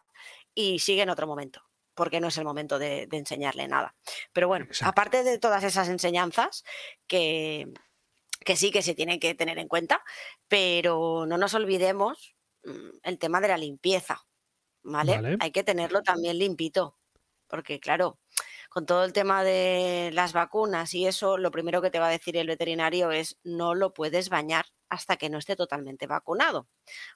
y 0.55 0.79
sigue 0.79 1.03
en 1.03 1.09
otro 1.11 1.27
momento. 1.27 1.61
Porque 1.95 2.19
no 2.19 2.27
es 2.27 2.37
el 2.37 2.45
momento 2.45 2.79
de, 2.79 3.07
enseñarle 3.11 3.67
nada. 3.67 3.95
Pero 4.31 4.47
bueno, 4.47 4.67
aparte 4.81 5.23
de 5.23 5.37
todas 5.37 5.63
esas 5.63 5.89
enseñanzas 5.89 6.63
que, 7.07 7.73
que 8.43 8.55
sí 8.55 8.71
que 8.71 8.81
se 8.81 8.95
tienen 8.95 9.19
que 9.19 9.35
tener 9.35 9.59
en 9.59 9.67
cuenta, 9.67 10.03
pero 10.47 11.25
no 11.25 11.37
nos 11.37 11.53
olvidemos 11.53 12.35
mm, 12.63 12.97
el 13.03 13.17
tema 13.19 13.41
de 13.41 13.47
la 13.47 13.57
limpieza, 13.57 14.25
¿vale? 14.83 15.37
Hay 15.39 15.51
que 15.51 15.63
tenerlo 15.63 16.01
también 16.01 16.37
limpito, 16.37 16.97
porque 17.47 17.79
claro, 17.79 18.19
con 18.69 18.85
todo 18.85 19.03
el 19.03 19.13
tema 19.13 19.43
de 19.43 20.09
las 20.13 20.33
vacunas 20.33 20.93
y 20.93 21.05
eso, 21.05 21.37
lo 21.37 21.51
primero 21.51 21.81
que 21.81 21.91
te 21.91 21.99
va 21.99 22.07
a 22.07 22.11
decir 22.11 22.35
el 22.37 22.47
veterinario 22.47 23.11
es 23.11 23.37
no 23.43 23.75
lo 23.75 23.93
puedes 23.93 24.29
bañar 24.29 24.65
hasta 24.93 25.17
que 25.17 25.29
no 25.29 25.39
esté 25.39 25.55
totalmente 25.55 26.07
vacunado. 26.07 26.67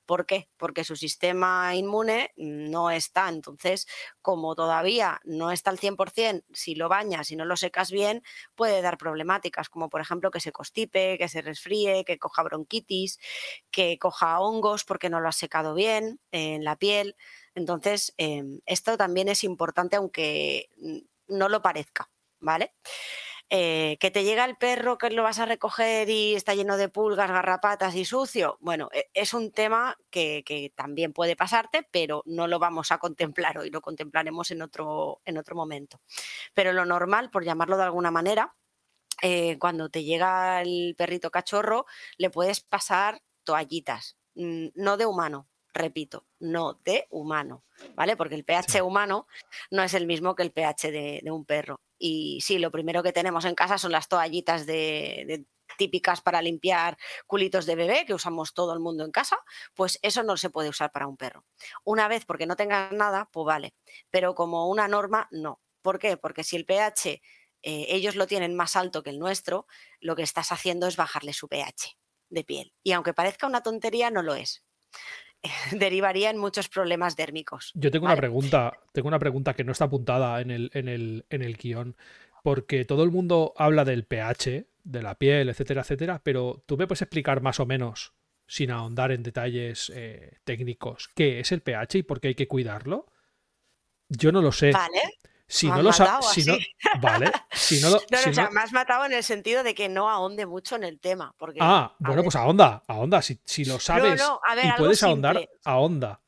¿Por 0.05 0.25
qué? 0.25 0.49
Porque 0.57 0.83
su 0.83 0.95
sistema 0.95 1.75
inmune 1.75 2.31
no 2.35 2.89
está. 2.91 3.29
Entonces, 3.29 3.87
como 4.21 4.55
todavía 4.55 5.21
no 5.23 5.51
está 5.51 5.69
al 5.69 5.77
100%, 5.79 6.43
si 6.53 6.75
lo 6.75 6.89
bañas 6.89 7.29
y 7.31 7.35
no 7.35 7.45
lo 7.45 7.55
secas 7.55 7.91
bien, 7.91 8.23
puede 8.55 8.81
dar 8.81 8.97
problemáticas, 8.97 9.69
como 9.69 9.89
por 9.89 10.01
ejemplo 10.01 10.31
que 10.31 10.39
se 10.39 10.51
constipe, 10.51 11.17
que 11.17 11.29
se 11.29 11.41
resfríe, 11.41 12.03
que 12.03 12.17
coja 12.17 12.43
bronquitis, 12.43 13.19
que 13.71 13.99
coja 13.99 14.39
hongos 14.39 14.83
porque 14.83 15.09
no 15.09 15.19
lo 15.19 15.29
has 15.29 15.35
secado 15.37 15.75
bien 15.75 16.19
en 16.31 16.63
la 16.63 16.75
piel. 16.77 17.15
Entonces, 17.53 18.13
em, 18.17 18.59
esto 18.65 18.97
también 18.97 19.29
es 19.29 19.43
importante, 19.43 19.95
aunque 19.97 20.69
no 21.27 21.49
lo 21.49 21.61
parezca, 21.61 22.09
¿vale? 22.39 22.73
Eh, 23.49 23.97
que 24.01 24.11
te 24.11 24.25
llega 24.25 24.43
el 24.43 24.57
perro 24.57 24.97
que 24.97 25.09
lo 25.09 25.23
vas 25.23 25.39
a 25.39 25.45
recoger 25.45 26.09
y 26.09 26.35
está 26.35 26.53
lleno 26.53 26.75
de 26.75 26.89
pulgas, 26.89 27.31
garrapatas 27.31 27.95
y 27.95 28.03
sucio. 28.03 28.57
Bueno, 28.59 28.89
e, 28.91 29.09
es 29.13 29.33
un 29.33 29.51
tema 29.51 29.97
que, 30.09 30.73
también 30.75 31.13
puede 31.13 31.35
pasarte, 31.37 31.87
pero 31.89 32.23
no 32.25 32.47
lo 32.47 32.59
vamos 32.59 32.91
a 32.91 32.97
contemplar 32.97 33.57
hoy, 33.57 33.69
lo 33.69 33.81
contemplaremos 33.81 34.51
en 34.51 34.61
otro, 34.61 35.21
en 35.23 35.37
otro 35.37 35.55
momento. 35.55 36.01
Pero 36.53 36.73
lo 36.73 36.85
normal, 36.85 37.29
por 37.29 37.45
llamarlo 37.45 37.77
de 37.77 37.83
alguna 37.83 38.11
manera, 38.11 38.53
eh, 39.21 39.57
cuando 39.59 39.89
te 39.89 40.03
llega 40.03 40.61
el 40.61 40.95
perrito 40.97 41.31
cachorro, 41.31 41.85
le 42.17 42.29
puedes 42.29 42.61
pasar 42.61 43.21
toallitas, 43.43 44.17
mm, 44.35 44.67
no 44.75 44.97
de 44.97 45.05
humano, 45.05 45.47
repito, 45.73 46.25
no 46.39 46.73
de 46.83 47.07
humano, 47.09 47.63
¿vale? 47.95 48.17
Porque 48.17 48.35
el 48.35 48.43
pH 48.43 48.81
humano 48.81 49.27
no 49.71 49.83
es 49.83 49.93
el 49.93 50.05
mismo 50.07 50.35
que 50.35 50.43
el 50.43 50.51
pH 50.51 50.91
de, 50.91 51.31
un 51.31 51.45
perro. 51.45 51.79
Y 51.97 52.39
sí, 52.41 52.59
lo 52.59 52.71
primero 52.71 53.03
que 53.03 53.13
tenemos 53.13 53.45
en 53.45 53.55
casa 53.55 53.77
son 53.77 53.91
las 53.91 54.07
toallitas 54.07 54.65
de, 54.65 55.45
típicas 55.77 56.21
para 56.21 56.41
limpiar 56.41 56.97
culitos 57.25 57.65
de 57.65 57.75
bebé 57.75 58.05
que 58.05 58.13
usamos 58.13 58.53
todo 58.53 58.73
el 58.73 58.79
mundo 58.79 59.03
en 59.03 59.11
casa, 59.11 59.37
pues 59.75 59.99
eso 60.01 60.23
no 60.23 60.37
se 60.37 60.49
puede 60.49 60.69
usar 60.69 60.91
para 60.91 61.07
un 61.07 61.17
perro. 61.17 61.45
Una 61.83 62.07
vez 62.07 62.25
porque 62.25 62.45
no 62.45 62.55
tengas 62.55 62.91
nada, 62.91 63.29
pues 63.31 63.45
vale, 63.45 63.73
pero 64.09 64.35
como 64.35 64.69
una 64.69 64.87
norma, 64.87 65.27
no. 65.31 65.61
¿Por 65.81 65.99
qué? 65.99 66.17
Porque 66.17 66.43
si 66.43 66.55
el 66.55 66.65
pH 66.65 67.21
eh, 67.63 67.85
ellos 67.89 68.15
lo 68.15 68.27
tienen 68.27 68.55
más 68.55 68.75
alto 68.75 69.03
que 69.03 69.09
el 69.09 69.19
nuestro, 69.19 69.67
lo 69.99 70.15
que 70.15 70.23
estás 70.23 70.51
haciendo 70.51 70.87
es 70.87 70.95
bajarle 70.95 71.33
su 71.33 71.47
pH 71.47 71.97
de 72.29 72.43
piel. 72.43 72.73
Y 72.83 72.91
aunque 72.91 73.13
parezca 73.13 73.47
una 73.47 73.63
tontería, 73.63 74.09
no 74.09 74.21
lo 74.21 74.35
es. 74.35 74.63
derivaría 75.71 76.29
en 76.29 76.37
muchos 76.37 76.69
problemas 76.69 77.15
dérmicos. 77.15 77.71
Yo 77.75 77.91
tengo 77.91 78.05
una 78.05 78.15
pregunta, 78.15 78.73
tengo 78.91 79.07
una 79.07 79.19
pregunta 79.19 79.53
que 79.53 79.63
no 79.63 79.71
está 79.71 79.85
apuntada 79.85 80.41
en 80.41 80.51
el, 80.51 80.71
en 80.73 80.87
el, 80.87 81.25
en 81.29 81.41
el 81.41 81.57
guion, 81.57 81.95
porque 82.43 82.85
todo 82.85 83.03
el 83.03 83.11
mundo 83.11 83.53
habla 83.57 83.85
del 83.85 84.05
pH, 84.05 84.65
de 84.83 85.01
la 85.01 85.15
piel, 85.15 85.49
etcétera, 85.49 85.81
etcétera, 85.81 86.21
pero 86.23 86.63
tú 86.65 86.77
me 86.77 86.87
puedes 86.87 87.01
explicar 87.01 87.41
más 87.41 87.59
o 87.59 87.65
menos, 87.65 88.13
sin 88.47 88.71
ahondar 88.71 89.11
en 89.11 89.23
detalles 89.23 89.91
eh, 89.93 90.37
técnicos, 90.43 91.09
qué 91.13 91.39
es 91.39 91.51
el 91.51 91.61
pH 91.61 91.99
y 91.99 92.03
por 92.03 92.21
qué 92.21 92.29
hay 92.29 92.35
que 92.35 92.47
cuidarlo. 92.47 93.07
Yo 94.09 94.31
no 94.31 94.41
lo 94.41 94.53
sé. 94.53 94.71
Vale. 94.71 95.19
Si 95.47 95.67
no 95.67 95.81
lo 95.81 95.93
sabes. 95.93 96.45
vale. 97.01 97.31
Si 97.51 97.79
no 97.79 97.89
lo, 97.91 97.99
no, 97.99 98.51
me 98.51 98.61
has 98.61 98.73
matado 98.73 99.05
en 99.05 99.13
el 99.13 99.23
sentido 99.23 99.63
de 99.63 99.73
que 99.73 99.87
no 99.87 100.09
ahonde 100.09 100.45
mucho 100.45 100.75
en 100.75 100.83
el 100.83 100.99
tema. 100.99 101.33
Porque, 101.37 101.59
ah, 101.61 101.95
bueno, 101.99 102.23
pues 102.23 102.35
ahonda, 102.35 102.83
ahonda. 102.87 103.21
Si, 103.21 103.39
si 103.45 103.65
lo 103.65 103.79
sabes 103.79 104.21
y 104.63 104.71
puedes 104.77 105.01
ahondar, 105.03 105.49
ahonda. 105.63 106.21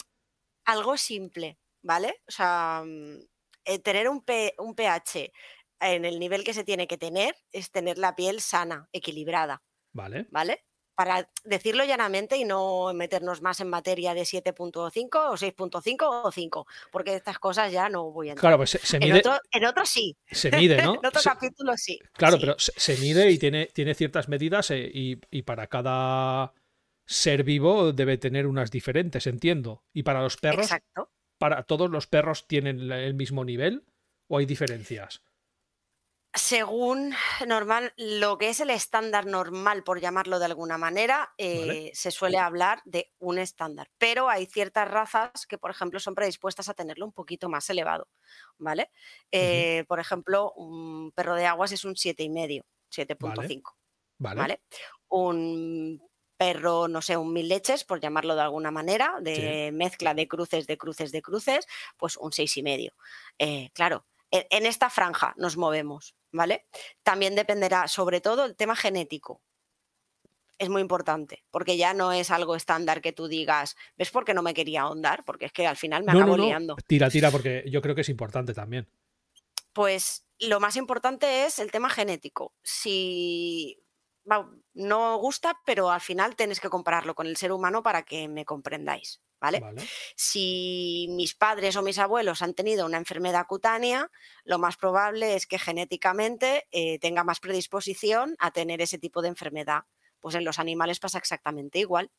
Algo 0.65 0.95
simple, 0.97 1.60
¿vale? 1.82 2.21
O 2.27 2.32
sea, 2.32 2.84
mm, 2.86 3.17
eh, 3.65 3.79
tener 3.79 4.08
un, 4.08 4.23
un 4.60 4.75
pH 4.75 5.32
en 5.82 6.05
el 6.05 6.19
nivel 6.19 6.43
que 6.43 6.53
se 6.53 6.63
tiene 6.63 6.88
que 6.88 6.97
tener 6.97 7.36
es 7.51 7.71
tener 7.71 7.97
la 7.97 8.15
piel 8.15 8.41
sana, 8.41 8.88
equilibrada. 8.91 9.63
Vale. 9.91 10.27
¿Vale? 10.29 10.65
Para 10.99 11.29
decirlo 11.45 11.85
llanamente 11.85 12.35
y 12.35 12.43
no 12.43 12.93
meternos 12.93 13.41
más 13.41 13.62
en 13.62 13.69
materia 13.69 14.13
de 14.13 14.23
7.5 14.23 14.67
o 14.73 15.38
6.5 15.38 15.97
o 16.25 16.29
5, 16.29 16.67
porque 16.91 17.15
estas 17.15 17.39
cosas 17.39 17.71
ya 17.71 17.88
no 17.88 18.12
voy 18.12 18.27
a 18.27 18.31
entrar. 18.31 18.41
Claro, 18.41 18.57
pues 18.57 18.71
se, 18.71 18.99
mide. 18.99 19.21
En 19.53 19.65
otro, 19.65 19.85
sí. 19.85 20.17
Se 20.29 20.51
mide, 20.51 20.81
¿no? 20.83 20.95
en 21.01 21.05
otro 21.05 21.21
capítulo 21.23 21.71
sí. 21.77 21.97
Claro, 22.12 22.35
pero 22.38 22.55
se, 22.57 22.97
mide 22.97 23.31
y 23.31 23.38
tiene, 23.38 23.67
tiene 23.67 23.95
ciertas 23.95 24.27
medidas 24.27 24.71
eh, 24.71 24.91
y, 24.93 25.41
para 25.43 25.67
cada 25.67 26.51
ser 27.05 27.45
vivo 27.45 27.93
debe 27.93 28.17
tener 28.17 28.45
unas 28.45 28.69
diferentes, 28.69 29.25
entiendo. 29.25 29.85
Y 29.93 30.03
para 30.03 30.21
los 30.21 30.35
perros, 30.35 30.65
Exacto. 30.65 31.13
¿para 31.38 31.63
todos 31.63 31.89
los 31.89 32.07
perros 32.07 32.45
tienen 32.45 32.91
el 32.91 33.13
mismo 33.13 33.45
nivel 33.45 33.85
o 34.27 34.39
hay 34.39 34.45
diferencias? 34.45 35.23
Según 36.35 37.13
normal, 37.47 37.91
lo 37.97 38.37
que 38.37 38.49
es 38.49 38.59
el 38.59 38.69
estándar 38.69 39.25
normal, 39.25 39.83
por 39.83 39.99
llamarlo 39.99 40.37
de 40.37 40.45
alguna 40.45 40.77
manera, 40.77 41.33
eh, 41.39 41.89
se 41.95 42.11
suele 42.11 42.37
hablar 42.37 42.81
de 42.85 43.11
un 43.17 43.39
estándar. 43.39 43.89
Pero 43.97 44.29
hay 44.29 44.45
ciertas 44.45 44.87
razas 44.89 45.47
que, 45.47 45.57
por 45.57 45.71
ejemplo, 45.71 45.99
son 45.99 46.13
predispuestas 46.13 46.69
a 46.69 46.75
tenerlo 46.75 47.05
un 47.05 47.13
poquito 47.13 47.49
más 47.49 47.67
elevado. 47.71 48.07
¿Vale? 48.59 48.91
Eh, 49.31 49.85
por 49.87 49.99
ejemplo, 49.99 50.51
un 50.55 51.11
perro 51.13 51.33
de 51.35 51.47
aguas 51.47 51.71
es 51.71 51.83
un 51.83 51.95
7,5, 51.95 52.63
7.5. 52.91 53.75
Vale. 54.19 54.39
vale. 54.39 54.61
Un 55.07 55.99
perro, 56.37 56.87
no 56.87 57.01
sé, 57.01 57.17
un 57.17 57.33
mil 57.33 57.49
leches, 57.49 57.83
por 57.83 57.99
llamarlo 57.99 58.35
de 58.35 58.41
alguna 58.41 58.71
manera, 58.71 59.15
de 59.19 59.71
mezcla 59.73 60.13
de 60.13 60.27
cruces, 60.27 60.67
de 60.67 60.77
cruces, 60.77 61.11
de 61.11 61.21
cruces, 61.21 61.67
pues 61.97 62.15
un 62.17 62.31
6,5. 62.31 62.93
Eh, 63.39 63.71
claro, 63.73 64.05
en 64.31 64.65
esta 64.65 64.89
franja 64.89 65.33
nos 65.37 65.57
movemos. 65.57 66.15
¿vale? 66.31 66.67
También 67.03 67.35
dependerá, 67.35 67.87
sobre 67.87 68.21
todo, 68.21 68.45
el 68.45 68.55
tema 68.55 68.75
genético. 68.75 69.41
Es 70.57 70.67
muy 70.67 70.81
importante, 70.81 71.45
porque 71.51 71.77
ya 71.77 71.93
no 71.93 72.11
es 72.11 72.31
algo 72.31 72.55
estándar 72.55 73.01
que 73.01 73.13
tú 73.13 73.29
digas, 73.29 73.77
¿ves 73.97 74.11
por 74.11 74.25
qué 74.25 74.33
no 74.33 74.41
me 74.41 74.53
quería 74.53 74.81
ahondar? 74.81 75.23
Porque 75.23 75.45
es 75.45 75.53
que 75.53 75.65
al 75.65 75.77
final 75.77 76.03
me 76.03 76.11
acabo 76.11 76.35
liando. 76.35 76.75
Tira, 76.85 77.09
tira, 77.09 77.31
porque 77.31 77.63
yo 77.67 77.81
creo 77.81 77.95
que 77.95 78.01
es 78.01 78.09
importante 78.09 78.53
también. 78.53 78.89
Pues 79.71 80.25
lo 80.39 80.59
más 80.59 80.75
importante 80.75 81.45
es 81.45 81.59
el 81.59 81.71
tema 81.71 81.89
genético. 81.89 82.53
Si 82.61 83.81
no 84.73 85.17
gusta, 85.17 85.59
pero 85.65 85.89
al 85.89 86.01
final 86.01 86.35
tienes 86.35 86.59
que 86.59 86.69
compararlo 86.69 87.15
con 87.15 87.27
el 87.27 87.37
ser 87.37 87.51
humano 87.51 87.83
para 87.83 88.03
que 88.03 88.27
me 88.27 88.45
comprendáis. 88.45 89.21
¿Vale? 89.41 89.63
Si 90.17 91.07
mis 91.11 91.33
padres 91.33 91.77
o 91.77 91.81
mis 91.81 91.97
abuelos 91.97 92.41
han 92.41 92.53
tenido 92.53 92.85
una 92.85 92.97
enfermedad 92.97 93.45
cutánea, 93.47 94.11
lo 94.43 94.59
más 94.59 94.75
probable 94.75 95.35
es 95.35 95.47
que 95.47 95.57
genéticamente 95.57 96.67
eh, 96.71 96.99
tenga 96.99 97.23
más 97.23 97.39
predisposición 97.39 98.35
a 98.39 98.51
tener 98.51 98.81
ese 98.81 98.97
tipo 98.97 99.21
de 99.21 99.29
enfermedad. 99.29 99.83
Pues 100.19 100.35
en 100.35 100.43
los 100.43 100.59
animales 100.59 100.99
pasa 100.99 101.19
exactamente 101.19 101.79
igual. 101.79 102.11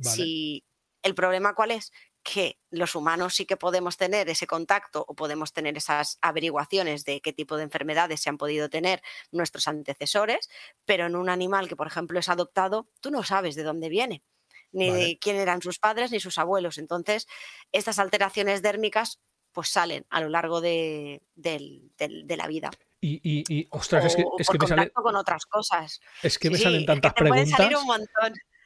Si 0.00 0.66
el 1.02 1.14
problema 1.14 1.54
cuál 1.54 1.70
es, 1.70 1.92
que 2.26 2.58
los 2.70 2.96
humanos 2.96 3.36
sí 3.36 3.46
que 3.46 3.56
podemos 3.56 3.96
tener 3.96 4.28
ese 4.28 4.48
contacto 4.48 5.04
o 5.06 5.14
podemos 5.14 5.52
tener 5.52 5.76
esas 5.76 6.18
averiguaciones 6.20 7.04
de 7.04 7.20
qué 7.20 7.32
tipo 7.32 7.56
de 7.56 7.62
enfermedades 7.62 8.20
se 8.20 8.28
han 8.28 8.36
podido 8.36 8.68
tener 8.68 9.00
nuestros 9.30 9.68
antecesores, 9.68 10.50
pero 10.84 11.06
en 11.06 11.14
un 11.14 11.28
animal 11.28 11.68
que, 11.68 11.76
por 11.76 11.86
ejemplo, 11.86 12.18
es 12.18 12.28
adoptado, 12.28 12.88
tú 13.00 13.12
no 13.12 13.22
sabes 13.22 13.54
de 13.54 13.62
dónde 13.62 13.88
viene 13.88 14.24
ni 14.72 14.90
de 14.90 15.18
quién 15.20 15.36
eran 15.36 15.62
sus 15.62 15.78
padres 15.78 16.10
ni 16.10 16.18
sus 16.18 16.36
abuelos. 16.36 16.78
Entonces, 16.78 17.28
estas 17.70 18.00
alteraciones 18.00 18.60
dérmicas 18.60 19.20
pues 19.52 19.68
salen 19.68 20.04
a 20.10 20.20
lo 20.20 20.28
largo 20.28 20.60
de, 20.60 21.22
la 21.36 22.46
vida. 22.48 22.70
Y, 23.00 23.20
y, 23.22 23.68
ostras, 23.70 24.04
es 24.04 24.16
que, 24.16 24.24
es 24.38 24.48
que 24.48 24.58
me 24.58 24.66
salen. 24.66 24.90
con 24.90 25.14
otras 25.14 25.46
cosas. 25.46 26.00
Es 26.22 26.38
que 26.38 26.50
me 26.50 26.58
salen 26.58 26.84
tantas 26.84 27.14
preguntas. 27.14 27.70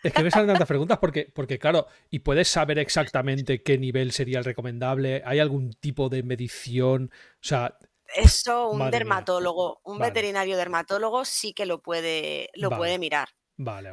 Es 0.02 0.12
que 0.12 0.22
me 0.22 0.30
salen 0.30 0.48
tantas 0.48 0.68
preguntas 0.68 0.98
porque, 0.98 1.30
porque, 1.34 1.58
claro, 1.58 1.86
y 2.10 2.20
puedes 2.20 2.48
saber 2.48 2.78
exactamente 2.78 3.62
qué 3.62 3.78
nivel 3.78 4.12
sería 4.12 4.38
el 4.38 4.44
recomendable. 4.44 5.22
¿Hay 5.24 5.38
algún 5.38 5.72
tipo 5.74 6.08
de 6.08 6.22
medición? 6.22 7.10
O 7.12 7.46
sea. 7.46 7.76
Eso, 8.14 8.70
un 8.70 8.90
dermatólogo, 8.90 9.80
un 9.84 9.98
veterinario 9.98 10.56
dermatólogo 10.56 11.24
sí 11.24 11.52
que 11.52 11.64
lo 11.64 11.80
puede, 11.80 12.50
lo 12.54 12.70
puede 12.70 12.98
mirar. 12.98 13.28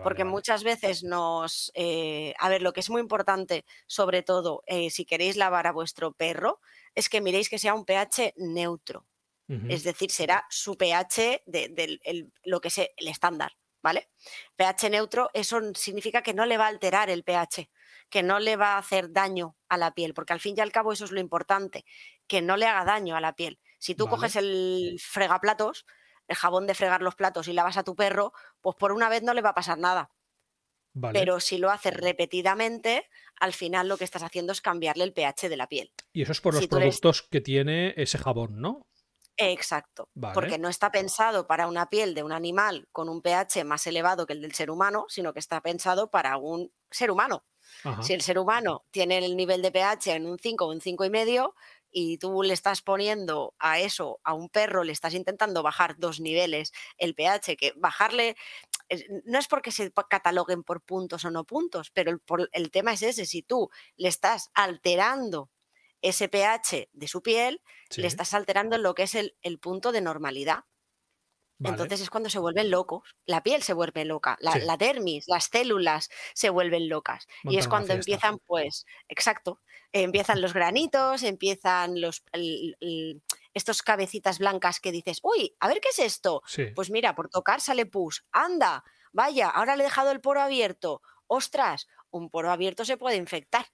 Porque 0.03 0.23
muchas 0.23 0.63
veces 0.63 1.03
nos... 1.03 1.71
Eh, 1.75 2.33
a 2.39 2.49
ver, 2.49 2.61
lo 2.61 2.71
que 2.71 2.79
es 2.79 2.89
muy 2.89 3.01
importante, 3.01 3.65
sobre 3.85 4.23
todo, 4.23 4.63
eh, 4.65 4.89
si 4.89 5.05
queréis 5.05 5.35
lavar 5.35 5.67
a 5.67 5.73
vuestro 5.73 6.13
perro, 6.13 6.61
es 6.95 7.09
que 7.09 7.21
miréis 7.21 7.49
que 7.49 7.59
sea 7.59 7.73
un 7.73 7.85
pH 7.85 8.33
neutro. 8.37 9.05
Es 9.69 9.83
decir, 9.83 10.11
será 10.11 10.45
su 10.49 10.75
pH 10.75 11.43
de, 11.45 12.01
lo 12.43 12.59
que 12.59 12.67
es 12.67 12.79
el 12.79 13.07
estándar, 13.07 13.53
¿vale? 13.87 14.09
pH 14.57 14.89
neutro, 14.89 15.29
eso 15.33 15.61
significa 15.73 16.21
que 16.21 16.33
no 16.33 16.45
le 16.45 16.57
va 16.57 16.65
a 16.65 16.67
alterar 16.67 17.09
el 17.09 17.23
pH, 17.23 17.69
que 18.09 18.21
no 18.21 18.37
le 18.37 18.57
va 18.57 18.73
a 18.73 18.79
hacer 18.79 19.13
daño 19.13 19.55
a 19.69 19.77
la 19.77 19.93
piel, 19.93 20.13
porque 20.13 20.33
al 20.33 20.41
fin 20.41 20.55
y 20.57 20.59
al 20.59 20.73
cabo 20.73 20.91
eso 20.91 21.05
es 21.05 21.11
lo 21.11 21.21
importante, 21.21 21.85
que 22.27 22.41
no 22.41 22.57
le 22.57 22.65
haga 22.65 22.83
daño 22.83 23.15
a 23.15 23.21
la 23.21 23.33
piel. 23.33 23.61
Si 23.79 23.95
tú 23.95 24.09
coges 24.09 24.35
el 24.35 24.99
fregaplatos, 25.01 25.85
el 26.27 26.35
jabón 26.35 26.67
de 26.67 26.75
fregar 26.75 27.01
los 27.01 27.15
platos 27.15 27.47
y 27.47 27.53
lavas 27.53 27.77
a 27.77 27.83
tu 27.83 27.95
perro, 27.95 28.33
pues 28.59 28.75
por 28.75 28.91
una 28.91 29.07
vez 29.07 29.23
no 29.23 29.33
le 29.33 29.41
va 29.41 29.51
a 29.51 29.55
pasar 29.55 29.77
nada. 29.77 30.11
Pero 31.13 31.39
si 31.39 31.59
lo 31.59 31.69
haces 31.69 31.93
repetidamente, 31.93 33.07
al 33.39 33.53
final 33.53 33.87
lo 33.87 33.97
que 33.97 34.03
estás 34.03 34.23
haciendo 34.23 34.51
es 34.51 34.59
cambiarle 34.59 35.05
el 35.05 35.13
pH 35.13 35.47
de 35.47 35.55
la 35.55 35.67
piel. 35.67 35.93
Y 36.11 36.23
eso 36.23 36.33
es 36.33 36.41
por 36.41 36.55
los 36.55 36.67
productos 36.67 37.21
que 37.21 37.39
tiene 37.39 37.93
ese 37.95 38.17
jabón, 38.17 38.59
¿no? 38.59 38.86
Exacto, 39.39 40.09
porque 40.31 40.57
no 40.57 40.67
está 40.67 40.91
pensado 40.91 41.45
para 41.45 41.67
una 41.67 41.89
piel 41.89 42.15
de 42.15 42.23
un 42.23 42.31
animal 42.31 42.87
con 42.91 43.07
un 43.07 43.21
pH 43.21 43.63
más 43.65 43.85
elevado 43.85 44.25
que 44.25 44.33
el 44.33 44.41
del 44.41 44.53
ser 44.53 44.71
humano, 44.71 45.05
sino 45.09 45.31
que 45.31 45.39
está 45.39 45.61
pensado 45.61 46.09
para 46.09 46.37
un 46.37 46.71
ser 46.89 47.11
humano. 47.11 47.45
Si 47.99 48.13
el 48.13 48.21
ser 48.21 48.39
humano 48.39 48.85
tiene 48.91 49.19
el 49.19 49.35
nivel 49.37 49.61
de 49.61 49.71
pH 49.71 50.15
en 50.15 50.25
un 50.25 50.39
5 50.39 50.65
o 50.65 50.71
un 50.71 50.81
5,5 50.81 51.53
y 51.91 52.17
tú 52.17 52.41
le 52.43 52.53
estás 52.53 52.81
poniendo 52.81 53.55
a 53.59 53.79
eso, 53.79 54.19
a 54.23 54.33
un 54.33 54.49
perro, 54.49 54.83
le 54.83 54.91
estás 54.93 55.13
intentando 55.13 55.63
bajar 55.63 55.97
dos 55.97 56.19
niveles 56.19 56.71
el 56.97 57.13
pH, 57.15 57.57
que 57.57 57.73
bajarle, 57.75 58.35
no 59.25 59.39
es 59.39 59.47
porque 59.47 59.71
se 59.71 59.91
cataloguen 60.09 60.63
por 60.63 60.81
puntos 60.81 61.25
o 61.25 61.31
no 61.31 61.43
puntos, 61.45 61.91
pero 61.91 62.11
el, 62.11 62.21
el 62.53 62.71
tema 62.71 62.93
es 62.93 63.03
ese, 63.03 63.25
si 63.25 63.43
tú 63.43 63.69
le 63.97 64.09
estás 64.09 64.49
alterando 64.53 65.51
ese 66.09 66.29
pH 66.29 66.89
de 66.93 67.07
su 67.07 67.21
piel, 67.21 67.61
le 67.95 68.07
estás 68.07 68.33
alterando 68.33 68.75
en 68.75 68.83
lo 68.83 68.93
que 68.93 69.03
es 69.03 69.15
el, 69.15 69.59
punto 69.59 69.91
de 69.91 70.01
normalidad. 70.01 70.65
Entonces 71.59 72.01
es 72.01 72.11
cuando 72.11 72.29
se 72.29 72.37
vuelven 72.37 72.69
locos, 72.69 73.15
la 73.25 73.41
piel 73.41 73.63
se 73.63 73.73
vuelve 73.73 74.05
loca, 74.05 74.37
la, 74.41 74.77
dermis, 74.77 75.27
las 75.27 75.45
células 75.45 76.09
se 76.35 76.51
vuelven 76.51 76.87
locas. 76.87 77.27
y 77.43 77.57
es 77.57 77.67
cuando 77.67 77.93
empiezan, 77.93 78.37
pues, 78.45 78.85
exacto, 79.07 79.61
empiezan 79.91 80.41
los 80.41 80.53
granitos, 80.53 81.23
empiezan 81.23 81.99
los, 81.99 82.23
estos 83.53 83.81
cabecitas 83.81 84.37
blancas 84.37 84.79
que 84.79 84.91
dices, 84.91 85.19
uy, 85.23 85.55
a 85.59 85.67
ver 85.67 85.79
qué 85.81 85.89
es 85.89 85.99
esto. 85.99 86.43
Pues 86.75 86.91
mira, 86.91 87.15
por 87.15 87.29
tocar 87.29 87.59
sale 87.59 87.87
pus, 87.87 88.23
anda, 88.31 88.83
vaya, 89.11 89.49
ahora 89.49 89.75
le 89.75 89.83
he 89.83 89.87
dejado 89.87 90.11
el 90.11 90.21
poro 90.21 90.41
abierto, 90.41 91.01
ostras, 91.25 91.87
un 92.11 92.29
poro 92.29 92.51
abierto 92.51 92.85
se 92.85 92.97
puede 92.97 93.17
infectar. 93.17 93.65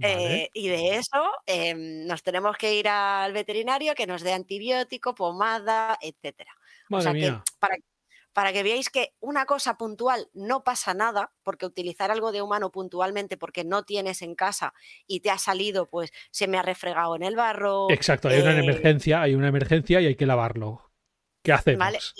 Eh, 0.00 0.48
y 0.54 0.68
de 0.68 0.96
eso 0.96 1.30
em, 1.46 2.06
nos 2.06 2.22
tenemos 2.22 2.56
que 2.56 2.74
ir 2.74 2.88
al 2.88 3.32
veterinario 3.32 3.94
que 3.94 4.06
nos 4.06 4.22
dé 4.22 4.32
antibiótico, 4.32 5.14
pomada, 5.14 5.98
etcétera. 6.00 6.52
o 6.90 7.00
sea 7.00 7.12
que 7.12 7.32
para, 7.58 7.76
para 8.32 8.52
que 8.52 8.62
veáis 8.62 8.88
que 8.88 9.14
una 9.20 9.46
cosa 9.46 9.76
puntual 9.76 10.28
no 10.32 10.64
pasa 10.64 10.94
nada, 10.94 11.32
porque 11.42 11.66
utilizar 11.66 12.10
algo 12.10 12.32
de 12.32 12.42
humano 12.42 12.72
puntualmente 12.72 13.36
porque 13.36 13.64
no 13.64 13.84
tienes 13.84 14.22
en 14.22 14.34
casa 14.34 14.74
y 15.06 15.20
te 15.20 15.30
ha 15.30 15.38
salido, 15.38 15.88
pues 15.88 16.12
se 16.30 16.48
me 16.48 16.58
ha 16.58 16.62
refregado 16.62 17.14
en 17.16 17.22
el 17.22 17.36
barro. 17.36 17.90
Exacto, 17.90 18.28
hay 18.28 18.40
una 18.40 18.56
eh 18.56 18.60
emergencia, 18.60 19.22
hay 19.22 19.34
una 19.34 19.48
emergencia 19.48 20.00
y 20.00 20.06
hay 20.06 20.16
que 20.16 20.26
lavarlo. 20.26 20.90
¿Qué 21.42 21.52
hacemos? 21.52 22.14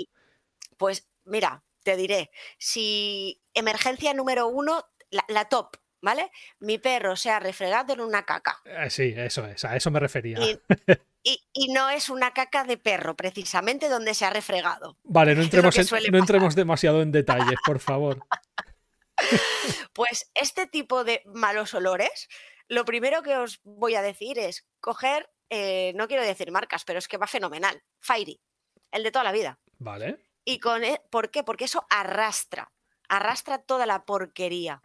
pues 0.77 1.09
mira, 1.25 1.65
te 1.85 1.97
diré, 1.97 2.31
si 2.59 3.41
emergencia 3.55 4.13
número 4.15 4.49
uno, 4.49 4.85
la 5.29 5.45
top, 5.45 5.77
¿vale? 6.03 6.31
Mi 6.59 6.79
perro 6.79 7.17
se 7.17 7.31
ha 7.31 7.41
refregado 7.41 7.95
en 7.95 8.01
una 8.01 8.25
caca. 8.25 8.61
Eh, 8.65 8.91
sí, 8.91 9.15
eso 9.17 9.47
es, 9.47 9.65
a 9.65 9.75
eso 9.77 9.91
me 9.91 10.01
refería. 10.01 10.39
Y, 11.25 11.73
no 11.73 11.89
es 11.89 12.11
una 12.11 12.33
caca 12.33 12.65
de 12.65 12.77
perro, 12.77 13.15
precisamente 13.15 13.89
donde 13.89 14.13
se 14.13 14.25
ha 14.27 14.31
refregado. 14.31 14.99
Vale, 15.05 15.35
no 15.35 15.43
entremos, 15.43 15.75
no 16.11 16.19
entremos 16.19 16.55
demasiado 16.55 17.01
en 17.01 17.13
detalles, 17.13 17.59
por 17.65 17.79
favor. 17.79 18.19
Pues 19.93 20.31
este 20.35 20.67
tipo 20.67 21.05
de 21.05 21.23
malos 21.27 21.75
olores, 21.75 22.29
lo 22.67 22.85
primero 22.85 23.23
que 23.23 23.37
os 23.37 23.61
voy 23.63 23.95
a 23.95 24.03
decir 24.03 24.39
es 24.39 24.67
coger, 24.81 25.31
eh, 25.49 25.93
no 25.95 26.09
quiero 26.09 26.25
decir 26.25 26.51
marcas, 26.51 26.85
pero 26.85 26.99
es 26.99 27.07
que 27.07 27.19
va 27.19 27.29
fenomenal, 27.29 27.85
Fairy, 28.01 28.41
el 28.91 29.05
de 29.05 29.13
toda 29.13 29.23
la 29.23 29.31
vida. 29.31 29.61
Vale. 29.79 30.19
¿Y 30.45 30.59
con, 30.59 30.83
e, 30.83 31.01
por 31.11 31.31
qué? 31.31 31.45
Porque 31.45 31.67
eso 31.67 31.87
arrastra, 31.89 32.73
arrastra 33.09 33.59
toda 33.59 33.87
la 33.87 34.05
porquería. 34.05 34.83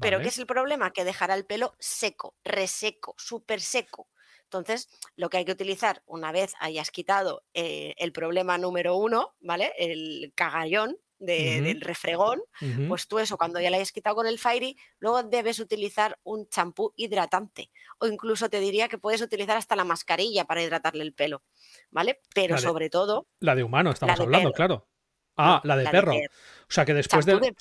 Pero 0.00 0.20
¿qué 0.20 0.28
es 0.28 0.38
el 0.38 0.46
problema? 0.46 0.92
Que 0.92 1.04
dejará 1.04 1.34
el 1.34 1.46
pelo 1.46 1.74
seco, 1.78 2.34
reseco, 2.44 3.14
súper 3.18 3.60
seco. 3.60 4.08
Entonces, 4.44 4.88
lo 5.16 5.30
que 5.30 5.38
hay 5.38 5.44
que 5.44 5.52
utilizar 5.52 6.02
una 6.06 6.30
vez 6.30 6.54
hayas 6.60 6.90
quitado 6.90 7.42
eh, 7.54 7.94
el 7.96 8.12
problema 8.12 8.58
número 8.58 8.96
uno, 8.96 9.34
¿vale? 9.40 9.72
El 9.78 10.32
cagallón 10.34 10.98
del 11.22 11.80
refregón, 11.80 12.42
pues 12.88 13.06
tú 13.06 13.18
eso, 13.18 13.38
cuando 13.38 13.60
ya 13.60 13.70
lo 13.70 13.76
hayas 13.76 13.92
quitado 13.92 14.16
con 14.16 14.26
el 14.26 14.38
Fairy, 14.38 14.76
luego 14.98 15.22
debes 15.22 15.60
utilizar 15.60 16.18
un 16.24 16.48
champú 16.48 16.92
hidratante. 16.96 17.70
O 17.98 18.06
incluso 18.08 18.50
te 18.50 18.58
diría 18.58 18.88
que 18.88 18.98
puedes 18.98 19.22
utilizar 19.22 19.56
hasta 19.56 19.76
la 19.76 19.84
mascarilla 19.84 20.44
para 20.44 20.62
hidratarle 20.62 21.04
el 21.04 21.14
pelo, 21.14 21.42
¿vale? 21.90 22.20
Pero 22.34 22.58
sobre 22.58 22.90
todo... 22.90 23.28
La 23.38 23.54
de 23.54 23.62
humano 23.62 23.90
estamos 23.90 24.18
hablando, 24.18 24.52
claro. 24.52 24.88
Ah, 25.36 25.60
la 25.64 25.76
de 25.76 25.88
perro. 25.88 26.12
O 26.14 26.74
sea 26.74 26.84
que 26.84 26.94
después 26.94 27.26
de, 27.26 27.54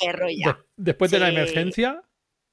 después 0.78 1.12
de 1.12 1.20
la 1.20 1.30
emergencia 1.30 2.02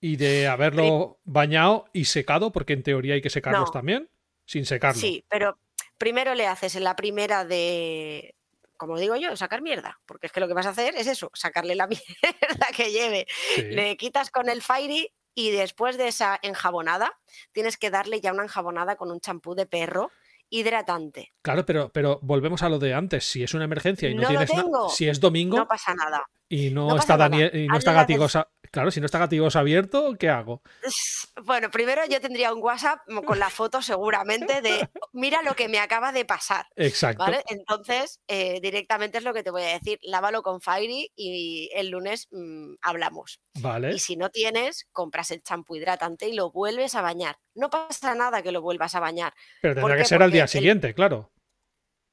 y 0.00 0.16
de 0.16 0.48
haberlo 0.48 1.20
bañado 1.24 1.86
y 1.92 2.06
secado, 2.06 2.52
porque 2.52 2.72
en 2.72 2.82
teoría 2.82 3.14
hay 3.14 3.22
que 3.22 3.30
secarlos 3.30 3.72
también, 3.72 4.10
sin 4.46 4.64
secarlo. 4.66 5.00
Sí, 5.00 5.24
pero 5.28 5.58
primero 5.98 6.34
le 6.34 6.46
haces 6.46 6.76
en 6.76 6.84
la 6.84 6.96
primera 6.96 7.44
de, 7.44 8.36
como 8.76 8.98
digo 8.98 9.16
yo, 9.16 9.36
sacar 9.36 9.60
mierda, 9.60 10.00
porque 10.06 10.28
es 10.28 10.32
que 10.32 10.40
lo 10.40 10.48
que 10.48 10.54
vas 10.54 10.66
a 10.66 10.70
hacer 10.70 10.94
es 10.96 11.06
eso, 11.06 11.30
sacarle 11.34 11.74
la 11.74 11.86
mierda 11.88 12.66
que 12.74 12.90
lleve. 12.90 13.26
Le 13.56 13.96
quitas 13.96 14.30
con 14.30 14.48
el 14.48 14.62
Fairy 14.62 15.12
y 15.34 15.50
después 15.50 15.98
de 15.98 16.08
esa 16.08 16.38
enjabonada, 16.42 17.12
tienes 17.52 17.76
que 17.76 17.90
darle 17.90 18.20
ya 18.20 18.32
una 18.32 18.44
enjabonada 18.44 18.96
con 18.96 19.10
un 19.10 19.20
champú 19.20 19.54
de 19.54 19.66
perro 19.66 20.10
hidratante. 20.51 21.32
Claro, 21.42 21.64
pero, 21.66 21.90
pero 21.90 22.18
volvemos 22.22 22.62
a 22.62 22.68
lo 22.68 22.78
de 22.78 22.94
antes. 22.94 23.24
Si 23.24 23.42
es 23.42 23.55
una 23.55 23.64
emergencia 23.64 24.09
y 24.09 24.14
no, 24.14 24.28
tienes 24.28 24.51
si 24.90 25.09
es 25.09 25.20
domingo, 25.20 25.59
no 25.59 25.68
pasa 25.68 25.94
nada. 25.94 26.24
Y 26.49 26.70
no, 26.70 26.96
está 26.96 27.16
Daniel, 27.16 27.51
y 27.55 27.66
no 27.66 27.76
está 27.76 27.92
Gatigosa. 27.92 28.49
Claro, 28.70 28.90
si 28.90 29.00
no 29.00 29.06
está 29.06 29.18
Gatigos 29.18 29.56
abierto, 29.56 30.16
¿qué 30.18 30.28
hago? 30.28 30.62
Bueno, 31.44 31.70
primero 31.70 32.02
yo 32.08 32.20
tendría 32.20 32.52
un 32.52 32.60
WhatsApp 32.60 32.98
con 33.24 33.38
la 33.38 33.48
foto 33.48 33.80
seguramente 33.80 34.60
de 34.60 34.88
mira 35.12 35.40
lo 35.42 35.54
que 35.54 35.68
me 35.68 35.78
acaba 35.78 36.10
de 36.10 36.24
pasar. 36.24 36.66
Exacto. 36.74 37.24
Entonces, 37.48 38.20
eh, 38.26 38.58
directamente 38.60 39.18
es 39.18 39.24
lo 39.24 39.32
que 39.32 39.44
te 39.44 39.50
voy 39.50 39.62
a 39.62 39.68
decir. 39.68 40.00
Lávalo 40.02 40.42
con 40.42 40.60
Fairy 40.60 41.12
y 41.14 41.70
el 41.74 41.90
lunes 41.90 42.26
mm, 42.32 42.74
hablamos. 42.82 43.40
Vale. 43.60 43.94
Y 43.94 44.00
si 44.00 44.16
no 44.16 44.30
tienes, 44.30 44.88
compras 44.90 45.30
el 45.30 45.42
champú 45.42 45.76
hidratante 45.76 46.28
y 46.28 46.32
lo 46.32 46.50
vuelves 46.50 46.96
a 46.96 47.02
bañar. 47.02 47.38
No 47.54 47.70
pasa 47.70 48.16
nada 48.16 48.42
que 48.42 48.50
lo 48.50 48.60
vuelvas 48.60 48.96
a 48.96 49.00
bañar. 49.00 49.32
Pero 49.62 49.76
tendrá 49.76 49.96
que 49.96 50.04
ser 50.04 50.22
al 50.22 50.32
día 50.32 50.48
siguiente, 50.48 50.92
claro. 50.92 51.30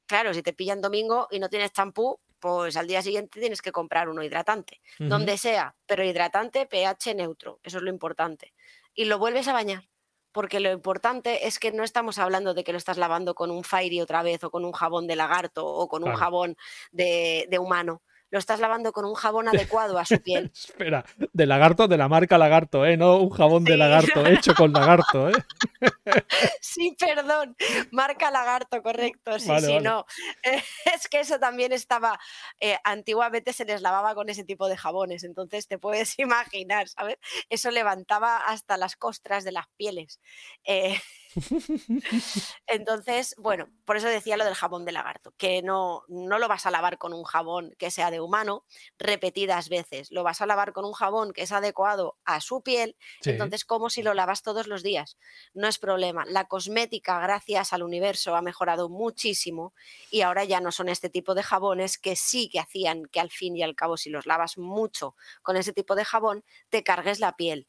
Claro, 0.06 0.32
si 0.32 0.42
te 0.42 0.52
pillan 0.52 0.80
domingo 0.80 1.26
y 1.30 1.40
no 1.40 1.48
tienes 1.48 1.72
champú, 1.72 2.20
pues 2.46 2.76
al 2.76 2.86
día 2.86 3.02
siguiente 3.02 3.40
tienes 3.40 3.60
que 3.60 3.72
comprar 3.72 4.08
uno 4.08 4.22
hidratante, 4.22 4.80
donde 5.00 5.36
sea, 5.36 5.74
pero 5.84 6.04
hidratante 6.04 6.64
pH 6.64 7.16
neutro, 7.16 7.58
eso 7.64 7.78
es 7.78 7.82
lo 7.82 7.90
importante. 7.90 8.54
Y 8.94 9.06
lo 9.06 9.18
vuelves 9.18 9.48
a 9.48 9.52
bañar, 9.52 9.88
porque 10.30 10.60
lo 10.60 10.70
importante 10.70 11.48
es 11.48 11.58
que 11.58 11.72
no 11.72 11.82
estamos 11.82 12.20
hablando 12.20 12.54
de 12.54 12.62
que 12.62 12.70
lo 12.70 12.78
estás 12.78 12.98
lavando 12.98 13.34
con 13.34 13.50
un 13.50 13.64
Fairy 13.64 14.00
otra 14.00 14.22
vez 14.22 14.44
o 14.44 14.52
con 14.52 14.64
un 14.64 14.70
jabón 14.70 15.08
de 15.08 15.16
lagarto 15.16 15.66
o 15.66 15.88
con 15.88 16.04
un 16.04 16.14
jabón 16.14 16.56
de, 16.92 17.48
de 17.50 17.58
humano 17.58 18.04
lo 18.30 18.38
estás 18.38 18.60
lavando 18.60 18.92
con 18.92 19.04
un 19.04 19.14
jabón 19.14 19.48
adecuado 19.48 19.98
a 19.98 20.04
su 20.04 20.20
piel. 20.20 20.50
Espera, 20.54 21.04
de 21.16 21.46
lagarto, 21.46 21.88
de 21.88 21.96
la 21.96 22.08
marca 22.08 22.38
lagarto, 22.38 22.84
¿eh? 22.84 22.96
No 22.96 23.18
un 23.18 23.30
jabón 23.30 23.64
de 23.64 23.76
lagarto 23.76 24.26
hecho 24.26 24.54
con 24.54 24.72
lagarto, 24.72 25.28
¿eh? 25.28 25.34
sí, 26.60 26.96
perdón, 26.98 27.56
marca 27.90 28.30
lagarto, 28.30 28.82
correcto, 28.82 29.38
sí, 29.38 29.50
sí, 29.60 29.80
no. 29.80 30.06
es 30.94 31.08
que 31.08 31.20
eso 31.20 31.38
también 31.38 31.72
estaba, 31.72 32.18
eh, 32.60 32.78
antiguamente 32.84 33.52
se 33.52 33.64
les 33.64 33.82
lavaba 33.82 34.14
con 34.14 34.28
ese 34.28 34.44
tipo 34.44 34.68
de 34.68 34.76
jabones, 34.76 35.24
entonces 35.24 35.68
te 35.68 35.78
puedes 35.78 36.18
imaginar, 36.18 36.88
¿sabes? 36.88 37.18
Eso 37.48 37.70
levantaba 37.70 38.38
hasta 38.38 38.76
las 38.76 38.96
costras 38.96 39.44
de 39.44 39.52
las 39.52 39.66
pieles. 39.76 40.20
Eh, 40.64 40.98
entonces, 42.66 43.34
bueno, 43.38 43.68
por 43.84 43.96
eso 43.96 44.08
decía 44.08 44.36
lo 44.36 44.44
del 44.44 44.54
jabón 44.54 44.84
de 44.84 44.92
lagarto, 44.92 45.34
que 45.36 45.62
no, 45.62 46.04
no 46.08 46.38
lo 46.38 46.48
vas 46.48 46.66
a 46.66 46.70
lavar 46.70 46.98
con 46.98 47.12
un 47.12 47.24
jabón 47.24 47.74
que 47.78 47.90
sea 47.90 48.10
de 48.10 48.20
humano 48.20 48.64
repetidas 48.98 49.68
veces, 49.68 50.10
lo 50.10 50.22
vas 50.22 50.40
a 50.40 50.46
lavar 50.46 50.72
con 50.72 50.84
un 50.84 50.92
jabón 50.92 51.32
que 51.32 51.42
es 51.42 51.52
adecuado 51.52 52.16
a 52.24 52.40
su 52.40 52.62
piel, 52.62 52.96
entonces 53.24 53.64
como 53.64 53.90
si 53.90 54.02
lo 54.02 54.14
lavas 54.14 54.42
todos 54.42 54.66
los 54.66 54.82
días, 54.82 55.18
no 55.54 55.68
es 55.68 55.78
problema. 55.78 56.24
La 56.26 56.46
cosmética, 56.46 57.20
gracias 57.20 57.72
al 57.72 57.82
universo, 57.82 58.34
ha 58.34 58.42
mejorado 58.42 58.88
muchísimo 58.88 59.74
y 60.10 60.22
ahora 60.22 60.44
ya 60.44 60.60
no 60.60 60.72
son 60.72 60.88
este 60.88 61.10
tipo 61.10 61.34
de 61.34 61.42
jabones 61.42 61.98
que 61.98 62.16
sí 62.16 62.48
que 62.48 62.60
hacían 62.60 63.04
que 63.06 63.20
al 63.20 63.30
fin 63.30 63.56
y 63.56 63.62
al 63.62 63.74
cabo, 63.74 63.96
si 63.96 64.10
los 64.10 64.26
lavas 64.26 64.58
mucho 64.58 65.14
con 65.42 65.56
ese 65.56 65.72
tipo 65.72 65.94
de 65.94 66.04
jabón, 66.04 66.44
te 66.70 66.82
cargues 66.82 67.20
la 67.20 67.36
piel. 67.36 67.68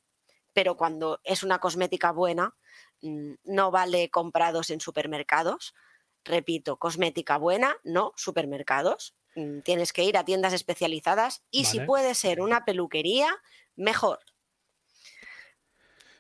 Pero 0.54 0.76
cuando 0.76 1.20
es 1.24 1.44
una 1.44 1.60
cosmética 1.60 2.12
buena, 2.12 2.56
no 3.02 3.72
vale 3.72 4.10
comprados 4.10 4.70
en 4.70 4.82
supermercados. 4.82 5.74
Repito, 6.24 6.78
cosmética 6.78 7.38
buena, 7.38 7.78
no 7.84 8.14
supermercados. 8.16 9.16
Mm, 9.36 9.62
tienes 9.62 9.94
que 9.94 10.04
ir 10.04 10.18
a 10.18 10.26
tiendas 10.26 10.54
especializadas 10.54 11.44
y 11.52 11.66
si 11.66 11.80
puede 11.82 12.16
ser 12.16 12.42
una 12.42 12.66
peluquería, 12.66 13.30
mejor. 13.76 14.20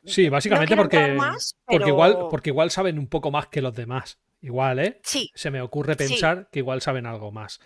Sí, 0.06 0.30
básicamente 0.30 0.76
porque, 0.76 1.18
porque, 1.66 1.88
igual, 1.90 2.28
porque 2.30 2.50
igual 2.52 2.72
saben 2.72 2.98
un 2.98 3.08
poco 3.08 3.32
más 3.32 3.48
que 3.48 3.62
los 3.62 3.74
demás. 3.74 4.20
Igual, 4.42 4.80
¿eh? 4.80 5.02
Sí. 5.04 5.32
Se 5.36 5.52
me 5.52 5.62
ocurre 5.62 5.96
pensar 5.96 6.50
que 6.52 6.60
igual 6.60 6.82
saben 6.82 7.06
algo 7.06 7.32
más. 7.32 7.60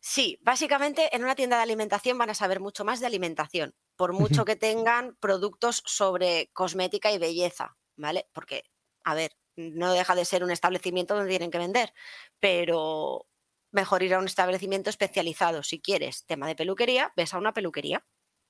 Sí, 0.00 0.38
básicamente 0.42 1.14
en 1.14 1.22
una 1.22 1.36
tienda 1.36 1.56
de 1.56 1.62
alimentación 1.62 2.18
van 2.18 2.30
a 2.30 2.34
saber 2.34 2.58
mucho 2.58 2.84
más 2.84 3.00
de 3.00 3.06
alimentación, 3.06 3.74
por 3.96 4.12
mucho 4.12 4.44
que 4.44 4.56
tengan 4.56 5.14
productos 5.20 5.82
sobre 5.86 6.50
cosmética 6.52 7.12
y 7.12 7.18
belleza, 7.18 7.76
¿vale? 7.96 8.26
Porque, 8.32 8.64
a 9.04 9.14
ver, 9.14 9.32
no 9.56 9.92
deja 9.92 10.14
de 10.14 10.24
ser 10.24 10.44
un 10.44 10.50
establecimiento 10.50 11.14
donde 11.14 11.30
tienen 11.30 11.50
que 11.50 11.58
vender, 11.58 11.92
pero 12.40 13.26
mejor 13.70 14.02
ir 14.02 14.14
a 14.14 14.18
un 14.18 14.26
establecimiento 14.26 14.90
especializado. 14.90 15.62
Si 15.62 15.80
quieres 15.80 16.24
tema 16.26 16.46
de 16.46 16.56
peluquería, 16.56 17.12
ves 17.16 17.34
a 17.34 17.38
una 17.38 17.52
peluquería, 17.52 18.04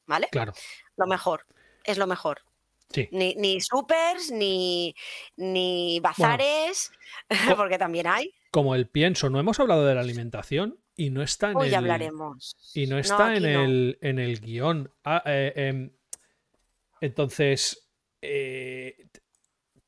¿vale? 0.06 0.28
Claro. 0.30 0.52
Lo 0.96 1.06
mejor, 1.06 1.46
es 1.84 1.98
lo 1.98 2.06
mejor. 2.06 2.42
Sí. 2.90 3.08
Ni, 3.10 3.34
ni 3.36 3.60
supers, 3.60 4.30
ni, 4.30 4.94
ni 5.36 5.98
bazares, 6.00 6.92
porque 7.56 7.78
también 7.78 8.06
hay. 8.06 8.34
Como 8.50 8.74
el 8.74 8.86
pienso, 8.86 9.30
no 9.30 9.40
hemos 9.40 9.58
hablado 9.60 9.86
de 9.86 9.94
la 9.94 10.02
alimentación 10.02 10.78
y 10.94 11.08
no 11.08 11.22
está 11.22 11.52
en 11.52 11.56
Hoy 11.56 11.68
el. 11.68 11.74
hablaremos. 11.76 12.54
Y 12.74 12.86
no 12.86 12.98
está 12.98 13.34
en, 13.34 13.46
el, 13.46 13.98
en 14.02 14.18
el 14.18 14.40
guion. 14.40 14.92
Ah, 15.04 15.22
eh, 15.24 15.52
em, 15.56 15.90
entonces, 17.00 17.90
eh, 18.20 19.08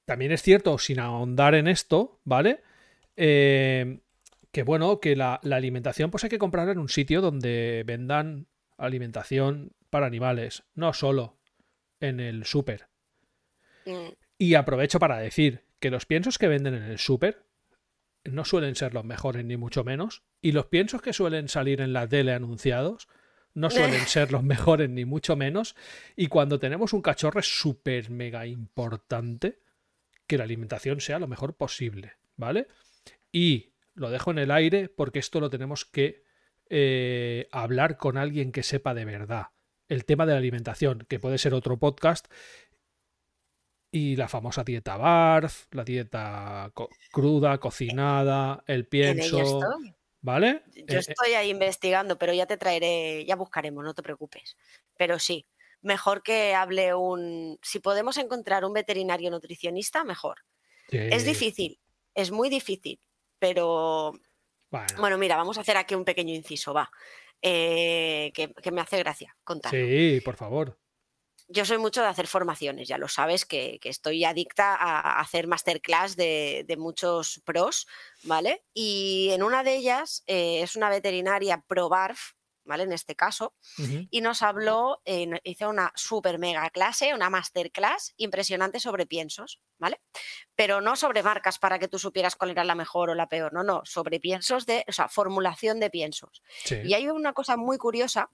también 0.04 0.32
es 0.32 0.42
cierto, 0.42 0.78
sin 0.78 1.00
ahondar 1.00 1.54
en 1.54 1.68
esto, 1.68 2.20
¿vale? 2.24 2.60
Eh, 3.16 4.00
que 4.52 4.62
bueno, 4.62 5.00
que 5.00 5.16
la, 5.16 5.34
alimentación 5.34 6.10
pues 6.10 6.24
hay 6.24 6.30
que 6.30 6.38
comprarla 6.38 6.72
en 6.72 6.78
un 6.78 6.88
sitio 6.88 7.20
donde 7.20 7.82
vendan 7.86 8.46
alimentación 8.76 9.72
para 9.90 10.06
animales, 10.06 10.64
no 10.74 10.92
solo 10.92 11.38
en 12.00 12.20
el 12.20 12.44
súper. 12.44 12.88
Mm. 13.86 14.12
Y 14.38 14.54
aprovecho 14.54 14.98
para 14.98 15.18
decir 15.18 15.64
que 15.80 15.90
los 15.90 16.06
piensos 16.06 16.38
que 16.38 16.48
venden 16.48 16.74
en 16.74 16.84
el 16.84 16.98
súper 16.98 17.44
no 18.24 18.44
suelen 18.44 18.74
ser 18.74 18.94
los 18.94 19.04
mejores 19.04 19.44
ni 19.44 19.56
mucho 19.56 19.84
menos, 19.84 20.22
y 20.40 20.52
los 20.52 20.66
piensos 20.66 21.02
que 21.02 21.12
suelen 21.12 21.48
salir 21.48 21.80
en 21.80 21.92
la 21.92 22.08
tele 22.08 22.32
anunciados 22.32 23.08
no 23.54 23.70
suelen 23.70 24.06
ser 24.06 24.32
los 24.32 24.42
mejores 24.42 24.90
ni 24.90 25.04
mucho 25.04 25.36
menos, 25.36 25.74
y 26.16 26.28
cuando 26.28 26.58
tenemos 26.58 26.92
un 26.92 27.02
cachorro 27.02 27.40
es 27.40 27.58
súper 27.58 28.10
mega 28.10 28.46
importante 28.46 29.64
que 30.26 30.38
la 30.38 30.44
alimentación 30.44 31.00
sea 31.00 31.18
lo 31.18 31.28
mejor 31.28 31.56
posible, 31.56 32.14
¿vale? 32.36 32.68
Y 33.32 33.74
lo 33.94 34.10
dejo 34.10 34.30
en 34.30 34.38
el 34.38 34.50
aire 34.50 34.88
porque 34.88 35.18
esto 35.18 35.40
lo 35.40 35.50
tenemos 35.50 35.84
que 35.84 36.24
eh, 36.70 37.48
hablar 37.52 37.96
con 37.96 38.16
alguien 38.16 38.52
que 38.52 38.62
sepa 38.62 38.94
de 38.94 39.04
verdad. 39.04 39.48
El 39.88 40.04
tema 40.04 40.26
de 40.26 40.32
la 40.32 40.38
alimentación, 40.38 41.06
que 41.08 41.20
puede 41.20 41.38
ser 41.38 41.52
otro 41.54 41.78
podcast, 41.78 42.26
y 43.94 44.16
la 44.16 44.26
famosa 44.26 44.64
dieta 44.64 44.96
BARF, 44.96 45.66
la 45.70 45.84
dieta 45.84 46.72
cruda, 47.12 47.58
cocinada, 47.58 48.64
el 48.66 48.88
pienso. 48.88 49.60
¿Vale? 50.20 50.62
Yo 50.74 50.80
eh, 50.80 50.84
eh. 50.88 50.98
estoy 51.06 51.34
ahí 51.34 51.50
investigando, 51.50 52.18
pero 52.18 52.32
ya 52.32 52.46
te 52.46 52.56
traeré, 52.56 53.24
ya 53.24 53.36
buscaremos, 53.36 53.84
no 53.84 53.94
te 53.94 54.02
preocupes. 54.02 54.56
Pero 54.96 55.18
sí, 55.18 55.46
mejor 55.84 56.22
que 56.22 56.54
hable 56.54 56.94
un. 56.94 57.58
Si 57.62 57.78
podemos 57.78 58.16
encontrar 58.16 58.64
un 58.64 58.72
veterinario 58.72 59.30
nutricionista, 59.30 60.04
mejor. 60.04 60.38
Es 60.90 61.24
difícil, 61.24 61.80
es 62.14 62.30
muy 62.30 62.48
difícil, 62.48 63.00
pero 63.38 64.12
bueno. 64.98 65.18
mira, 65.18 65.36
vamos 65.36 65.58
a 65.58 65.62
hacer 65.62 65.76
aquí 65.76 65.94
un 65.94 66.04
pequeño 66.04 66.34
inciso, 66.34 66.74
va. 66.74 66.90
Eh, 67.42 68.32
que, 68.34 68.70
me 68.70 68.80
hace 68.80 68.98
gracia 68.98 69.36
contar. 69.44 69.70
Sí, 69.70 70.20
por 70.24 70.36
favor. 70.36 70.78
Yo 71.48 71.66
soy 71.66 71.76
mucho 71.76 72.00
de 72.00 72.08
hacer 72.08 72.26
formaciones, 72.26 72.88
ya 72.88 72.96
lo 72.96 73.08
sabes, 73.08 73.44
que, 73.44 73.78
estoy 73.82 74.24
adicta 74.24 74.74
a 74.74 75.20
hacer 75.20 75.46
masterclass 75.46 76.16
de, 76.16 76.74
muchos 76.78 77.42
pros, 77.44 77.86
¿vale? 78.22 78.64
Y 78.72 79.28
en 79.32 79.42
una 79.42 79.62
de 79.62 79.76
ellas 79.76 80.22
eh, 80.26 80.62
es 80.62 80.74
una 80.74 80.88
veterinaria 80.88 81.62
pro 81.66 81.90
BARF, 81.90 82.32
¿vale? 82.64 82.84
En 82.84 82.92
este 82.92 83.14
caso, 83.14 83.54
y 84.10 84.20
nos 84.20 84.42
habló, 84.42 85.00
eh, 85.04 85.28
hizo 85.44 85.68
una 85.68 85.92
super 85.94 86.38
mega 86.38 86.68
clase, 86.70 87.14
una 87.14 87.30
masterclass 87.30 88.14
impresionante 88.16 88.80
sobre 88.80 89.06
piensos, 89.06 89.60
¿vale? 89.78 90.00
Pero 90.54 90.80
no 90.80 90.96
sobre 90.96 91.22
marcas 91.22 91.58
para 91.58 91.78
que 91.78 91.88
tú 91.88 91.98
supieras 91.98 92.36
cuál 92.36 92.50
era 92.50 92.64
la 92.64 92.74
mejor 92.74 93.10
o 93.10 93.14
la 93.14 93.28
peor, 93.28 93.52
no, 93.52 93.62
no, 93.62 93.82
sobre 93.84 94.20
piensos 94.20 94.66
de, 94.66 94.84
o 94.88 94.92
sea, 94.92 95.08
formulación 95.08 95.80
de 95.80 95.90
piensos. 95.90 96.42
Y 96.84 96.94
hay 96.94 97.08
una 97.08 97.32
cosa 97.32 97.56
muy 97.56 97.78
curiosa 97.78 98.30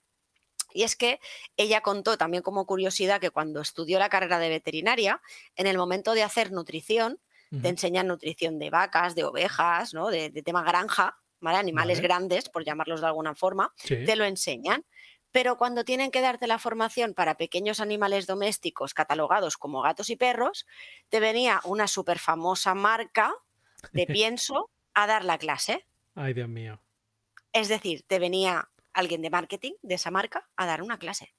y 0.72 0.85
es 0.85 0.97
que 0.97 1.20
ella 1.57 1.81
contó 1.81 2.16
también 2.16 2.43
como 2.43 2.66
curiosidad 2.66 3.20
que 3.20 3.31
cuando 3.31 3.61
estudió 3.61 3.99
la 3.99 4.09
carrera 4.09 4.39
de 4.39 4.49
veterinaria, 4.49 5.20
en 5.57 5.66
el 5.66 5.76
momento 5.76 6.14
de 6.14 6.22
hacer 6.22 6.53
nutrición, 6.53 7.20
te 7.62 7.68
enseñan 7.68 8.07
nutrición 8.07 8.61
de 8.61 8.70
vacas, 8.70 9.16
de 9.16 9.24
ovejas, 9.24 9.93
¿no? 9.93 10.09
de, 10.11 10.31
de 10.31 10.43
tema 10.43 10.62
granja, 10.62 11.18
Animales 11.43 12.01
grandes, 12.01 12.49
por 12.49 12.64
llamarlos 12.64 13.01
de 13.01 13.07
alguna 13.07 13.34
forma, 13.34 13.72
te 13.86 14.16
lo 14.16 14.24
enseñan. 14.24 14.84
Pero 15.32 15.57
cuando 15.57 15.84
tienen 15.84 16.11
que 16.11 16.20
darte 16.20 16.47
la 16.47 16.59
formación 16.59 17.14
para 17.14 17.36
pequeños 17.36 17.80
animales 17.80 18.26
domésticos 18.26 18.95
catalogados 18.95 19.57
como 19.57 19.80
gatos 19.80 20.11
y 20.11 20.16
perros, 20.16 20.66
te 21.09 21.20
venía 21.20 21.61
una 21.64 21.86
súper 21.86 22.18
famosa 22.18 22.74
marca 22.74 23.32
de 23.93 24.07
pienso 24.07 24.70
a 24.95 25.07
dar 25.07 25.24
la 25.24 25.38
clase. 25.38 25.86
Ay, 26.14 26.34
Dios 26.34 26.49
mío. 26.49 26.80
Es 27.53 27.68
decir, 27.68 28.03
te 28.07 28.18
venía 28.18 28.70
alguien 28.93 29.22
de 29.22 29.30
marketing 29.30 29.72
de 29.82 29.95
esa 29.95 30.11
marca 30.11 30.49
a 30.57 30.66
dar 30.66 30.82
una 30.82 30.99
clase. 30.99 31.34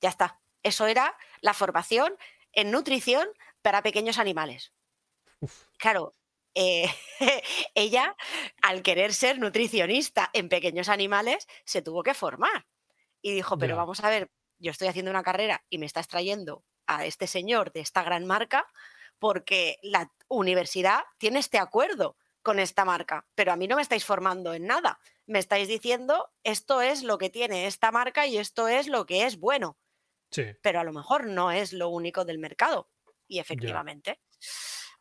Ya 0.00 0.08
está. 0.08 0.40
Eso 0.64 0.86
era 0.86 1.16
la 1.40 1.54
formación 1.54 2.16
en 2.52 2.70
nutrición 2.70 3.28
para 3.62 3.82
pequeños 3.82 4.18
animales. 4.18 4.72
Claro, 5.78 6.14
eh, 6.54 6.86
ella, 7.74 8.16
al 8.62 8.82
querer 8.82 9.14
ser 9.14 9.38
nutricionista 9.38 10.30
en 10.32 10.48
pequeños 10.48 10.88
animales, 10.88 11.46
se 11.64 11.82
tuvo 11.82 12.02
que 12.02 12.14
formar. 12.14 12.66
Y 13.20 13.32
dijo, 13.32 13.56
pero 13.56 13.76
vamos 13.76 14.02
a 14.02 14.10
ver, 14.10 14.30
yo 14.58 14.70
estoy 14.70 14.88
haciendo 14.88 15.10
una 15.10 15.22
carrera 15.22 15.64
y 15.70 15.78
me 15.78 15.86
estás 15.86 16.08
trayendo 16.08 16.64
a 16.86 17.06
este 17.06 17.26
señor 17.26 17.72
de 17.72 17.80
esta 17.80 18.02
gran 18.02 18.26
marca 18.26 18.66
porque 19.18 19.78
la 19.82 20.12
universidad 20.26 21.02
tiene 21.18 21.38
este 21.38 21.58
acuerdo 21.58 22.16
con 22.42 22.58
esta 22.58 22.84
marca, 22.84 23.24
pero 23.36 23.52
a 23.52 23.56
mí 23.56 23.68
no 23.68 23.76
me 23.76 23.82
estáis 23.82 24.04
formando 24.04 24.52
en 24.52 24.66
nada. 24.66 24.98
Me 25.26 25.38
estáis 25.38 25.68
diciendo, 25.68 26.30
esto 26.42 26.82
es 26.82 27.04
lo 27.04 27.18
que 27.18 27.30
tiene 27.30 27.68
esta 27.68 27.92
marca 27.92 28.26
y 28.26 28.38
esto 28.38 28.66
es 28.66 28.88
lo 28.88 29.06
que 29.06 29.24
es 29.24 29.38
bueno. 29.38 29.78
Sí. 30.32 30.46
Pero 30.60 30.80
a 30.80 30.84
lo 30.84 30.92
mejor 30.92 31.28
no 31.28 31.52
es 31.52 31.72
lo 31.72 31.88
único 31.88 32.24
del 32.24 32.38
mercado. 32.38 32.90
Y 33.28 33.38
efectivamente. 33.38 34.20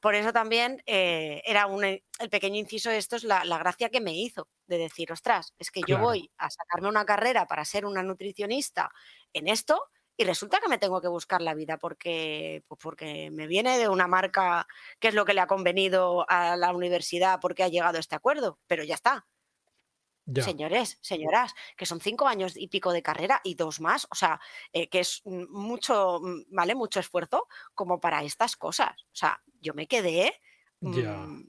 Por 0.02 0.16
eso 0.16 0.34
también 0.34 0.82
eh, 0.88 1.44
era 1.46 1.68
un, 1.68 1.84
eh, 1.86 2.04
el 2.20 2.30
pequeño 2.30 2.58
inciso, 2.58 2.90
esto 2.90 3.16
es 3.16 3.24
la, 3.24 3.44
gracia 3.60 3.90
que 3.90 4.02
me 4.02 4.16
hizo, 4.16 4.48
de 4.66 4.80
decir, 4.80 5.12
ostras, 5.12 5.54
es 5.60 5.70
que 5.70 5.82
yo 5.88 6.00
voy 6.00 6.32
a 6.38 6.50
sacarme 6.50 6.90
una 6.90 7.06
carrera 7.06 7.46
para 7.46 7.64
ser 7.64 7.86
una 7.86 8.02
nutricionista 8.02 8.92
en 9.32 9.48
esto 9.48 9.90
y 10.18 10.24
resulta 10.24 10.60
que 10.60 10.70
me 10.70 10.80
tengo 10.80 11.02
que 11.02 11.08
buscar 11.08 11.42
la 11.42 11.54
vida 11.54 11.78
porque, 11.78 12.64
pues 12.68 12.80
porque 12.82 13.30
me 13.32 13.46
viene 13.46 13.78
de 13.78 13.90
una 13.90 14.08
marca 14.08 14.68
que 15.00 15.10
es 15.10 15.14
lo 15.14 15.24
que 15.24 15.36
le 15.36 15.42
ha 15.42 15.48
convenido 15.48 16.26
a 16.28 16.58
la 16.58 16.74
universidad 16.74 17.40
porque 17.40 17.64
ha 17.64 17.70
llegado 17.70 17.98
a 17.98 18.00
este 18.00 18.16
acuerdo, 18.16 18.60
pero 18.68 18.84
ya 18.84 18.96
está. 18.96 19.28
Señores, 20.36 20.98
señoras, 21.02 21.54
que 21.76 21.86
son 21.86 22.00
cinco 22.00 22.28
años 22.28 22.54
y 22.56 22.68
pico 22.68 22.94
de 22.94 23.02
carrera 23.02 23.42
y 23.44 23.56
dos 23.56 23.80
más, 23.82 24.08
o 24.10 24.16
sea, 24.16 24.40
eh, 24.72 24.88
que 24.90 25.00
es 25.00 25.22
mucho, 25.26 26.20
¿vale? 26.50 26.76
Mucho 26.76 27.00
esfuerzo 27.00 27.48
como 27.74 28.00
para 28.00 28.24
estas 28.24 28.56
cosas. 28.56 28.94
O 29.04 29.16
sea, 29.16 29.42
yo 29.60 29.74
me 29.74 29.88
quedé 29.88 30.34
mm, 30.80 31.42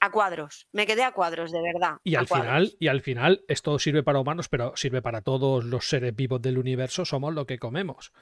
a 0.00 0.10
cuadros, 0.10 0.68
me 0.72 0.86
quedé 0.86 1.04
a 1.04 1.12
cuadros, 1.12 1.52
de 1.52 1.60
verdad. 1.62 1.98
Y 2.04 2.14
al 2.14 2.26
final, 2.26 2.74
y 2.78 2.88
al 2.88 3.00
final, 3.00 3.44
esto 3.48 3.78
sirve 3.78 4.02
para 4.02 4.20
humanos, 4.20 4.48
pero 4.48 4.76
sirve 4.76 5.02
para 5.02 5.22
todos 5.22 5.64
los 5.64 5.88
seres 5.88 6.14
vivos 6.14 6.40
del 6.42 6.58
universo, 6.58 7.04
somos 7.04 7.34
lo 7.34 7.46
que 7.46 7.58
comemos. 7.58 8.12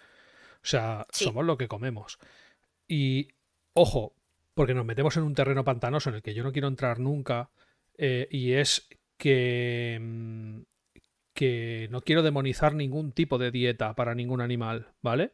O 0.57 0.68
sea, 0.68 1.07
somos 1.11 1.44
lo 1.44 1.57
que 1.57 1.68
comemos. 1.68 2.18
Y, 2.88 3.28
ojo, 3.72 4.14
porque 4.55 4.74
nos 4.74 4.86
metemos 4.86 5.16
en 5.16 5.22
un 5.22 5.34
terreno 5.34 5.64
pantanoso 5.64 6.09
en 6.09 6.16
el 6.16 6.22
que 6.22 6.34
yo 6.34 6.42
no 6.42 6.53
quiero 6.53 6.68
entrar 6.68 6.99
nunca, 6.99 7.51
eh, 7.99 8.26
y 8.30 8.55
es 8.55 8.88
que, 9.16 9.98
mm, 10.00 10.60
que 11.34 11.88
no 11.90 12.02
quiero 12.02 12.22
demonizar 12.22 12.74
ningún 12.74 13.12
tipo 13.12 13.38
de 13.38 13.50
dieta 13.50 13.94
para 13.94 14.14
ningún 14.14 14.40
animal, 14.40 14.88
¿vale? 15.02 15.32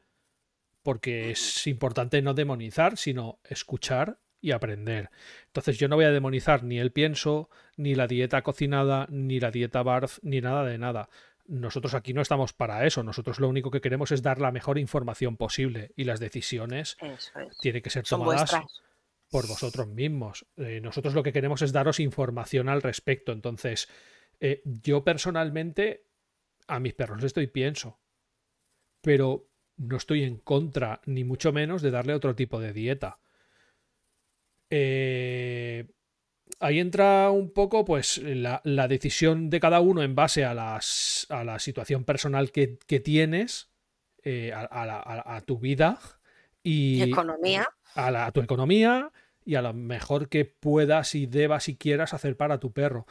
Porque 0.82 1.30
es 1.30 1.66
importante 1.66 2.20
no 2.22 2.34
demonizar, 2.34 2.96
sino 2.96 3.38
escuchar 3.44 4.18
y 4.40 4.50
aprender. 4.50 5.10
Entonces 5.46 5.78
yo 5.78 5.88
no 5.88 5.96
voy 5.96 6.04
a 6.04 6.10
demonizar 6.10 6.64
ni 6.64 6.80
el 6.80 6.90
pienso, 6.90 7.48
ni 7.76 7.94
la 7.94 8.08
dieta 8.08 8.42
cocinada, 8.42 9.06
ni 9.08 9.38
la 9.38 9.52
dieta 9.52 9.82
barf, 9.84 10.18
ni 10.22 10.40
nada 10.40 10.64
de 10.64 10.78
nada. 10.78 11.08
Nosotros 11.46 11.94
aquí 11.94 12.12
no 12.12 12.20
estamos 12.20 12.52
para 12.52 12.84
eso. 12.84 13.04
Nosotros 13.04 13.38
lo 13.38 13.48
único 13.48 13.70
que 13.70 13.80
queremos 13.80 14.10
es 14.10 14.22
dar 14.22 14.40
la 14.40 14.50
mejor 14.50 14.78
información 14.78 15.36
posible 15.36 15.92
y 15.96 16.04
las 16.04 16.18
decisiones 16.18 16.96
tienen 17.60 17.82
que 17.82 17.90
ser 17.90 18.04
tomadas 18.04 18.56
por 19.32 19.48
vosotros 19.48 19.88
mismos. 19.88 20.46
Eh, 20.58 20.80
nosotros 20.82 21.14
lo 21.14 21.22
que 21.22 21.32
queremos 21.32 21.62
es 21.62 21.72
daros 21.72 21.98
información 21.98 22.68
al 22.68 22.82
respecto. 22.82 23.32
Entonces, 23.32 23.88
eh, 24.38 24.60
yo 24.64 25.02
personalmente 25.02 26.04
a 26.68 26.78
mis 26.78 26.92
perros 26.92 27.22
les 27.22 27.32
doy 27.32 27.46
pienso. 27.46 27.98
Pero 29.00 29.48
no 29.78 29.96
estoy 29.96 30.22
en 30.22 30.36
contra, 30.36 31.00
ni 31.06 31.24
mucho 31.24 31.50
menos, 31.50 31.80
de 31.80 31.90
darle 31.90 32.12
otro 32.12 32.36
tipo 32.36 32.60
de 32.60 32.74
dieta. 32.74 33.18
Eh, 34.68 35.88
ahí 36.60 36.78
entra 36.78 37.30
un 37.30 37.52
poco 37.52 37.86
pues 37.86 38.18
la, 38.18 38.60
decisión 38.86 39.48
de 39.48 39.60
cada 39.60 39.80
uno 39.80 40.02
en 40.02 40.14
base 40.14 40.44
a, 40.44 40.52
las, 40.52 41.26
a 41.30 41.42
la 41.42 41.58
situación 41.58 42.04
personal 42.04 42.52
que, 42.52 42.78
tienes, 43.00 43.70
eh, 44.24 44.52
a, 44.54 45.40
tu 45.46 45.58
vida 45.58 45.98
y 46.62 47.02
economía. 47.02 47.66
A, 47.94 48.30
tu 48.32 48.40
economía 48.40 49.10
y 49.44 49.54
a 49.56 49.62
lo 49.62 49.72
mejor 49.72 50.28
que 50.28 50.44
puedas 50.44 51.14
y 51.14 51.26
debas 51.26 51.68
y 51.68 51.76
quieras 51.76 52.14
hacer 52.14 52.36
para 52.36 52.58
tu 52.58 52.72
perro. 52.72 53.06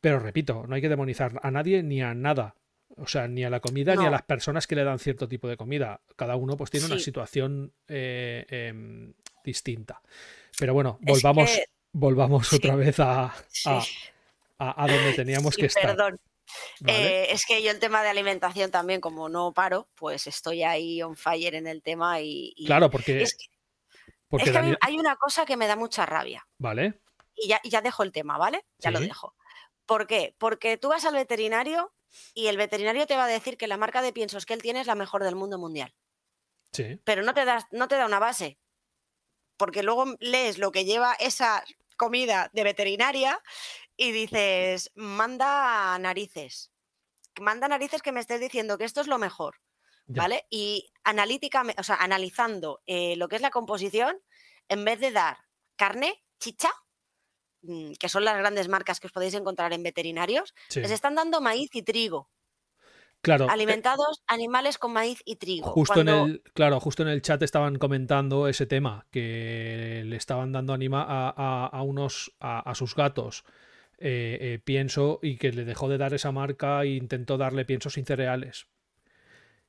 Pero 0.00 0.18
repito, 0.18 0.64
no 0.66 0.74
hay 0.74 0.80
que 0.80 0.88
demonizar 0.88 1.40
a 1.42 1.50
nadie 1.50 1.82
ni 1.82 2.02
a 2.02 2.14
nada. 2.14 2.56
O 2.96 3.06
sea, 3.06 3.26
ni 3.26 3.42
a 3.42 3.50
la 3.50 3.60
comida 3.60 3.96
ni 3.96 4.06
a 4.06 4.10
las 4.10 4.22
personas 4.22 4.66
que 4.66 4.76
le 4.76 4.84
dan 4.84 4.98
cierto 4.98 5.28
tipo 5.28 5.48
de 5.48 5.56
comida. 5.56 6.00
Cada 6.16 6.36
uno 6.36 6.56
pues 6.56 6.70
tiene 6.70 6.86
una 6.86 6.98
situación 6.98 7.72
eh, 7.88 8.46
em, 8.48 9.14
distinta. 9.42 10.00
Pero 10.58 10.74
bueno, 10.74 10.98
volvamos, 11.00 11.50
volvamos 11.92 12.52
otra 12.52 12.76
vez 12.76 13.00
a, 13.00 13.34
a, 14.58 14.86
donde 14.86 15.12
teníamos 15.16 15.56
que 15.56 15.66
estar. 15.66 15.96
Perdón. 15.96 16.20
Eh, 16.86 17.28
es 17.30 17.46
que 17.46 17.62
yo 17.62 17.70
el 17.70 17.78
tema 17.78 18.02
de 18.02 18.10
alimentación 18.10 18.70
también, 18.70 19.00
como 19.00 19.28
no 19.28 19.52
paro, 19.52 19.88
pues 19.94 20.26
estoy 20.26 20.62
ahí 20.62 21.02
on 21.02 21.16
fire 21.16 21.54
en 21.54 21.66
el 21.66 21.82
tema 21.82 22.20
y... 22.20 22.54
claro, 22.66 22.90
porque... 22.90 23.22
Es 23.22 23.34
que, 23.34 23.46
hay 24.80 24.98
una 24.98 25.16
cosa 25.16 25.44
que 25.44 25.56
me 25.56 25.66
da 25.66 25.76
mucha 25.76 26.06
rabia. 26.06 26.46
Vale. 26.58 27.00
Y 27.34 27.48
ya, 27.48 27.60
ya 27.64 27.80
dejo 27.80 28.02
el 28.02 28.12
tema, 28.12 28.38
¿vale? 28.38 28.64
Ya 28.78 28.90
lo 28.90 29.00
dejo. 29.00 29.34
¿Por 29.86 30.06
qué? 30.06 30.34
Porque 30.38 30.76
tú 30.76 30.88
vas 30.88 31.04
al 31.04 31.14
veterinario 31.14 31.92
y 32.32 32.46
el 32.46 32.56
veterinario 32.56 33.06
te 33.06 33.16
va 33.16 33.24
a 33.24 33.28
decir 33.28 33.56
que 33.56 33.66
la 33.66 33.76
marca 33.76 34.02
de 34.02 34.12
piensos 34.12 34.46
que 34.46 34.54
él 34.54 34.62
tiene 34.62 34.80
es 34.80 34.86
la 34.86 34.94
mejor 34.94 35.24
del 35.24 35.36
mundo 35.36 35.58
mundial. 35.58 35.94
Sí. 36.72 37.00
Pero 37.04 37.22
no 37.22 37.34
te, 37.34 37.44
das, 37.44 37.64
no 37.70 37.88
te 37.88 37.96
da 37.96 38.06
una 38.06 38.18
base. 38.18 38.58
Porque 39.56 39.82
luego 39.82 40.16
lees 40.20 40.58
lo 40.58 40.72
que 40.72 40.84
lleva 40.84 41.14
esa 41.14 41.64
comida 41.96 42.50
de 42.52 42.64
veterinaria 42.64 43.40
y 43.96 44.12
dices, 44.12 44.90
manda 44.94 45.96
narices. 45.98 46.72
Manda 47.40 47.68
narices 47.68 48.02
que 48.02 48.12
me 48.12 48.20
estés 48.20 48.40
diciendo 48.40 48.78
que 48.78 48.84
esto 48.84 49.00
es 49.00 49.06
lo 49.06 49.18
mejor. 49.18 49.60
¿Vale? 50.06 50.46
Y 50.50 50.92
analíticamente, 51.02 51.80
o 51.80 51.84
sea, 51.84 51.96
analizando 51.96 52.82
eh, 52.86 53.16
lo 53.16 53.28
que 53.28 53.36
es 53.36 53.42
la 53.42 53.50
composición, 53.50 54.18
en 54.68 54.84
vez 54.84 55.00
de 55.00 55.12
dar 55.12 55.38
carne, 55.76 56.22
chicha, 56.38 56.70
Mm, 57.66 57.92
que 57.98 58.08
son 58.08 58.24
las 58.24 58.36
grandes 58.36 58.68
marcas 58.68 59.00
que 59.00 59.06
os 59.06 59.12
podéis 59.12 59.34
encontrar 59.34 59.72
en 59.72 59.82
veterinarios, 59.82 60.54
les 60.74 60.90
están 60.90 61.14
dando 61.14 61.40
maíz 61.40 61.74
y 61.74 61.82
trigo. 61.82 62.30
Claro. 63.22 63.46
Eh 63.46 63.48
Alimentados 63.50 64.22
animales 64.26 64.76
con 64.76 64.92
maíz 64.92 65.22
y 65.24 65.36
trigo. 65.36 65.70
Justo 65.70 66.02
en 66.02 66.08
el, 66.08 66.42
claro, 66.52 66.78
justo 66.78 67.02
en 67.02 67.08
el 67.08 67.22
chat 67.22 67.42
estaban 67.42 67.78
comentando 67.78 68.48
ese 68.48 68.66
tema, 68.66 69.06
que 69.10 70.02
le 70.04 70.16
estaban 70.16 70.52
dando 70.52 70.74
anima 70.74 71.02
a, 71.08 71.82
unos, 71.82 72.34
a, 72.38 72.74
sus 72.74 72.94
gatos 72.94 73.44
eh, 73.96 74.36
eh, 74.40 74.58
pienso 74.62 75.20
y 75.22 75.38
que 75.38 75.52
le 75.52 75.64
dejó 75.64 75.88
de 75.88 75.96
dar 75.96 76.12
esa 76.12 76.32
marca 76.32 76.82
e 76.82 76.88
intentó 76.88 77.38
darle 77.38 77.64
pienso 77.64 77.88
sin 77.88 78.04
cereales. 78.04 78.66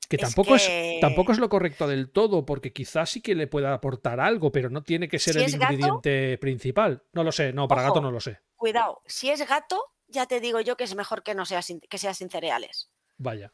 Que 0.08 0.18
tampoco 0.18 0.54
es, 0.54 0.70
tampoco 1.00 1.32
es 1.32 1.38
lo 1.38 1.48
correcto 1.48 1.88
del 1.88 2.10
todo, 2.10 2.46
porque 2.46 2.72
quizás 2.72 3.10
sí 3.10 3.20
que 3.20 3.34
le 3.34 3.48
pueda 3.48 3.74
aportar 3.74 4.20
algo, 4.20 4.52
pero 4.52 4.70
no 4.70 4.82
tiene 4.84 5.08
que 5.08 5.18
ser 5.18 5.36
el 5.36 5.50
ingrediente 5.50 6.38
principal. 6.38 7.02
No 7.12 7.24
lo 7.24 7.32
sé, 7.32 7.52
no, 7.52 7.66
para 7.66 7.82
gato 7.82 8.00
no 8.00 8.12
lo 8.12 8.20
sé. 8.20 8.40
Cuidado, 8.54 9.02
si 9.06 9.30
es 9.30 9.46
gato, 9.48 9.94
ya 10.06 10.26
te 10.26 10.40
digo 10.40 10.60
yo 10.60 10.76
que 10.76 10.84
es 10.84 10.94
mejor 10.94 11.24
que 11.24 11.34
no 11.34 11.44
sea 11.44 11.60
sin, 11.62 11.80
que 11.80 11.98
sea 11.98 12.14
sin 12.14 12.30
cereales. 12.30 12.90
Vaya. 13.16 13.52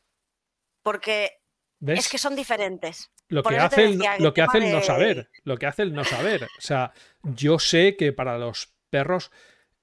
Porque 0.83 1.41
es 1.87 2.09
que 2.09 2.19
son 2.19 2.37
diferentes. 2.37 3.11
Lo 3.29 3.43
que, 3.43 3.57
hace 3.57 3.85
el, 3.85 4.01
lo 4.19 4.35
que 4.35 4.43
hace 4.43 4.59
el 4.59 4.71
no 4.71 4.83
saber. 4.83 5.31
Lo 5.45 5.57
que 5.57 5.67
hace 5.67 5.83
el 5.83 5.95
no 5.95 6.05
saber. 6.05 6.45
O 6.45 6.61
sea, 6.61 6.93
yo 7.23 7.59
sé 7.59 7.97
que 7.97 8.13
para 8.13 8.37
los 8.37 8.75
perros 8.91 9.31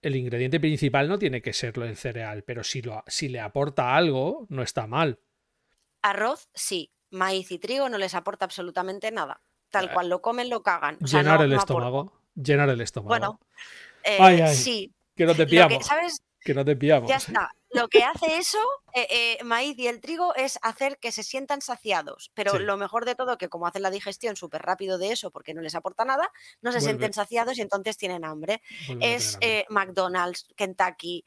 el 0.01 0.15
ingrediente 0.15 0.59
principal 0.59 1.09
no 1.09 1.17
tiene 1.17 1.41
que 1.41 1.51
ser 1.51 1.77
el 1.79 1.97
cereal, 1.97 2.43
pero 2.43 2.63
si, 2.63 2.81
lo, 2.81 3.03
si 3.07 3.27
le 3.27 3.39
aporta 3.39 3.95
algo, 3.95 4.45
no 4.49 4.61
está 4.61 4.87
mal. 4.87 5.19
Arroz, 6.01 6.49
sí. 6.53 6.91
Maíz 7.11 7.51
y 7.51 7.57
trigo 7.59 7.89
no 7.89 7.97
les 7.97 8.13
aporta 8.13 8.45
absolutamente 8.45 9.11
nada. 9.11 9.41
Tal 9.71 9.91
cual 9.93 10.09
lo 10.09 10.21
comen, 10.21 10.49
lo 10.49 10.63
cagan. 10.63 10.97
llenar 10.99 11.41
el 11.41 11.53
estómago. 11.53 12.13
Llenar 12.35 12.69
el 12.69 12.81
estómago. 12.81 13.09
Bueno, 13.09 13.39
eh, 14.03 14.53
sí. 14.53 14.93
Que 15.15 15.25
no 15.25 15.35
te 15.35 15.45
pillamos. 15.45 15.85
¿Sabes? 15.85 16.23
Que 16.39 16.53
no 16.53 16.63
te 16.63 16.75
pillamos. 16.75 17.09
Ya 17.09 17.17
está. 17.17 17.51
Lo 17.71 17.87
que 17.87 18.03
hace 18.03 18.37
eso, 18.37 18.59
eh, 18.93 19.07
eh, 19.39 19.43
maíz 19.43 19.77
y 19.77 19.87
el 19.87 20.01
trigo, 20.01 20.33
es 20.35 20.57
hacer 20.61 20.97
que 20.99 21.11
se 21.11 21.23
sientan 21.23 21.61
saciados. 21.61 22.31
Pero 22.33 22.57
lo 22.59 22.77
mejor 22.77 23.05
de 23.05 23.15
todo, 23.15 23.37
que 23.37 23.49
como 23.49 23.67
hacen 23.67 23.83
la 23.83 23.91
digestión 23.91 24.35
súper 24.35 24.61
rápido 24.61 24.97
de 24.97 25.11
eso, 25.11 25.31
porque 25.31 25.53
no 25.53 25.61
les 25.61 25.75
aporta 25.75 26.05
nada, 26.05 26.31
no 26.61 26.71
se 26.71 26.81
sienten 26.81 27.13
saciados 27.13 27.57
y 27.57 27.61
entonces 27.61 27.97
tienen 27.97 28.25
hambre. 28.25 28.61
es 28.99 29.37
eh, 29.41 29.65
McDonald's, 29.69 30.47
Kentucky, 30.55 31.25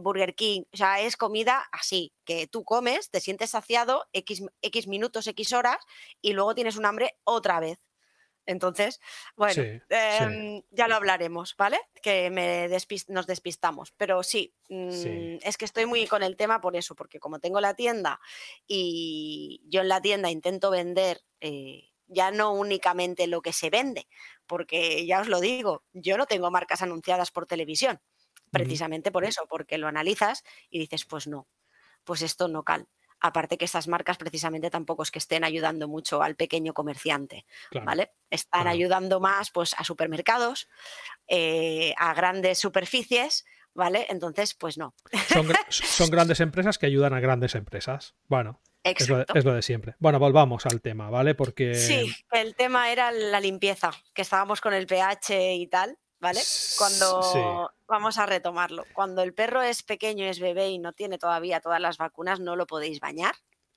Burger 0.00 0.34
King, 0.34 0.62
o 0.72 0.76
sea, 0.76 1.00
es 1.00 1.16
comida 1.16 1.64
así, 1.70 2.12
que 2.24 2.46
tú 2.46 2.64
comes, 2.64 3.10
te 3.10 3.20
sientes 3.20 3.50
saciado 3.50 4.06
X, 4.12 4.42
X 4.62 4.88
minutos, 4.88 5.26
X 5.26 5.52
horas, 5.52 5.78
y 6.20 6.32
luego 6.32 6.54
tienes 6.54 6.76
un 6.76 6.86
hambre 6.86 7.16
otra 7.24 7.60
vez. 7.60 7.78
Entonces, 8.46 9.00
bueno, 9.36 9.62
em, 9.88 10.62
ya 10.70 10.88
lo 10.88 10.96
hablaremos, 10.96 11.56
¿vale? 11.56 11.78
Que 12.02 12.30
me 12.30 12.68
nos 13.08 13.26
despistamos. 13.26 13.92
Pero 13.96 14.22
sí, 14.22 14.54
mm, 14.68 15.38
es 15.42 15.56
que 15.56 15.64
estoy 15.64 15.86
muy 15.86 16.06
con 16.06 16.22
el 16.22 16.36
tema 16.36 16.60
por 16.60 16.76
eso, 16.76 16.94
porque 16.94 17.20
como 17.20 17.38
tengo 17.38 17.60
la 17.60 17.74
tienda 17.74 18.20
y 18.66 19.62
yo 19.66 19.80
en 19.80 19.88
la 19.88 20.00
tienda 20.00 20.30
intento 20.30 20.70
vender 20.70 21.22
eh, 21.40 21.90
ya 22.06 22.30
no 22.30 22.52
únicamente 22.52 23.26
lo 23.26 23.42
que 23.42 23.52
se 23.52 23.70
vende, 23.70 24.08
porque 24.46 25.06
ya 25.06 25.20
os 25.20 25.28
lo 25.28 25.40
digo, 25.40 25.84
yo 25.92 26.16
no 26.16 26.26
tengo 26.26 26.50
marcas 26.50 26.82
anunciadas 26.82 27.30
por 27.30 27.46
televisión, 27.46 28.00
precisamente 28.50 29.10
por 29.10 29.24
eso, 29.24 29.46
porque 29.48 29.78
lo 29.78 29.88
analizas 29.88 30.44
y 30.70 30.78
dices, 30.78 31.04
pues 31.04 31.26
no, 31.26 31.48
pues 32.04 32.22
esto 32.22 32.48
no 32.48 32.62
cal. 32.62 32.88
Aparte 33.20 33.56
que 33.56 33.64
estas 33.64 33.88
marcas 33.88 34.18
precisamente 34.18 34.70
tampoco 34.70 35.02
es 35.02 35.10
que 35.10 35.18
estén 35.18 35.44
ayudando 35.44 35.88
mucho 35.88 36.22
al 36.22 36.36
pequeño 36.36 36.74
comerciante, 36.74 37.46
¿vale? 37.84 38.12
Están 38.30 38.68
ayudando 38.68 39.18
más 39.20 39.50
pues 39.50 39.74
a 39.78 39.84
supermercados, 39.84 40.68
eh, 41.26 41.94
a 41.96 42.12
grandes 42.12 42.58
superficies, 42.58 43.46
¿vale? 43.72 44.06
Entonces, 44.10 44.54
pues 44.54 44.78
no. 44.78 44.94
Son, 45.28 45.46
grandes 46.10 46.40
empresas 46.40 46.78
que 46.78 46.86
ayudan 46.86 47.14
a 47.14 47.20
grandes 47.20 47.54
empresas. 47.54 48.14
Bueno, 48.28 48.60
es 48.82 49.08
lo, 49.08 49.54
de, 49.54 49.62
siempre. 49.62 49.96
Bueno, 49.98 50.18
volvamos 50.18 50.66
al 50.66 50.82
tema, 50.82 51.08
¿vale? 51.08 51.34
Porque... 51.34 51.74
Sí, 51.74 52.14
el 52.32 52.54
tema 52.54 52.92
era 52.92 53.10
la 53.10 53.40
limpieza, 53.40 53.92
que 54.12 54.22
estábamos 54.22 54.60
con 54.60 54.74
el 54.74 54.86
pH 54.86 55.54
y 55.54 55.66
tal. 55.66 55.98
¿Vale? 56.24 56.40
Cuando 56.78 57.70
vamos 57.86 58.16
a 58.16 58.24
retomarlo, 58.24 58.86
cuando 58.94 59.22
el 59.22 59.34
perro 59.34 59.60
es 59.60 59.82
pequeño, 59.82 60.24
es 60.24 60.40
bebé 60.40 60.70
y 60.70 60.78
no 60.78 60.94
tiene 60.94 61.18
todavía 61.18 61.60
todas 61.60 61.80
las 61.80 61.98
vacunas, 61.98 62.40
no 62.40 62.56
lo 62.56 62.66
podéis 62.66 62.98
bañar, 62.98 63.34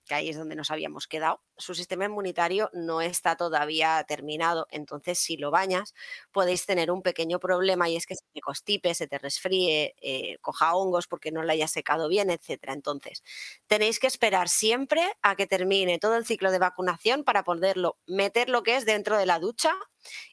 que 0.08 0.16
ahí 0.16 0.30
es 0.30 0.38
donde 0.38 0.56
nos 0.56 0.72
habíamos 0.72 1.08
quedado. 1.08 1.41
Su 1.58 1.76
sistema 1.76 2.06
inmunitario 2.06 2.70
no 2.72 3.02
está 3.02 3.36
todavía 3.36 4.02
terminado, 4.08 4.66
entonces 4.72 5.20
si 5.20 5.36
lo 5.36 5.52
bañas 5.52 5.93
podéis 6.32 6.66
tener 6.66 6.89
un 6.89 7.02
pequeño 7.02 7.38
problema 7.38 7.89
y 7.89 7.98
es 7.98 8.06
que 8.06 8.16
se 8.16 8.24
te 8.34 8.39
constipe, 8.39 8.95
se 8.95 9.08
te 9.08 9.18
resfríe, 9.18 9.93
eh, 10.02 10.38
coja 10.39 10.74
hongos 10.74 11.08
porque 11.08 11.34
no 11.34 11.43
lo 11.43 11.52
haya 11.52 11.68
secado 11.68 12.08
bien, 12.08 12.30
etcétera. 12.30 12.72
Entonces 12.72 13.24
tenéis 13.68 14.00
que 14.00 14.08
esperar 14.08 14.48
siempre 14.48 15.06
a 15.22 15.36
que 15.36 15.48
termine 15.48 16.00
todo 16.00 16.16
el 16.16 16.26
ciclo 16.26 16.50
de 16.52 16.60
vacunación 16.60 17.26
para 17.26 17.43
poderlo 17.43 17.98
meter 18.06 18.48
lo 18.48 18.64
que 18.64 18.78
es 18.78 18.86
dentro 18.86 19.18
de 19.18 19.26
la 19.26 19.39
ducha 19.39 19.76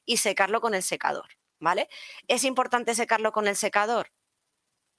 y 0.06 0.18
secarlo 0.18 0.60
con 0.60 0.74
el 0.74 0.84
secador. 0.84 1.26
¿Vale? 1.64 1.88
¿Es 2.28 2.44
importante 2.44 2.94
secarlo 2.94 3.32
con 3.32 3.48
el 3.48 3.56
secador? 3.56 4.12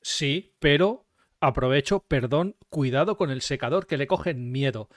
Sí, 0.02 0.54
pero 0.60 1.08
aprovecho, 1.40 2.02
perdón, 2.02 2.58
cuidado 2.70 3.18
con 3.18 3.32
el 3.32 3.42
secador 3.42 3.88
que 3.88 3.98
le 3.98 4.08
cogen 4.08 4.52
miedo. 4.52 4.90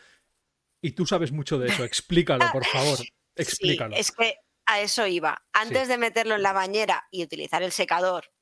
Y 0.80 0.92
tú 0.92 1.06
sabes 1.06 1.32
mucho 1.32 1.58
de 1.58 1.68
eso, 1.68 1.84
explícalo, 1.84 2.46
por 2.52 2.64
favor. 2.64 2.98
Explícalo. 3.36 3.94
es 3.94 4.10
que 4.10 4.34
a 4.66 4.80
eso 4.80 5.06
iba. 5.06 5.44
Antes 5.52 5.86
de 5.86 5.96
meterlo 5.96 6.34
en 6.34 6.42
la 6.42 6.52
bañera 6.52 7.06
y 7.12 7.22
utilizar 7.22 7.62
el 7.62 7.70
secador, 7.70 8.32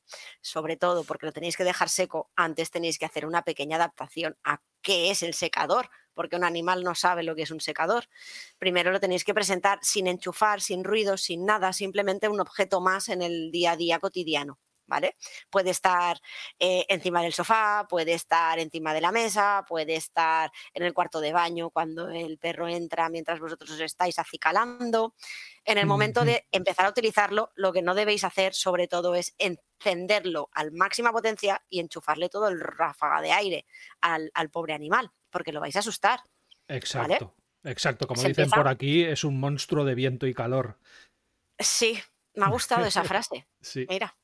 sobre 0.41 0.77
todo 0.77 1.05
porque 1.05 1.27
lo 1.27 1.33
tenéis 1.33 1.57
que 1.57 1.64
dejar 1.64 1.89
seco, 1.89 2.31
antes 2.35 2.70
tenéis 2.70 2.99
que 2.99 3.05
hacer 3.05 3.27
una 3.27 3.43
pequeña 3.43 3.77
adaptación 3.77 4.39
a 4.43 4.62
qué 4.81 5.11
es 5.11 5.22
el 5.22 5.35
secador, 5.35 5.91
porque 6.17 6.35
un 6.35 6.43
animal 6.45 6.83
no 6.83 6.97
sabe 6.97 7.23
lo 7.23 7.37
que 7.37 7.43
es 7.43 7.51
un 7.53 7.61
secador. 7.61 8.09
Primero 8.59 8.91
lo 8.91 8.99
tenéis 8.99 9.23
que 9.23 9.35
presentar 9.35 9.79
sin 9.83 10.09
enchufar, 10.09 10.61
sin 10.61 10.83
ruido, 10.83 11.17
sin 11.17 11.45
nada, 11.45 11.73
simplemente 11.73 12.29
un 12.29 12.41
objeto 12.41 12.81
más 12.81 13.09
en 13.09 13.23
el 13.23 13.53
día 13.53 13.73
a 13.73 13.77
día 13.77 14.01
cotidiano. 14.01 14.59
¿Vale? 14.89 15.17
Puede 15.51 15.71
estar 15.71 16.21
eh, 16.61 16.87
encima 16.89 17.21
del 17.21 17.33
sofá, 17.33 17.89
puede 17.89 18.12
estar 18.12 18.61
encima 18.61 18.95
de 18.95 19.01
la 19.01 19.11
mesa, 19.11 19.64
puede 19.67 19.97
estar 19.97 20.53
en 20.75 20.85
el 20.85 20.95
cuarto 20.95 21.21
de 21.21 21.33
baño 21.33 21.71
cuando 21.71 22.09
el 22.09 22.39
perro 22.39 22.69
entra 22.69 23.09
mientras 23.09 23.41
vosotros 23.41 23.69
os 23.69 23.81
estáis 23.81 24.17
acicalando. 24.21 25.17
En 25.64 25.79
el 25.79 25.87
momento 25.87 26.25
de 26.25 26.47
empezar 26.53 26.87
a 26.87 26.91
utilizarlo, 26.91 27.51
lo 27.57 27.73
que 27.73 27.83
no 27.83 27.97
debéis 27.97 28.23
hacer 28.23 28.55
sobre 28.55 28.87
todo 28.87 29.17
es 29.17 29.35
encenderlo 29.39 30.51
al 30.53 30.71
máxima 30.71 31.11
potencia 31.11 31.64
y 31.69 31.81
enchufarle 31.81 32.29
todo 32.29 32.47
el 32.47 32.61
ráfaga 32.61 33.21
de 33.21 33.33
aire 33.33 33.67
al, 34.01 34.31
al 34.35 34.51
pobre 34.51 34.73
animal 34.73 35.11
porque 35.37 35.53
lo 35.53 35.61
vais 35.61 35.76
a 35.76 35.80
asustar. 35.80 36.20
Exacto. 36.66 37.34
Exacto, 37.62 38.07
como 38.07 38.22
dicen 38.22 38.49
por 38.49 38.68
aquí, 38.68 39.03
es 39.05 39.22
un 39.22 39.39
monstruo 39.39 39.84
de 39.84 39.95
viento 39.95 40.26
y 40.26 40.32
calor. 40.32 40.78
Sí, 41.59 42.01
me 42.34 42.47
ha 42.47 42.49
gustado 42.49 42.87
esa 42.87 43.05
frase. 43.20 43.47
Sí. 43.61 43.84
Mira. 43.91 44.16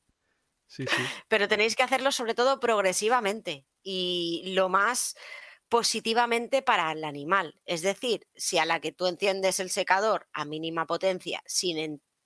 Sí, 0.65 0.85
sí. 0.87 1.03
Pero 1.27 1.47
tenéis 1.47 1.75
que 1.75 1.83
hacerlo 1.83 2.11
sobre 2.11 2.33
todo 2.33 2.59
progresivamente 2.59 3.67
y 3.83 4.53
lo 4.55 4.69
más 4.69 5.15
positivamente 5.69 6.61
para 6.63 6.91
el 6.91 7.03
animal. 7.03 7.59
Es 7.65 7.81
decir, 7.83 8.27
si 8.33 8.57
a 8.57 8.65
la 8.65 8.79
que 8.79 8.91
tú 8.91 9.05
enciendes 9.05 9.59
el 9.59 9.69
secador 9.69 10.27
a 10.33 10.45
mínima 10.45 10.87
potencia 10.87 11.43
sin 11.45 11.77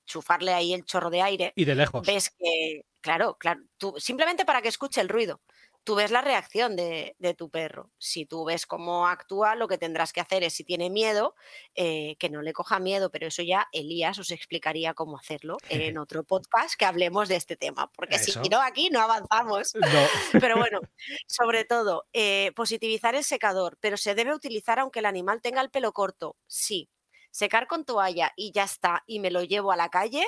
enchufarle 0.06 0.54
ahí 0.54 0.74
el 0.74 0.86
chorro 0.86 1.10
de 1.10 1.22
aire, 1.22 1.52
Y 1.56 1.66
de 1.66 1.76
lejos. 1.76 2.06
ves 2.06 2.30
que, 2.38 2.86
claro, 3.02 3.38
claro, 3.40 3.62
tú, 3.78 3.96
simplemente 3.98 4.46
para 4.46 4.62
que 4.62 4.70
escuche 4.70 5.02
el 5.02 5.10
ruido, 5.10 5.42
tú 5.88 5.96
ves 5.96 6.12
la 6.12 6.20
reacción 6.20 6.76
de, 6.76 7.16
de 7.18 7.34
tu 7.34 7.50
perro. 7.50 7.94
Si 7.98 8.26
tú 8.26 8.44
ves 8.44 8.66
cómo 8.66 9.08
actúa, 9.08 9.56
lo 9.56 9.70
que 9.70 9.78
tendrás 9.78 10.12
que 10.12 10.20
hacer 10.20 10.44
es, 10.44 10.52
si 10.52 10.66
tiene 10.66 10.90
miedo, 10.90 11.34
eh, 11.76 12.18
que 12.20 12.30
no 12.30 12.42
le 12.42 12.52
coja 12.52 12.78
miedo, 12.78 13.10
pero 13.10 13.28
eso 13.28 13.42
ya 13.42 13.70
Elías 13.72 14.20
os 14.20 14.32
explicaría 14.32 14.94
cómo 14.94 15.18
hacerlo 15.18 15.56
en 15.70 15.98
otro 15.98 16.26
podcast 16.26 16.76
que 16.78 16.84
hablemos 16.84 17.30
de 17.30 17.38
este 17.38 17.56
tema, 17.56 17.90
porque 17.96 18.16
Eso. 18.16 18.44
si 18.44 18.50
no, 18.50 18.62
aquí 18.62 18.90
no 18.90 19.00
avanzamos. 19.00 19.76
No. 19.76 19.88
Pero 20.46 20.58
bueno, 20.58 20.82
sobre 21.26 21.64
todo, 21.64 22.06
eh, 22.12 22.52
positivizar 22.54 23.16
el 23.16 23.24
secador, 23.24 23.78
pero 23.80 23.96
se 23.96 24.14
debe 24.14 24.34
utilizar 24.34 24.80
aunque 24.80 25.00
el 25.00 25.06
animal 25.06 25.42
tenga 25.42 25.62
el 25.62 25.70
pelo 25.70 25.94
corto. 25.94 26.36
Sí, 26.48 26.90
secar 27.32 27.66
con 27.66 27.86
toalla 27.86 28.34
y 28.36 28.52
ya 28.52 28.66
está, 28.66 29.06
y 29.08 29.20
me 29.22 29.32
lo 29.32 29.42
llevo 29.42 29.72
a 29.72 29.78
la 29.78 29.88
calle 29.88 30.26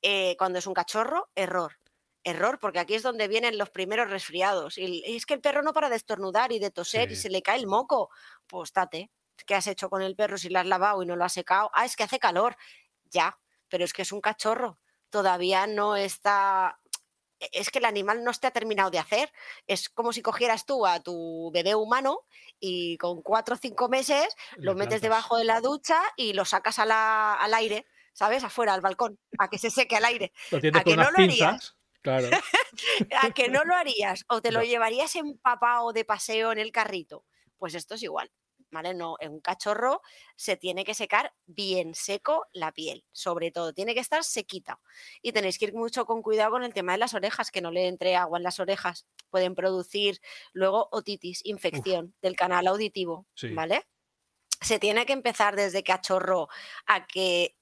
eh, 0.00 0.34
cuando 0.38 0.60
es 0.60 0.66
un 0.66 0.72
cachorro, 0.72 1.28
error. 1.34 1.76
Error, 2.24 2.58
porque 2.58 2.78
aquí 2.80 2.94
es 2.94 3.02
donde 3.02 3.28
vienen 3.28 3.58
los 3.58 3.70
primeros 3.70 4.10
resfriados. 4.10 4.78
Y, 4.78 5.02
es 5.06 5.26
que 5.26 5.34
el 5.34 5.40
perro 5.40 5.62
no 5.62 5.72
para 5.72 5.90
de 5.90 5.96
estornudar 5.96 6.52
y 6.52 6.58
de 6.58 6.70
toser 6.70 7.10
y 7.12 7.16
se 7.16 7.30
le 7.30 7.42
cae 7.42 7.58
el 7.58 7.66
moco. 7.66 8.10
Pues 8.46 8.72
tate, 8.72 9.10
¿qué 9.46 9.54
has 9.54 9.66
hecho 9.66 9.90
con 9.90 10.02
el 10.02 10.16
perro 10.16 10.38
si 10.38 10.48
lo 10.48 10.58
has 10.58 10.66
lavado 10.66 11.02
y 11.02 11.06
no 11.06 11.16
lo 11.16 11.24
has 11.24 11.34
secado? 11.34 11.70
Ah, 11.74 11.84
es 11.84 11.96
que 11.96 12.02
hace 12.04 12.18
calor. 12.18 12.56
Ya, 13.10 13.38
pero 13.68 13.84
es 13.84 13.92
que 13.92 14.02
es 14.02 14.12
un 14.12 14.20
cachorro. 14.20 14.78
Todavía 15.10 15.66
no 15.66 15.96
está 15.96 16.80
e- 17.40 17.50
es 17.52 17.70
que 17.70 17.78
el 17.78 17.84
animal 17.84 18.24
no 18.24 18.32
te 18.32 18.46
ha 18.46 18.50
terminado 18.50 18.90
de 18.90 18.98
hacer. 18.98 19.32
Es 19.66 19.88
como 19.88 20.12
si 20.12 20.22
cogieras 20.22 20.66
tú 20.66 20.86
a 20.86 21.00
tu 21.00 21.50
bebé 21.52 21.74
humano 21.74 22.22
y 22.60 22.96
con 22.98 23.22
cuatro 23.22 23.54
o 23.56 23.58
cinco 23.58 23.88
meses 23.88 24.26
lo 24.56 24.74
metes 24.74 25.00
plantas. 25.00 25.02
debajo 25.02 25.36
de 25.36 25.44
la 25.44 25.60
ducha 25.60 26.00
y 26.16 26.32
lo 26.32 26.44
sacas 26.44 26.78
a 26.78 26.86
la- 26.86 27.34
al 27.34 27.54
aire, 27.54 27.86
¿sabes? 28.12 28.44
Afuera, 28.44 28.74
al 28.74 28.80
balcón, 28.80 29.18
a 29.38 29.48
que 29.48 29.58
se 29.58 29.70
seque 29.70 29.96
al 29.96 30.04
aire. 30.04 30.32
Lo 30.50 30.60
tienes 30.60 30.80
¿A 30.80 30.84
con 30.84 30.92
que 30.92 30.96
no 30.96 31.10
lo 31.10 31.18
harías? 31.18 31.76
Claro. 32.04 32.28
¿A 33.22 33.30
que 33.32 33.48
no 33.48 33.64
lo 33.64 33.74
harías? 33.74 34.24
¿O 34.28 34.42
te 34.42 34.52
lo 34.52 34.60
No. 34.60 34.64
llevarías 34.66 35.16
empapado 35.16 35.92
de 35.94 36.04
paseo 36.04 36.52
en 36.52 36.58
el 36.58 36.70
carrito? 36.70 37.24
Pues 37.56 37.74
esto 37.74 37.94
es 37.94 38.02
igual. 38.02 38.30
¿Vale? 38.70 38.92
No, 38.92 39.16
en 39.20 39.30
un 39.32 39.40
cachorro 39.40 40.02
se 40.36 40.56
tiene 40.56 40.84
que 40.84 40.94
secar 40.94 41.32
bien 41.46 41.94
seco 41.94 42.46
la 42.52 42.72
piel, 42.72 43.04
sobre 43.12 43.52
todo, 43.52 43.72
tiene 43.72 43.94
que 43.94 44.00
estar 44.00 44.24
sequita. 44.24 44.80
Y 45.22 45.30
tenéis 45.32 45.58
que 45.58 45.66
ir 45.66 45.74
mucho 45.74 46.04
con 46.06 46.22
cuidado 46.22 46.50
con 46.50 46.64
el 46.64 46.74
tema 46.74 46.92
de 46.92 46.98
las 46.98 47.14
orejas, 47.14 47.52
que 47.52 47.60
no 47.60 47.70
le 47.70 47.86
entre 47.86 48.16
agua 48.16 48.38
en 48.38 48.42
las 48.42 48.58
orejas. 48.58 49.06
Pueden 49.30 49.54
producir 49.54 50.20
luego 50.52 50.88
otitis, 50.90 51.40
infección 51.44 52.16
del 52.20 52.34
canal 52.36 52.66
auditivo, 52.66 53.26
Sí. 53.34 53.48
¿vale? 53.54 53.86
Se 54.60 54.80
tiene 54.80 55.06
que 55.06 55.12
empezar 55.14 55.56
desde 55.56 55.84
cachorro 55.84 56.48
a 56.86 57.06
que 57.06 57.56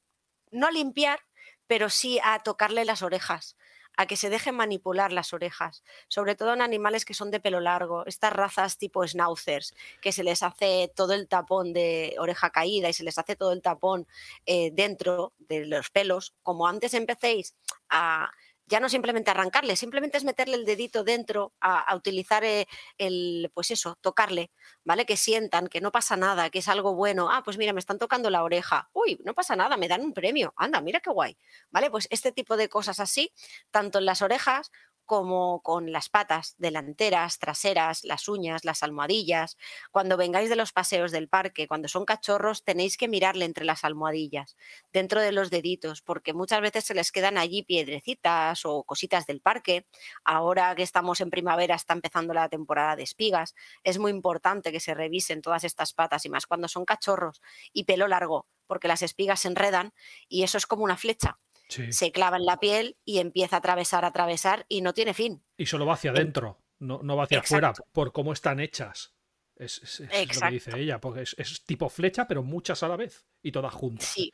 no 0.50 0.70
limpiar, 0.70 1.20
pero 1.66 1.90
sí 1.90 2.20
a 2.24 2.38
tocarle 2.42 2.84
las 2.86 3.02
orejas, 3.02 3.56
a 3.96 4.06
que 4.06 4.16
se 4.16 4.30
dejen 4.30 4.54
manipular 4.54 5.12
las 5.12 5.32
orejas, 5.32 5.82
sobre 6.08 6.34
todo 6.34 6.52
en 6.54 6.62
animales 6.62 7.04
que 7.04 7.14
son 7.14 7.30
de 7.30 7.40
pelo 7.40 7.60
largo, 7.60 8.06
estas 8.06 8.32
razas 8.32 8.78
tipo 8.78 9.06
schnauzers, 9.06 9.74
que 10.00 10.12
se 10.12 10.24
les 10.24 10.42
hace 10.42 10.90
todo 10.94 11.12
el 11.14 11.28
tapón 11.28 11.72
de 11.72 12.16
oreja 12.18 12.50
caída 12.50 12.88
y 12.88 12.92
se 12.92 13.04
les 13.04 13.18
hace 13.18 13.36
todo 13.36 13.52
el 13.52 13.62
tapón 13.62 14.06
eh, 14.46 14.70
dentro 14.72 15.32
de 15.38 15.66
los 15.66 15.90
pelos, 15.90 16.34
como 16.42 16.66
antes 16.66 16.94
empecéis 16.94 17.54
a 17.88 18.30
ya 18.66 18.80
no 18.80 18.88
simplemente 18.88 19.30
arrancarle, 19.30 19.76
simplemente 19.76 20.18
es 20.18 20.24
meterle 20.24 20.56
el 20.56 20.64
dedito 20.64 21.04
dentro, 21.04 21.52
a, 21.60 21.94
utilizar 21.94 22.44
eh, 22.44 22.66
el, 22.98 23.50
pues 23.54 23.70
eso, 23.70 23.96
tocarle, 24.00 24.50
¿vale? 24.84 25.04
Que 25.06 25.16
sientan 25.16 25.68
que 25.68 25.80
no 25.80 25.92
pasa 25.92 26.16
nada, 26.16 26.50
que 26.50 26.60
es 26.60 26.68
algo 26.68 26.94
bueno. 26.94 27.30
Ah, 27.30 27.42
pues 27.44 27.58
mira, 27.58 27.72
me 27.72 27.80
están 27.80 27.98
tocando 27.98 28.30
la 28.30 28.42
oreja. 28.42 28.88
Uy, 28.92 29.20
no 29.24 29.34
pasa 29.34 29.56
nada, 29.56 29.76
me 29.76 29.88
dan 29.88 30.02
un 30.02 30.12
premio. 30.12 30.54
Anda, 30.56 30.80
mira 30.80 31.00
qué 31.00 31.10
guay. 31.10 31.36
¿Vale? 31.70 31.90
Pues 31.90 32.08
este 32.10 32.32
tipo 32.32 32.56
de 32.56 32.68
cosas 32.68 33.00
así, 33.00 33.32
tanto 33.70 33.98
en 33.98 34.06
las 34.06 34.22
orejas 34.22 34.70
como 35.12 35.60
con 35.60 35.92
las 35.92 36.08
patas 36.08 36.54
delanteras, 36.56 37.38
traseras, 37.38 38.02
las 38.02 38.28
uñas, 38.28 38.64
las 38.64 38.82
almohadillas. 38.82 39.58
Cuando 39.90 40.16
vengáis 40.16 40.48
de 40.48 40.56
los 40.56 40.72
paseos 40.72 41.12
del 41.12 41.28
parque, 41.28 41.68
cuando 41.68 41.86
son 41.86 42.06
cachorros, 42.06 42.64
tenéis 42.64 42.96
que 42.96 43.08
mirarle 43.08 43.44
entre 43.44 43.66
las 43.66 43.84
almohadillas, 43.84 44.56
dentro 44.90 45.20
de 45.20 45.32
los 45.32 45.50
deditos, 45.50 46.00
porque 46.00 46.32
muchas 46.32 46.62
veces 46.62 46.86
se 46.86 46.94
les 46.94 47.12
quedan 47.12 47.36
allí 47.36 47.62
piedrecitas 47.62 48.64
o 48.64 48.84
cositas 48.84 49.26
del 49.26 49.42
parque. 49.42 49.86
Ahora 50.24 50.74
que 50.74 50.82
estamos 50.82 51.20
en 51.20 51.28
primavera, 51.28 51.74
está 51.74 51.92
empezando 51.92 52.32
la 52.32 52.48
temporada 52.48 52.96
de 52.96 53.02
espigas. 53.02 53.54
Es 53.84 53.98
muy 53.98 54.12
importante 54.12 54.72
que 54.72 54.80
se 54.80 54.94
revisen 54.94 55.42
todas 55.42 55.62
estas 55.62 55.92
patas 55.92 56.24
y 56.24 56.30
más 56.30 56.46
cuando 56.46 56.68
son 56.68 56.86
cachorros 56.86 57.42
y 57.74 57.84
pelo 57.84 58.08
largo, 58.08 58.46
porque 58.66 58.88
las 58.88 59.02
espigas 59.02 59.40
se 59.40 59.48
enredan 59.48 59.92
y 60.26 60.42
eso 60.42 60.56
es 60.56 60.64
como 60.64 60.84
una 60.84 60.96
flecha 60.96 61.38
Sí. 61.72 61.92
se 61.92 62.12
clava 62.12 62.36
en 62.36 62.44
la 62.44 62.58
piel 62.60 62.96
y 63.04 63.18
empieza 63.18 63.56
a 63.56 63.58
atravesar, 63.60 64.04
a 64.04 64.08
atravesar 64.08 64.66
y 64.68 64.80
no 64.82 64.92
tiene 64.94 65.14
fin. 65.14 65.42
Y 65.56 65.66
solo 65.66 65.86
va 65.86 65.94
hacia 65.94 66.10
En- 66.10 66.16
adentro, 66.16 66.58
no, 66.78 67.00
no 67.02 67.16
va 67.16 67.24
hacia 67.24 67.38
afuera, 67.40 67.72
por 67.92 68.12
cómo 68.12 68.32
están 68.32 68.60
hechas. 68.60 69.14
Es, 69.56 69.78
es- 69.82 70.00
es 70.00 70.40
lo 70.40 70.46
que 70.48 70.52
dice 70.54 70.78
ella, 70.78 71.00
porque 71.00 71.22
es, 71.22 71.34
es 71.38 71.64
tipo 71.64 71.88
flecha, 71.88 72.26
pero 72.26 72.42
muchas 72.42 72.82
a 72.82 72.88
la 72.88 72.96
vez 72.96 73.26
y 73.42 73.52
todas 73.52 73.72
juntas. 73.72 74.06
Sí. 74.08 74.32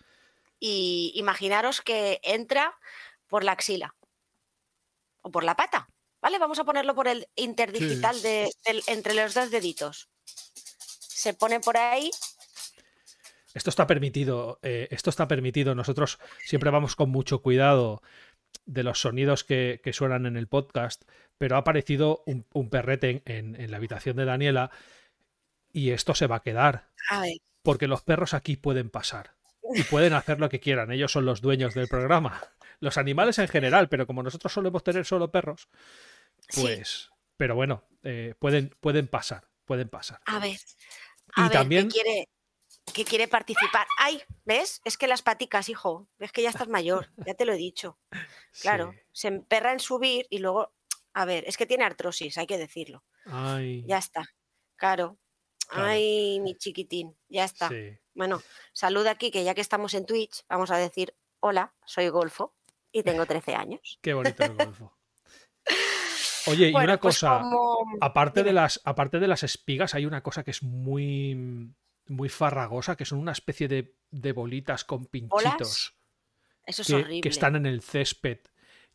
Y 0.60 1.12
imaginaros 1.14 1.80
que 1.82 2.20
entra 2.22 2.76
por 3.26 3.44
la 3.44 3.52
axila 3.52 3.94
o 5.22 5.30
por 5.30 5.44
la 5.44 5.54
pata. 5.56 5.88
¿Vale? 6.20 6.40
Vamos 6.40 6.58
a 6.58 6.64
ponerlo 6.64 6.96
por 6.96 7.06
el 7.06 7.28
interdigital 7.36 8.20
de, 8.22 8.50
del- 8.64 8.82
entre 8.88 9.14
los 9.14 9.34
dos 9.34 9.52
deditos. 9.52 10.08
Se 10.24 11.32
pone 11.32 11.60
por 11.60 11.76
ahí. 11.76 12.10
Esto 13.58 13.70
está 13.70 13.86
permitido, 13.86 14.58
eh, 14.62 14.88
esto 14.90 15.10
está 15.10 15.28
permitido. 15.28 15.74
Nosotros 15.74 16.18
siempre 16.44 16.70
vamos 16.70 16.96
con 16.96 17.10
mucho 17.10 17.42
cuidado 17.42 18.02
de 18.64 18.82
los 18.82 19.00
sonidos 19.00 19.44
que, 19.44 19.80
que 19.84 19.92
suenan 19.92 20.24
en 20.26 20.36
el 20.36 20.46
podcast, 20.46 21.02
pero 21.36 21.56
ha 21.56 21.58
aparecido 21.58 22.22
un, 22.26 22.46
un 22.54 22.70
perrete 22.70 23.22
en, 23.26 23.54
en- 23.54 23.60
en 23.60 23.70
la 23.70 23.76
habitación 23.76 24.16
de 24.16 24.24
Daniela 24.24 24.70
y 25.72 25.90
esto 25.90 26.14
se 26.14 26.26
va 26.26 26.36
a 26.36 26.42
quedar, 26.42 26.88
porque 27.62 27.86
los 27.88 28.02
perros 28.02 28.32
aquí 28.32 28.56
pueden 28.56 28.88
pasar 28.90 29.34
y 29.74 29.82
pueden 29.82 30.14
hacer 30.14 30.40
lo 30.40 30.48
que 30.48 30.60
quieran. 30.60 30.90
Ellos 30.92 31.12
son 31.12 31.26
los 31.26 31.40
dueños 31.42 31.74
del 31.74 31.88
programa. 31.88 32.40
Los 32.80 32.96
animales 32.96 33.38
en 33.38 33.48
general, 33.48 33.88
pero 33.88 34.06
como 34.06 34.22
nosotros 34.22 34.52
solemos 34.52 34.82
tener 34.84 35.04
solo 35.04 35.30
perros, 35.30 35.68
sí, 36.48 36.60
pues... 36.62 37.10
Pero 37.36 37.54
bueno, 37.54 37.84
eh, 38.02 38.34
pueden, 38.38 38.74
pueden 38.80 39.08
pasar, 39.08 39.48
pueden 39.64 39.88
pasar. 39.88 40.20
a 40.26 40.38
ver. 40.38 40.58
Y 41.36 41.40
A 41.40 41.42
ver, 41.44 41.52
también- 41.52 41.88
quiere, 41.90 42.28
que 42.92 43.04
quiere 43.04 43.28
participar. 43.28 43.86
¡Ay! 43.98 44.22
¿Ves? 44.44 44.80
Es 44.84 44.96
que 44.98 45.06
las 45.08 45.22
paticas, 45.22 45.68
hijo. 45.68 46.08
Es 46.18 46.32
que 46.32 46.42
ya 46.42 46.50
estás 46.50 46.68
mayor, 46.68 47.10
ya 47.26 47.34
te 47.34 47.44
lo 47.44 47.52
he 47.52 47.56
dicho. 47.56 47.98
Claro, 48.62 48.92
Sí. 48.92 48.98
se 49.12 49.28
emperra 49.28 49.72
en 49.72 49.78
subir 49.80 50.26
y 50.30 50.38
luego, 50.38 50.72
a 51.14 51.24
ver, 51.24 51.44
es 51.46 51.56
que 51.56 51.66
tiene 51.66 51.84
artrosis, 51.84 52.36
hay 52.38 52.46
que 52.46 52.58
decirlo. 52.58 53.04
Ay, 53.26 53.84
Ya 53.86 53.98
está. 53.98 54.28
Claro. 54.76 55.18
Claro. 55.68 55.86
Ay, 55.86 56.40
mi 56.40 56.54
chiquitín, 56.56 57.14
ya 57.28 57.44
está. 57.44 57.68
sí. 57.68 57.98
Bueno, 58.14 58.42
saluda 58.72 59.10
aquí 59.12 59.30
que 59.30 59.44
ya 59.44 59.54
que 59.54 59.60
estamos 59.60 59.92
en 59.94 60.06
Twitch, 60.06 60.44
vamos 60.48 60.70
a 60.70 60.76
decir, 60.78 61.14
hola, 61.40 61.74
soy 61.84 62.08
Golfo 62.08 62.54
y 62.90 63.02
tengo 63.02 63.26
13 63.26 63.54
años. 63.54 63.98
Qué 64.02 64.14
bonito 64.14 64.42
el 64.44 64.54
golfo. 64.56 64.96
Oye, 66.46 66.70
y 66.70 66.74
una 66.74 66.98
pues 66.98 67.16
cosa, 67.16 67.40
como- 67.40 67.96
aparte 68.00 68.42
de 68.42 68.52
las, 68.52 68.80
aparte 68.84 69.20
de 69.20 69.28
las 69.28 69.42
espigas, 69.42 69.94
hay 69.94 70.06
una 70.06 70.22
cosa 70.22 70.42
que 70.42 70.50
es 70.52 70.62
muy, 70.62 71.70
muy 72.08 72.28
farragosa, 72.28 72.96
que 72.96 73.04
son 73.04 73.18
una 73.18 73.32
especie 73.32 73.68
de, 73.68 73.94
de 74.10 74.32
bolitas 74.32 74.84
con 74.84 75.06
pinchitos 75.06 75.94
Eso 76.64 76.82
es 76.82 76.88
que, 76.88 76.94
horrible. 76.94 77.20
que 77.20 77.28
están 77.28 77.56
en 77.56 77.66
el 77.66 77.82
césped. 77.82 78.38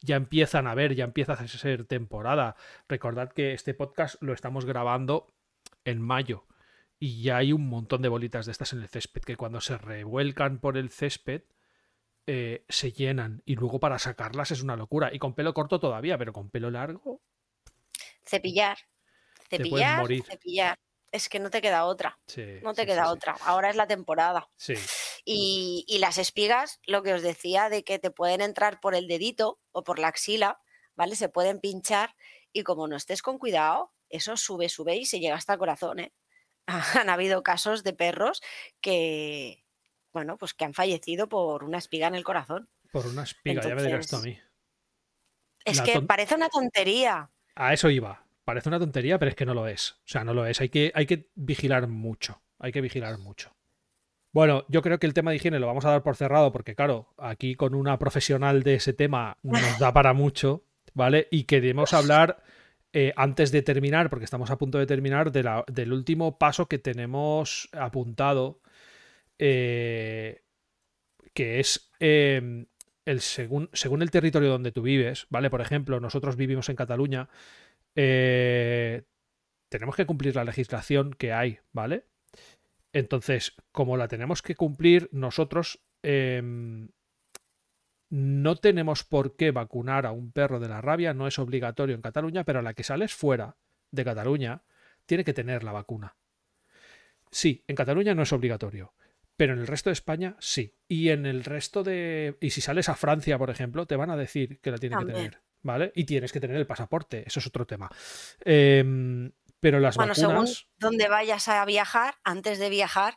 Ya 0.01 0.15
empiezan 0.17 0.67
a 0.67 0.75
ver, 0.75 0.95
ya 0.95 1.05
empieza 1.05 1.33
a 1.33 1.47
ser 1.47 1.85
temporada. 1.85 2.55
Recordad 2.89 3.31
que 3.31 3.53
este 3.53 3.73
podcast 3.73 4.21
lo 4.21 4.33
estamos 4.33 4.65
grabando 4.65 5.33
en 5.85 6.01
mayo 6.01 6.45
y 6.99 7.21
ya 7.21 7.37
hay 7.37 7.53
un 7.53 7.67
montón 7.67 8.01
de 8.01 8.09
bolitas 8.09 8.45
de 8.45 8.51
estas 8.51 8.73
en 8.73 8.81
el 8.81 8.89
césped 8.89 9.21
que 9.21 9.37
cuando 9.37 9.61
se 9.61 9.77
revuelcan 9.77 10.59
por 10.59 10.77
el 10.77 10.89
césped 10.89 11.43
eh, 12.27 12.63
se 12.69 12.91
llenan 12.91 13.41
y 13.45 13.55
luego 13.55 13.79
para 13.79 13.99
sacarlas 13.99 14.51
es 14.51 14.61
una 14.61 14.75
locura. 14.75 15.09
Y 15.13 15.19
con 15.19 15.33
pelo 15.35 15.53
corto 15.53 15.79
todavía, 15.79 16.17
pero 16.17 16.33
con 16.33 16.49
pelo 16.49 16.69
largo 16.71 17.21
Cepillar, 18.25 18.77
Te 19.49 19.57
puedes 19.57 19.67
cepillar, 19.69 19.99
morir. 20.01 20.23
cepillar. 20.23 20.79
Es 21.13 21.29
que 21.29 21.39
no 21.39 21.51
te 21.51 21.61
queda 21.61 21.85
otra, 21.85 22.19
Sí, 22.25 22.43
no 22.63 22.73
te 22.73 22.81
sí, 22.81 22.87
queda 22.87 23.05
sí, 23.05 23.11
otra. 23.11 23.37
Ahora 23.41 23.69
es 23.69 23.75
la 23.75 23.85
temporada. 23.85 24.49
Sí, 24.57 24.73
Y, 25.23 25.85
y 25.87 25.99
las 25.99 26.17
espigas, 26.17 26.79
lo 26.87 27.03
que 27.03 27.13
os 27.13 27.21
decía 27.21 27.69
de 27.69 27.83
que 27.83 27.99
te 27.99 28.09
pueden 28.09 28.41
entrar 28.41 28.79
por 28.79 28.95
el 28.95 29.07
dedito 29.07 29.61
o 29.71 29.83
por 29.83 29.99
la 29.99 30.07
axila, 30.07 30.59
¿vale? 30.95 31.15
Se 31.15 31.29
pueden 31.29 31.59
pinchar 31.59 32.15
y 32.51 32.63
como 32.63 32.87
no 32.87 32.95
estés 32.95 33.21
con 33.21 33.37
cuidado, 33.37 33.93
eso 34.09 34.35
sube, 34.37 34.69
sube 34.69 34.95
y 34.95 35.05
se 35.05 35.19
llega 35.19 35.35
hasta 35.35 35.53
el 35.53 35.59
corazón, 35.59 35.99
¿eh? 35.99 36.13
han 37.05 37.09
habido 37.09 37.43
casos 37.43 37.83
de 37.83 37.93
perros 37.93 38.41
que, 38.81 39.63
bueno, 40.11 40.37
pues 40.37 40.55
que 40.55 40.65
han 40.65 40.73
fallecido 40.73 41.29
por 41.29 41.63
una 41.63 41.77
espiga 41.77 42.07
en 42.07 42.15
el 42.15 42.23
corazón. 42.23 42.69
Por 42.91 43.05
una 43.07 43.23
espiga, 43.23 43.61
ya 43.61 43.75
me 43.75 43.83
dirás 43.83 44.07
tú 44.07 44.15
a 44.15 44.21
mí. 44.21 44.39
Es 45.65 45.81
que 45.81 46.01
parece 46.01 46.35
una 46.35 46.49
tontería. 46.49 47.31
A 47.55 47.73
eso 47.73 47.89
iba. 47.89 48.25
Parece 48.43 48.69
una 48.69 48.79
tontería, 48.79 49.19
pero 49.19 49.29
es 49.29 49.35
que 49.35 49.45
no 49.45 49.53
lo 49.53 49.67
es. 49.67 49.91
O 49.91 50.07
sea, 50.07 50.23
no 50.23 50.33
lo 50.33 50.45
es. 50.45 50.59
Hay 50.61 50.69
que, 50.69 50.91
hay 50.95 51.05
que 51.05 51.29
vigilar 51.35 51.87
mucho. 51.87 52.41
Hay 52.59 52.71
que 52.71 52.81
vigilar 52.81 53.17
mucho. 53.17 53.55
Bueno, 54.33 54.65
yo 54.67 54.81
creo 54.81 54.99
que 54.99 55.05
el 55.05 55.13
tema 55.13 55.29
de 55.29 55.37
higiene 55.37 55.59
lo 55.59 55.67
vamos 55.67 55.85
a 55.85 55.91
dar 55.91 56.01
por 56.01 56.15
cerrado 56.15 56.51
porque, 56.51 56.75
claro, 56.75 57.13
aquí 57.17 57.53
con 57.53 57.75
una 57.75 57.99
profesional 57.99 58.63
de 58.63 58.75
ese 58.75 58.91
tema 58.91 59.37
nos 59.43 59.77
da 59.79 59.93
para 59.93 60.13
mucho, 60.13 60.65
¿vale? 60.95 61.27
Y 61.29 61.43
queremos 61.43 61.93
hablar, 61.93 62.43
eh, 62.93 63.13
antes 63.15 63.51
de 63.51 63.61
terminar, 63.61 64.09
porque 64.09 64.25
estamos 64.25 64.49
a 64.49 64.57
punto 64.57 64.79
de 64.79 64.87
terminar, 64.87 65.31
del 65.31 65.93
último 65.93 66.39
paso 66.39 66.67
que 66.67 66.79
tenemos 66.79 67.69
apuntado, 67.73 68.61
eh, 69.37 70.43
que 71.35 71.59
es 71.59 71.91
em, 71.99 72.65
el 73.05 73.21
según, 73.21 73.69
según 73.73 74.01
el 74.01 74.11
territorio 74.11 74.49
donde 74.49 74.71
tú 74.71 74.81
vives, 74.81 75.27
¿vale? 75.29 75.51
Por 75.51 75.61
ejemplo, 75.61 75.99
nosotros 75.99 76.37
vivimos 76.37 76.69
en 76.69 76.75
Cataluña, 76.75 77.29
eh, 77.95 79.03
tenemos 79.69 79.95
que 79.95 80.05
cumplir 80.05 80.35
la 80.35 80.43
legislación 80.43 81.13
que 81.13 81.33
hay, 81.33 81.59
¿vale? 81.71 82.07
Entonces, 82.93 83.55
como 83.71 83.97
la 83.97 84.07
tenemos 84.07 84.41
que 84.41 84.55
cumplir, 84.55 85.09
nosotros 85.11 85.83
em, 86.03 86.89
no 88.09 88.55
tenemos 88.55 89.03
por 89.03 89.35
qué 89.35 89.49
vacunar 89.49 90.05
a 90.05 90.11
un 90.11 90.31
perro 90.31 90.59
de 90.59 90.69
la 90.69 90.81
rabia, 90.81 91.15
no 91.15 91.27
es 91.27 91.39
obligatorio 91.39 91.95
en 91.95 92.03
Cataluña, 92.03 92.43
pero 92.43 92.59
a 92.59 92.61
la 92.61 92.75
que 92.75 92.83
sales 92.83 93.13
fuera 93.15 93.57
de 93.91 94.05
Cataluña, 94.05 94.63
tiene 95.07 95.23
que 95.23 95.33
tener 95.33 95.63
la 95.63 95.71
vacuna. 95.71 96.15
Sí, 97.31 97.63
en 97.67 97.75
Cataluña 97.75 98.13
no 98.13 98.21
es 98.21 98.31
obligatorio, 98.31 98.93
pero 99.35 99.53
en 99.53 99.59
el 99.59 99.67
resto 99.67 99.89
de 99.89 99.93
España 99.93 100.35
sí. 100.39 100.75
Y 100.87 101.09
en 101.09 101.25
el 101.25 101.43
resto 101.43 101.83
de... 101.83 102.37
Y 102.39 102.51
si 102.51 102.61
sales 102.61 102.89
a 102.89 102.95
Francia, 102.95 103.39
por 103.39 103.49
ejemplo, 103.49 103.87
te 103.87 103.95
van 103.95 104.11
a 104.11 104.17
decir 104.17 104.59
que 104.61 104.69
la 104.69 104.77
tiene 104.77 104.97
que 104.97 105.05
tener, 105.05 105.41
¿vale? 105.63 105.91
Y 105.95 106.05
tienes 106.05 106.31
que 106.31 106.39
tener 106.39 106.57
el 106.57 106.67
pasaporte, 106.67 107.23
eso 107.25 107.39
es 107.39 107.47
otro 107.47 107.65
tema. 107.65 107.89
Eh, 108.45 109.31
pero 109.59 109.79
las 109.79 109.95
bueno, 109.95 110.13
según 110.13 110.47
donde 110.77 111.07
vayas 111.07 111.47
a 111.47 111.63
viajar, 111.65 112.15
antes 112.25 112.59
de 112.59 112.69
viajar, 112.69 113.15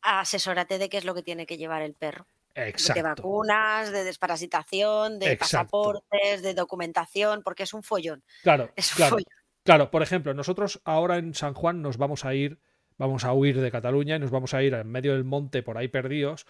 asesórate 0.00 0.78
de 0.78 0.88
qué 0.88 0.96
es 0.96 1.04
lo 1.04 1.14
que 1.14 1.22
tiene 1.22 1.44
que 1.44 1.58
llevar 1.58 1.82
el 1.82 1.94
perro. 1.94 2.26
Exacto. 2.54 2.98
De 2.98 3.02
vacunas, 3.02 3.92
de 3.92 4.04
desparasitación, 4.04 5.18
de 5.18 5.36
pasaportes, 5.36 6.42
de 6.42 6.54
documentación, 6.54 7.42
porque 7.42 7.64
es 7.64 7.74
un 7.74 7.82
follón. 7.82 8.24
Claro, 8.42 8.72
claro. 8.96 9.18
Claro, 9.64 9.90
por 9.90 10.02
ejemplo, 10.02 10.34
nosotros 10.34 10.80
ahora 10.84 11.18
en 11.18 11.34
San 11.34 11.54
Juan 11.54 11.82
nos 11.82 11.96
vamos 11.96 12.24
a 12.24 12.34
ir, 12.34 12.58
vamos 12.96 13.24
a 13.24 13.32
huir 13.32 13.60
de 13.60 13.70
Cataluña 13.70 14.16
y 14.16 14.18
nos 14.18 14.30
vamos 14.30 14.54
a 14.54 14.62
ir 14.62 14.74
en 14.74 14.88
medio 14.88 15.12
del 15.12 15.24
monte 15.24 15.62
por 15.62 15.78
ahí 15.78 15.88
perdidos. 15.88 16.46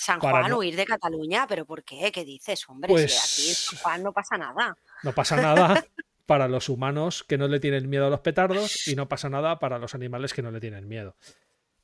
San 0.00 0.18
Juan, 0.18 0.52
huir 0.54 0.76
de 0.76 0.86
Cataluña, 0.86 1.46
pero 1.46 1.66
¿por 1.66 1.84
qué? 1.84 2.10
¿Qué 2.10 2.24
dices, 2.24 2.66
hombre? 2.68 2.88
Pues, 2.88 3.18
aquí 3.18 3.50
en 3.50 3.54
San 3.54 3.78
Juan 3.80 4.02
no 4.02 4.12
pasa 4.12 4.38
nada. 4.38 4.76
No 5.02 5.12
pasa 5.12 5.36
nada, 5.36 5.84
para 6.26 6.48
los 6.48 6.70
humanos 6.70 7.22
que 7.22 7.36
no 7.36 7.48
le 7.48 7.60
tienen 7.60 7.90
miedo 7.90 8.06
a 8.06 8.10
los 8.10 8.20
petardos 8.20 8.88
y 8.88 8.96
no 8.96 9.08
pasa 9.10 9.28
nada 9.28 9.58
para 9.58 9.78
los 9.78 9.94
animales 9.94 10.32
que 10.32 10.40
no 10.40 10.50
le 10.50 10.60
tienen 10.60 10.88
miedo. 10.88 11.16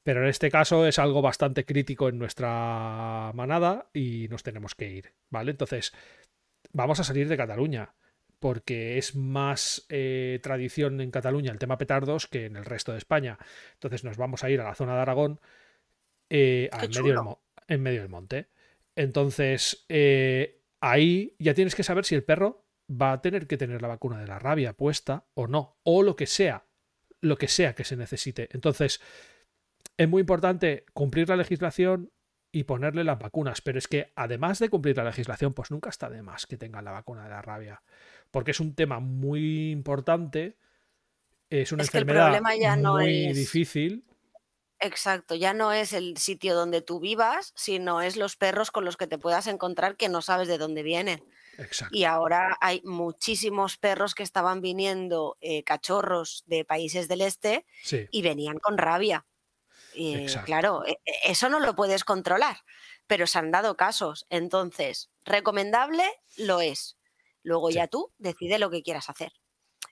Pero 0.03 0.23
en 0.23 0.29
este 0.29 0.51
caso 0.51 0.87
es 0.87 0.99
algo 0.99 1.21
bastante 1.21 1.67
crítico 1.67 2.09
en 2.09 2.19
nuestra 2.19 3.33
manada 3.35 3.91
y 3.93 4.29
nos 4.29 4.43
tenemos 4.43 4.75
que 4.75 4.89
ir, 4.89 5.13
¿vale? 5.29 5.51
Entonces, 5.51 5.93
vamos 6.73 7.01
a 7.01 7.05
salir 7.05 7.29
de 7.29 7.37
Cataluña 7.37 7.93
porque 8.39 8.97
es 8.97 9.15
más 9.15 9.85
eh, 9.91 10.41
tradición 10.43 11.01
en 11.01 11.11
Cataluña 11.11 11.53
el 11.53 11.59
tema 11.59 11.77
petardos 11.77 12.27
que 12.27 12.47
en 12.47 12.57
el 12.57 12.65
resto 12.65 12.93
de 12.93 12.99
España. 12.99 13.39
Entonces 13.75 14.05
nos 14.05 14.17
vamos 14.17 14.43
a 14.43 14.51
ir 14.51 14.61
a 14.61 14.65
la 14.65 14.75
zona 14.75 14.95
de 14.95 15.01
Aragón 15.01 15.41
eh, 16.31 16.71
en, 17.69 17.83
medio 17.83 18.01
del, 18.01 18.09
monte. 18.09 18.49
Entonces, 18.95 19.85
eh, 19.89 20.63
ahí 20.81 21.37
ya 21.39 21.55
tienes 21.55 21.75
que 21.75 21.83
saber 21.83 22.05
si 22.05 22.15
el 22.15 22.25
perro 22.25 22.67
va 22.91 23.13
a 23.13 23.21
tener 23.21 23.47
que 23.47 23.57
tener 23.57 23.83
la 23.83 23.89
vacuna 23.89 24.21
de 24.21 24.27
la 24.27 24.39
rabia 24.39 24.73
puesta 24.73 25.27
o 25.35 25.47
no, 25.47 25.79
o 25.83 26.03
lo 26.03 26.17
que 26.17 26.27
sea, 26.27 26.67
lo 27.21 27.37
que 27.37 27.49
sea 27.49 27.75
que 27.75 27.85
se 27.85 27.97
necesite. 27.97 28.49
Entonces, 28.53 29.01
es 29.97 30.09
muy 30.09 30.21
importante 30.21 30.85
cumplir 30.93 31.29
la 31.29 31.37
legislación 31.37 32.13
y 32.53 32.65
ponerle 32.65 33.05
las 33.05 33.19
vacunas, 33.19 33.61
pero 33.61 33.79
es 33.79 33.89
que 33.89 34.13
además 34.15 34.59
de 34.59 34.69
cumplir 34.69 34.97
la 34.97 35.05
legislación, 35.05 35.53
pues 35.53 35.71
nunca 35.71 35.91
está 35.91 36.09
de 36.09 36.23
más 36.23 36.47
que 36.47 36.57
tengan 36.57 36.85
la 36.85 36.93
vacuna 36.93 37.25
de 37.25 37.31
la 37.31 37.43
rabia, 37.43 37.83
porque 38.31 38.53
es 38.53 38.61
un 38.61 38.75
tema 38.75 39.01
muy 39.01 39.71
importante, 39.71 40.57
es 41.51 41.73
una 41.73 41.83
enfermedad 41.83 42.41
muy 42.79 43.33
difícil. 43.33 44.05
Exacto, 44.79 45.35
ya 45.35 45.55
no 45.55 45.73
es 45.73 45.93
el 45.93 46.19
sitio 46.19 46.55
donde 46.55 46.83
tú 46.83 47.01
vivas, 47.01 47.53
sino 47.57 48.03
es 48.03 48.17
los 48.17 48.37
perros 48.37 48.71
con 48.71 48.85
los 48.85 48.97
que 48.97 49.07
te 49.07 49.19
puedas 49.19 49.47
encontrar 49.47 49.97
que 49.97 50.09
no 50.09 50.21
sabes 50.21 50.49
de 50.49 50.59
dónde 50.59 50.83
vienen. 50.83 51.25
Y 51.91 52.05
ahora 52.05 52.59
hay 52.61 52.83
muchísimos 52.85 53.79
perros 53.79 54.15
que 54.15 54.23
estaban 54.23 54.61
viniendo, 54.61 55.39
eh, 55.41 55.65
cachorros 55.65 56.45
de 56.47 56.67
países 56.67 57.09
del 57.09 57.23
este, 57.23 57.65
y 58.11 58.21
venían 58.21 58.59
con 58.59 58.77
rabia. 58.77 59.27
Y, 59.95 60.27
claro, 60.45 60.85
e, 60.85 60.99
e, 61.07 61.31
eso 61.31 61.49
no 61.49 61.59
lo 61.59 61.75
puedes 61.75 62.05
controlar, 62.05 62.59
pero 63.07 63.27
se 63.27 63.39
han 63.39 63.51
dado 63.51 63.79
casos. 63.79 64.27
Entonces, 64.29 65.11
recomendable 65.25 66.05
lo 66.37 66.61
es. 66.61 66.99
Luego 67.43 67.71
ya 67.71 67.87
tú 67.87 68.13
decide 68.19 68.59
lo 68.59 68.69
que 68.69 68.83
quieras 68.83 69.09
hacer. 69.09 69.33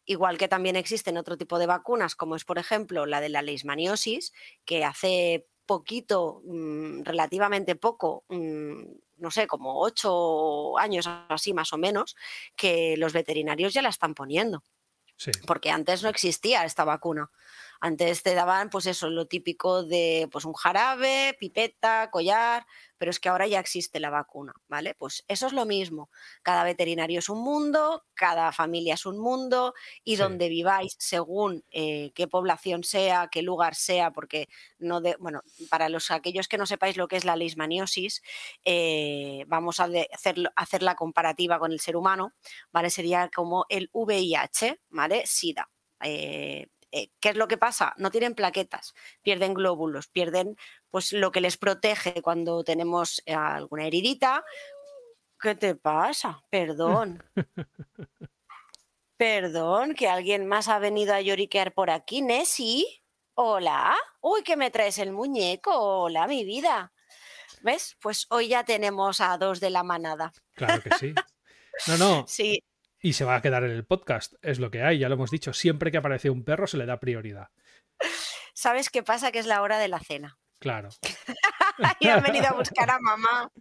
Igual 0.07 0.37
que 0.39 0.49
también 0.49 0.77
existen 0.77 1.17
otro 1.17 1.37
tipo 1.39 1.59
de 1.59 1.67
vacunas, 1.67 2.15
como 2.15 2.37
es, 2.37 2.45
por 2.45 2.59
ejemplo, 2.59 3.07
la 3.07 3.21
de 3.21 3.31
la 3.31 3.43
leishmaniosis, 3.43 4.33
que 4.65 4.85
hace 4.85 5.47
poquito, 5.67 6.43
mm, 6.45 7.03
relativamente 7.05 7.75
poco, 7.75 8.25
mm, 8.29 8.83
no 9.17 9.31
sé, 9.31 9.47
como 9.47 9.81
ocho 9.81 10.77
años 10.79 11.07
así 11.09 11.55
más 11.55 11.73
o 11.73 11.79
menos, 11.79 12.17
que 12.57 12.97
los 12.99 13.13
veterinarios 13.15 13.73
ya 13.73 13.81
la 13.83 13.89
están 13.89 14.15
poniendo. 14.15 14.63
Porque 15.47 15.71
antes 15.71 16.03
no 16.03 16.09
existía 16.11 16.65
esta 16.65 16.85
vacuna. 16.85 17.31
Antes 17.81 18.23
te 18.23 18.35
daban, 18.35 18.71
pues 18.71 18.87
eso, 18.87 19.11
lo 19.11 19.27
típico 19.27 19.85
de 19.85 20.29
pues 20.33 20.45
un 20.45 20.55
jarabe, 20.55 21.37
pipeta, 21.39 22.11
collar, 22.11 22.67
pero 22.99 23.11
es 23.11 23.21
que 23.21 23.29
ahora 23.29 23.47
ya 23.47 23.61
existe 23.61 24.01
la 24.01 24.11
vacuna, 24.11 24.55
¿vale? 24.69 24.95
Pues 24.95 25.25
eso 25.29 25.47
es 25.47 25.53
lo 25.53 25.67
mismo. 25.67 26.11
Cada 26.43 26.65
veterinario 26.65 27.19
es 27.19 27.29
un 27.29 27.43
mundo, 27.43 28.05
cada 28.15 28.53
familia 28.53 28.95
es 28.95 29.05
un 29.07 29.19
mundo 29.19 29.75
y 30.05 30.17
donde 30.17 30.49
viváis, 30.49 30.97
según 30.99 31.65
eh, 31.71 32.13
qué 32.15 32.29
población 32.29 32.85
sea, 32.85 33.29
qué 33.31 33.43
lugar 33.43 33.75
sea, 33.75 34.11
porque 34.13 34.49
no 34.79 35.01
de, 35.01 35.17
bueno, 35.19 35.43
para 35.69 35.89
los 35.89 36.11
aquellos 36.11 36.49
que 36.49 36.59
no 36.59 36.67
sepáis 36.67 36.97
lo 36.97 37.09
que 37.09 37.17
es 37.17 37.25
la 37.25 37.37
leishmaniosis, 37.37 38.23
eh, 38.65 39.45
vamos 39.49 39.81
a 39.81 39.89
hacer, 40.13 40.37
hacer 40.57 40.83
la 40.83 40.95
comparativa 40.95 41.59
con 41.59 41.73
el 41.73 41.81
ser 41.81 41.97
humano, 41.97 42.33
¿vale? 42.73 42.91
Sería 42.91 43.29
como 43.35 43.67
el 43.69 43.91
VIH, 43.93 44.81
¿vale? 44.91 45.27
SIDA. 45.27 45.69
Eh, 46.03 46.67
eh, 46.97 47.11
¿qué 47.19 47.31
es 47.31 47.37
lo 47.37 47.49
que 47.49 47.59
pasa? 47.59 47.93
No 47.97 48.13
tienen 48.13 48.37
plaquetas, 48.37 48.95
pierden 49.21 49.53
glóbulos, 49.53 50.07
pierden 50.07 50.57
pues 50.91 51.13
lo 51.13 51.33
que 51.33 51.41
les 51.41 51.57
protege 51.57 52.23
cuando 52.23 52.63
tenemos 52.63 53.21
eh, 53.27 53.35
alguna 53.35 53.87
heridita. 53.87 54.45
¿Qué 55.41 55.57
te 55.57 55.75
pasa? 55.75 56.45
Perdón. 56.51 57.21
Perdón, 59.17 59.95
que 59.95 60.09
alguien 60.09 60.47
más 60.47 60.69
ha 60.69 60.79
venido 60.79 61.15
a 61.15 61.21
lloriquear 61.21 61.75
por 61.75 61.91
aquí, 61.91 62.23
Nessie. 62.23 62.87
Hola. 63.35 63.97
Uy, 64.21 64.45
que 64.45 64.57
me 64.57 64.71
traes 64.71 64.99
el 64.99 65.11
muñeco. 65.11 65.73
Hola, 65.77 66.29
mi 66.29 66.45
vida. 66.45 66.93
¿Ves? 67.63 67.97
Pues 68.01 68.27
hoy 68.31 68.47
ya 68.49 68.63
tenemos 68.63 69.21
a 69.21 69.37
dos 69.37 69.59
de 69.59 69.71
la 69.71 69.83
manada. 69.83 70.33
Claro 70.55 70.81
que 70.81 70.91
sí. 70.97 71.13
No, 71.89 71.99
no. 71.99 72.25
Sí 72.29 72.63
y 73.05 73.13
se 73.13 73.27
va 73.27 73.37
a 73.37 73.43
quedar 73.43 73.65
en 73.65 73.71
el 73.71 73.85
podcast. 73.85 74.33
Es 74.41 74.59
lo 74.59 74.71
que 74.71 74.83
hay, 74.83 74.99
ya 74.99 75.11
lo 75.11 75.17
hemos 75.17 75.31
dicho. 75.31 75.53
Siempre 75.53 75.91
que 75.91 75.99
aparece 75.99 76.31
un 76.31 76.43
perro 76.43 76.67
se 76.67 76.79
le 76.79 76.87
da 76.87 77.01
prioridad. 77.01 77.51
¿Sabes 78.55 78.89
qué 78.89 79.03
pasa? 79.03 79.31
Que 79.31 79.41
es 79.41 79.47
la 79.47 79.61
hora 79.61 79.79
de 79.79 79.89
la 79.89 80.01
cena. 80.01 80.39
Claro. 80.59 80.89
y 82.01 82.09
han 82.09 82.23
venido 82.23 82.47
a 82.47 82.55
buscar 82.55 82.91
a 82.91 82.99
mamá. 82.99 83.53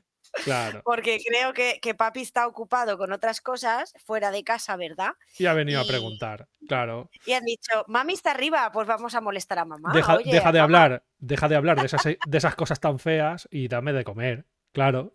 Claro. 0.45 0.81
Porque 0.85 1.19
creo 1.19 1.51
que, 1.51 1.93
papi 1.93 2.21
está 2.21 2.47
ocupado 2.47 2.97
con 2.97 3.11
otras 3.11 3.41
cosas 3.41 3.93
fuera 4.05 4.31
de 4.31 4.45
casa, 4.45 4.77
¿verdad? 4.77 5.11
Y 5.37 5.45
ha 5.45 5.53
venido 5.53 5.81
a 5.81 5.85
preguntar, 5.85 6.47
claro. 6.65 7.09
Y 7.25 7.33
han 7.33 7.43
dicho, 7.43 7.83
mami 7.87 8.13
está 8.13 8.31
arriba, 8.31 8.71
pues 8.71 8.87
vamos 8.87 9.13
a 9.13 9.19
molestar 9.19 9.59
a 9.59 9.65
mamá. 9.65 9.91
Deja, 9.93 10.51
de 10.53 10.59
hablar, 10.59 11.03
deja 11.17 11.49
de 11.49 11.55
hablar 11.57 11.79
de 11.81 11.85
esas, 11.85 12.03
de 12.03 12.37
esas 12.37 12.55
cosas 12.55 12.79
tan 12.79 12.97
feas 12.97 13.47
y 13.51 13.67
dame 13.67 13.91
de 13.91 14.05
comer, 14.05 14.45
claro. 14.71 15.13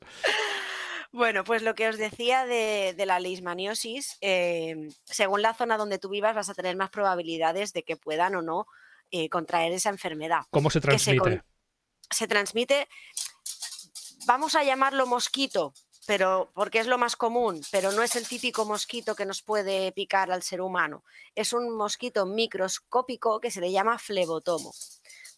Bueno, 1.11 1.43
pues 1.43 1.63
lo 1.63 1.75
que 1.75 1.89
os 1.89 1.97
decía 1.97 2.45
de, 2.45 2.95
la 3.07 3.19
leishmaniosis, 3.19 4.19
em, 4.21 4.91
según 5.05 5.41
la 5.41 5.55
zona 5.55 5.79
donde 5.79 5.99
tú 5.99 6.11
vivas 6.11 6.35
vas 6.35 6.51
a 6.51 6.55
tener 6.55 6.77
más 6.77 6.91
probabilidades 6.91 7.73
de 7.73 7.83
que 7.83 7.97
puedan 7.97 8.35
o 8.35 8.43
no 8.43 8.67
eh, 9.11 9.31
contraer 9.31 9.73
esa 9.73 9.89
enfermedad. 9.89 10.43
¿Cómo 10.51 10.69
se 10.69 10.81
transmite? 10.81 11.43
Se, 12.11 12.29
transmite, 12.29 12.89
vamos 14.27 14.55
a 14.55 14.65
llamarlo 14.65 15.07
mosquito, 15.07 15.73
pero 16.07 16.51
porque 16.55 16.79
es 16.79 16.87
lo 16.87 16.99
más 16.99 17.17
común, 17.17 17.63
pero 17.71 17.93
no 17.93 18.03
es 18.03 18.15
el 18.17 18.29
típico 18.29 18.67
mosquito 18.67 19.15
que 19.15 19.25
nos 19.25 19.43
puede 19.43 19.93
picar 19.93 20.31
al 20.31 20.43
ser 20.43 20.61
humano. 20.61 21.05
Es 21.35 21.55
un 21.55 21.75
mosquito 21.75 22.27
microscópico 22.27 23.41
que 23.41 23.51
se 23.51 23.63
le 23.63 23.73
llama 23.73 23.99
flebotomo. 23.99 24.75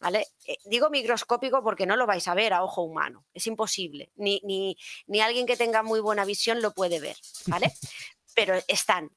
¿Vale? 0.01 0.27
Eh, 0.47 0.57
digo 0.65 0.91
microscópico 0.91 1.63
porque 1.63 1.87
no 1.87 1.97
lo 1.97 2.07
vais 2.07 2.27
a 2.27 2.35
ver 2.35 2.53
a 2.53 2.65
ojo 2.65 2.83
humano, 2.83 3.27
es 3.35 3.47
imposible. 3.47 4.11
Ni, 4.17 4.41
ni, 4.45 4.77
ni 5.07 5.21
alguien 5.21 5.47
que 5.47 5.57
tenga 5.57 5.83
muy 5.83 6.01
buena 6.01 6.25
visión 6.25 6.63
lo 6.63 6.73
puede 6.73 7.01
ver, 7.01 7.17
¿vale? 7.47 7.73
Pero 8.35 8.55
están. 8.67 9.11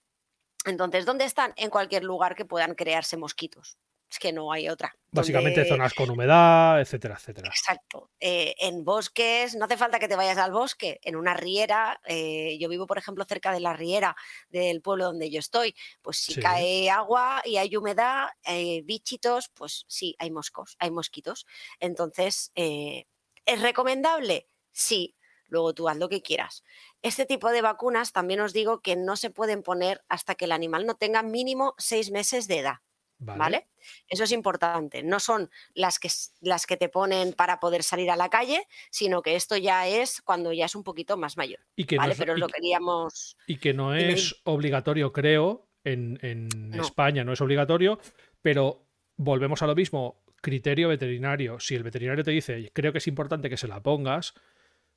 Entonces, 0.65 1.05
¿dónde 1.05 1.25
están? 1.25 1.53
En 1.57 1.69
cualquier 1.69 2.03
lugar 2.03 2.35
que 2.35 2.45
puedan 2.45 2.75
crearse 2.75 3.17
mosquitos. 3.17 3.77
Es 4.13 4.19
que 4.19 4.31
no 4.31 4.51
hay 4.51 4.69
otra. 4.69 4.95
Básicamente 5.09 5.61
Donde- 5.61 5.69
zonas 5.69 5.93
con 5.95 6.07
humedad, 6.11 6.79
etcétera, 6.79 7.15
etcétera. 7.15 7.47
Exacto. 7.49 8.11
Eh, 8.19 8.53
en 8.59 8.83
bosques, 8.85 9.55
no 9.55 9.65
hace 9.65 9.75
falta 9.75 9.97
que 9.97 10.07
te 10.07 10.15
vayas 10.15 10.37
al 10.37 10.51
bosque, 10.51 10.99
en 11.01 11.15
una 11.15 11.33
riera. 11.33 11.99
eh, 12.05 12.59
yo 12.59 12.69
vivo, 12.69 12.85
por 12.85 12.99
ejemplo, 12.99 13.25
cerca 13.25 13.51
de 13.51 13.59
la 13.59 13.73
riera 13.73 14.15
del 14.49 14.83
pueblo 14.83 15.05
donde 15.05 15.31
yo 15.31 15.39
estoy. 15.39 15.75
Pues 16.03 16.17
si 16.17 16.35
Sí. 16.35 16.41
cae 16.41 16.91
agua 16.91 17.41
y 17.43 17.57
hay 17.57 17.75
humedad, 17.75 18.27
eh, 18.45 18.83
bichitos, 18.83 19.49
pues 19.49 19.83
sí, 19.87 20.15
hay 20.19 20.29
moscos, 20.29 20.75
hay 20.77 20.91
mosquitos. 20.91 21.47
Entonces, 21.79 22.51
eh, 22.53 23.07
¿es 23.47 23.61
recomendable? 23.63 24.47
Sí. 24.71 25.15
Luego 25.47 25.73
tú 25.73 25.89
haz 25.89 25.97
lo 25.97 26.07
que 26.09 26.21
quieras. 26.21 26.63
Este 27.01 27.25
tipo 27.25 27.49
de 27.49 27.61
vacunas 27.63 28.11
también 28.11 28.41
os 28.41 28.53
digo 28.53 28.79
que 28.81 28.95
no 28.95 29.15
se 29.17 29.31
pueden 29.31 29.63
poner 29.63 30.03
hasta 30.07 30.35
que 30.35 30.45
el 30.45 30.51
animal 30.51 30.85
no 30.85 30.95
tenga 30.97 31.23
mínimo 31.23 31.73
seis 31.79 32.11
meses 32.11 32.47
de 32.47 32.59
edad. 32.59 32.75
Vale. 33.19 33.39
¿Vale? 33.39 33.67
Eso 34.09 34.23
es 34.25 34.31
importante. 34.31 35.01
No 35.03 35.19
son 35.19 35.49
las 35.73 35.99
que, 35.99 36.09
las 36.41 36.65
que 36.65 36.77
te 36.77 36.89
ponen 36.89 37.33
para 37.33 37.59
poder 37.59 37.83
salir 37.83 38.11
a 38.11 38.15
la 38.15 38.29
calle, 38.29 38.67
sino 38.91 39.21
que 39.21 39.35
esto 39.35 39.55
ya 39.57 39.87
es 39.87 40.21
cuando 40.21 40.51
ya 40.51 40.65
es 40.65 40.75
un 40.75 40.83
poquito 40.83 41.15
más 41.17 41.37
mayor. 41.37 41.59
Y 41.75 41.85
que, 41.85 41.95
no 41.95 42.01
¿Vale? 42.01 42.13
es- 42.13 42.19
Pero 42.19 42.35
y 42.35 42.39
lo 42.39 42.47
que- 42.47 42.53
queríamos. 42.53 43.37
y 43.47 43.57
que 43.57 43.73
no 43.73 43.93
es 43.95 44.35
obligatorio, 44.43 45.13
creo, 45.13 45.69
en, 45.85 46.17
en 46.21 46.47
No. 46.69 46.81
España 46.83 47.23
no 47.23 47.33
es 47.33 47.41
obligatorio, 47.41 47.99
pero 48.41 48.85
volvemos 49.17 49.61
a 49.61 49.67
lo 49.67 49.75
mismo, 49.75 50.21
criterio 50.41 50.89
veterinario. 50.89 51.59
Si 51.59 51.75
el 51.75 51.83
veterinario 51.83 52.23
te 52.23 52.31
dice, 52.31 52.71
creo 52.73 52.91
que 52.91 52.97
es 52.97 53.07
importante 53.07 53.49
que 53.49 53.57
se 53.57 53.67
la 53.67 53.81
pongas, 53.81 54.33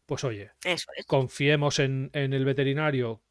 pues 0.07 0.23
oye, 0.25 0.53
Eso 0.65 0.87
es. 0.97 1.07
confiemos 1.07 1.79
en, 1.81 2.11
en 2.13 2.33
el 2.33 2.45
veterinario 2.45 3.23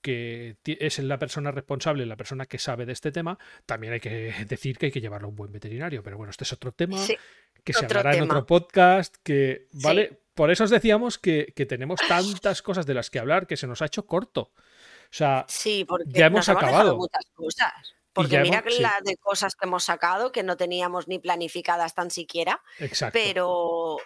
que 0.00 0.56
es 0.64 0.98
la 0.98 1.18
persona 1.18 1.50
responsable, 1.50 2.06
la 2.06 2.16
persona 2.16 2.46
que 2.46 2.58
sabe 2.58 2.86
de 2.86 2.92
este 2.92 3.12
tema, 3.12 3.38
también 3.66 3.92
hay 3.94 4.00
que 4.00 4.10
decir 4.48 4.78
que 4.78 4.86
hay 4.86 4.92
que 4.92 5.00
llevarlo 5.00 5.26
a 5.26 5.30
un 5.30 5.36
buen 5.36 5.52
veterinario. 5.52 6.02
Pero 6.02 6.16
bueno, 6.16 6.30
este 6.30 6.44
es 6.44 6.52
otro 6.52 6.72
tema 6.72 6.98
Sí, 6.98 7.16
que 7.64 7.72
se 7.72 7.84
hablará 7.84 8.14
en 8.16 8.24
otro 8.24 8.46
podcast, 8.46 9.16
que, 9.22 9.66
Sí. 9.72 9.78
¿vale? 9.82 10.20
Por 10.34 10.50
eso 10.50 10.64
os 10.64 10.70
decíamos 10.70 11.18
que, 11.18 11.52
que 11.54 11.66
tenemos 11.66 12.00
tantas 12.08 12.62
cosas 12.62 12.86
de 12.86 12.94
las 12.94 13.10
que 13.10 13.18
hablar 13.18 13.46
que 13.46 13.56
se 13.58 13.66
nos 13.66 13.82
ha 13.82 13.86
hecho 13.86 14.06
corto. 14.06 14.52
O 14.52 15.12
sea, 15.12 15.44
sí, 15.48 15.84
porque 15.86 16.04
ya 16.08 16.26
hemos 16.26 16.48
nos 16.48 16.56
acabado. 16.56 16.96
muchas 16.96 17.24
cosas. 17.34 17.72
Porque 18.12 18.38
mira 18.40 18.60
hemos- 18.60 18.74
sí. 18.74 18.80
la 18.82 18.94
de 19.04 19.16
cosas 19.18 19.54
que 19.54 19.66
hemos 19.66 19.84
sacado 19.84 20.32
que 20.32 20.42
no 20.42 20.56
teníamos 20.56 21.08
ni 21.08 21.18
planificadas 21.18 21.94
tan 21.94 22.10
siquiera, 22.10 22.60
exacto. 22.78 23.18
pero, 23.22 23.98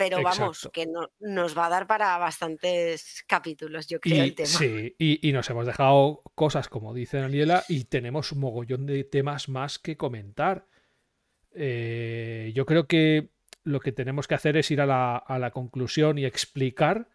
pero 0.00 0.22
vamos, 0.22 0.68
que 0.72 0.86
no- 0.86 1.10
nos 1.20 1.56
va 1.56 1.66
a 1.66 1.68
dar 1.70 1.86
para 1.86 2.16
bastantes 2.18 3.24
capítulos, 3.26 3.86
yo 3.86 4.00
creo, 4.00 4.16
Y, 4.16 4.20
el 4.20 4.34
tema. 4.34 4.48
sí, 4.48 4.94
y, 4.98 5.28
y 5.28 5.32
nos 5.32 5.48
hemos 5.50 5.66
dejado 5.66 6.22
cosas, 6.34 6.68
como 6.68 6.92
dice 6.94 7.18
Daniela, 7.18 7.64
y 7.68 7.84
tenemos 7.84 8.32
un 8.32 8.40
mogollón 8.40 8.86
de 8.86 9.04
temas 9.04 9.48
más 9.48 9.78
que 9.78 9.96
comentar. 9.96 10.66
Eh, 11.52 12.52
yo 12.54 12.66
creo 12.66 12.86
que 12.86 13.30
lo 13.64 13.80
que 13.80 13.92
tenemos 13.92 14.26
que 14.28 14.34
hacer 14.34 14.56
es 14.56 14.70
ir 14.70 14.80
a 14.80 14.86
la, 14.86 15.16
a 15.16 15.38
la 15.38 15.50
conclusión 15.50 16.18
y 16.18 16.24
explicar 16.24 17.08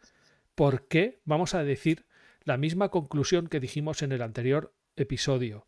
por 0.53 0.87
qué 0.87 1.19
vamos 1.25 1.53
a 1.53 1.63
decir 1.63 2.05
la 2.43 2.57
misma 2.57 2.89
conclusión 2.89 3.47
que 3.47 3.59
dijimos 3.59 4.01
en 4.03 4.11
el 4.11 4.21
anterior 4.21 4.73
episodio. 4.95 5.65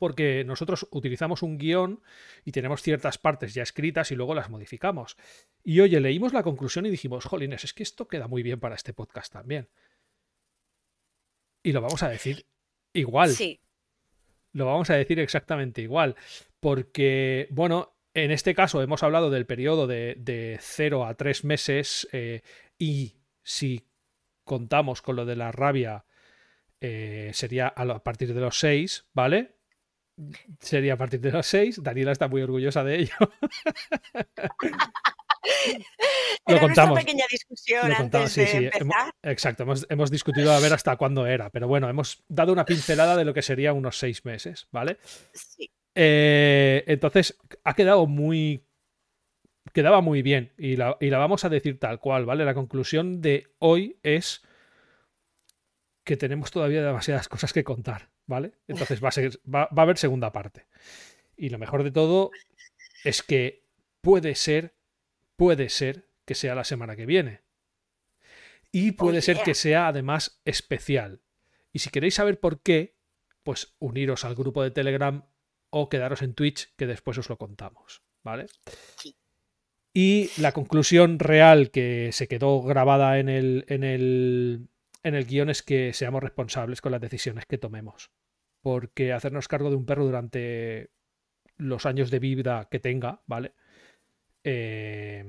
Porque 0.00 0.44
nosotros 0.46 0.88
utilizamos 0.92 1.42
un 1.42 1.58
guion 1.58 2.02
y 2.42 2.52
tenemos 2.52 2.80
ciertas 2.80 3.18
partes 3.18 3.52
ya 3.52 3.62
escritas 3.62 4.10
y 4.10 4.14
luego 4.14 4.34
las 4.34 4.48
modificamos. 4.48 5.18
Y 5.62 5.80
oye, 5.80 6.00
leímos 6.00 6.32
la 6.32 6.42
conclusión 6.42 6.86
y 6.86 6.90
dijimos, 6.90 7.26
jolines, 7.26 7.64
es 7.64 7.74
que 7.74 7.82
esto 7.82 8.08
queda 8.08 8.26
muy 8.26 8.42
bien 8.42 8.58
para 8.58 8.76
este 8.76 8.94
podcast 8.94 9.30
también. 9.30 9.68
Y 11.62 11.72
lo 11.72 11.82
vamos 11.82 12.02
a 12.02 12.08
decir 12.08 12.46
igual. 12.94 13.28
Sí, 13.28 13.60
Lo 14.52 14.64
vamos 14.64 14.88
a 14.88 14.94
decir 14.94 15.20
exactamente 15.20 15.82
igual. 15.82 16.16
Porque, 16.60 17.46
bueno, 17.50 17.94
en 18.14 18.30
este 18.30 18.54
caso 18.54 18.80
hemos 18.80 19.02
hablado 19.02 19.28
del 19.28 19.44
periodo 19.44 19.86
de, 19.86 20.14
de 20.18 20.56
0 20.62 21.04
a 21.04 21.12
3 21.12 21.44
meses 21.44 22.08
eh, 22.12 22.40
y 22.78 23.18
si 23.42 23.86
contamos 24.44 25.02
con 25.02 25.16
lo 25.16 25.26
de 25.26 25.36
la 25.36 25.52
rabia 25.52 26.06
eh, 26.80 27.30
sería 27.34 27.68
a, 27.68 28.02
partir 28.02 28.32
de 28.32 28.40
los 28.40 28.58
6, 28.58 29.10
¿vale? 29.12 29.59
Sería 30.60 30.94
a 30.94 30.96
partir 30.96 31.20
de 31.20 31.32
los 31.32 31.46
6. 31.46 31.82
Daniela 31.82 32.12
está 32.12 32.28
muy 32.28 32.42
orgullosa 32.42 32.84
de 32.84 32.98
ello. 33.00 33.14
Lo 36.46 36.54
Era 36.56 36.60
contamos. 36.60 36.98
pequeña 36.98 37.24
discusión 37.30 37.88
Lo 37.88 37.96
contamos, 37.96 38.36
antes 38.36 38.50
sí, 38.50 38.58
de 38.64 38.70
sí, 38.72 38.78
hemos- 38.80 38.94
exacto, 39.22 39.62
hemos, 39.62 39.86
hemos 39.88 40.10
discutido 40.10 40.52
a 40.52 40.60
ver 40.60 40.72
hasta 40.72 40.96
cuándo 40.96 41.26
era, 41.26 41.50
pero 41.50 41.66
bueno, 41.68 41.88
hemos 41.88 42.22
dado 42.28 42.52
una 42.52 42.64
pincelada 42.64 43.16
de 43.16 43.24
lo 43.24 43.32
que 43.34 43.42
sería 43.42 43.72
unos 43.72 43.98
seis 43.98 44.24
meses, 44.24 44.68
¿vale? 44.70 44.98
Sí. 45.32 45.70
Eh, 45.94 46.84
entonces, 46.86 47.38
ha 47.64 47.74
quedado 47.74 48.06
muy... 48.06 48.66
Quedaba 49.72 50.00
muy 50.00 50.22
bien 50.22 50.52
y 50.58 50.76
la, 50.76 50.96
y 51.00 51.10
la 51.10 51.18
vamos 51.18 51.44
a 51.44 51.48
decir 51.48 51.78
tal 51.78 52.00
cual, 52.00 52.24
¿vale? 52.26 52.44
La 52.44 52.54
conclusión 52.54 53.20
de 53.20 53.54
hoy 53.58 53.98
es 54.02 54.42
que 56.04 56.16
tenemos 56.16 56.50
todavía 56.50 56.82
demasiadas 56.84 57.28
cosas 57.28 57.52
que 57.52 57.62
contar, 57.62 58.09
¿vale? 58.30 58.52
Entonces 58.68 59.02
va 59.02 59.08
a, 59.08 59.12
ser, 59.12 59.32
va, 59.44 59.68
va 59.76 59.82
a 59.82 59.82
haber 59.82 59.98
segunda 59.98 60.32
parte. 60.32 60.66
Y 61.36 61.50
lo 61.50 61.58
mejor 61.58 61.82
de 61.82 61.90
todo 61.90 62.30
es 63.04 63.22
que 63.22 63.66
puede 64.00 64.34
ser, 64.36 64.76
puede 65.36 65.68
ser 65.68 66.08
que 66.24 66.34
sea 66.34 66.54
la 66.54 66.64
semana 66.64 66.96
que 66.96 67.06
viene. 67.06 67.42
Y 68.72 68.92
puede 68.92 69.18
Oh, 69.18 69.22
ser 69.22 69.36
yeah. 69.36 69.44
que 69.44 69.54
sea 69.54 69.88
además 69.88 70.40
especial. 70.44 71.20
Y 71.72 71.80
si 71.80 71.90
queréis 71.90 72.14
saber 72.14 72.38
por 72.38 72.62
qué, 72.62 72.94
pues 73.42 73.74
uniros 73.80 74.24
al 74.24 74.36
grupo 74.36 74.62
de 74.62 74.70
Telegram 74.70 75.24
o 75.70 75.88
quedaros 75.88 76.22
en 76.22 76.34
Twitch, 76.34 76.72
que 76.76 76.86
después 76.86 77.18
os 77.18 77.28
lo 77.28 77.36
contamos, 77.36 78.02
¿vale? 78.22 78.46
Sí. 78.96 79.16
Y 79.92 80.30
la 80.40 80.52
conclusión 80.52 81.18
real 81.18 81.72
que 81.72 82.10
se 82.12 82.28
quedó 82.28 82.62
grabada 82.62 83.18
en 83.18 83.28
el, 83.28 83.64
en 83.66 83.82
el, 83.82 84.68
en 85.02 85.14
el 85.16 85.24
guion 85.24 85.50
es 85.50 85.62
que 85.64 85.92
seamos 85.92 86.22
responsables 86.22 86.80
con 86.80 86.92
las 86.92 87.00
decisiones 87.00 87.44
que 87.46 87.58
tomemos. 87.58 88.10
Porque 88.60 89.12
hacernos 89.12 89.48
cargo 89.48 89.70
de 89.70 89.76
un 89.76 89.86
perro 89.86 90.04
durante 90.04 90.90
los 91.56 91.86
años 91.86 92.10
de 92.10 92.18
vida 92.18 92.68
que 92.70 92.80
tenga, 92.80 93.22
¿vale? 93.26 93.54
Eh, 94.44 95.24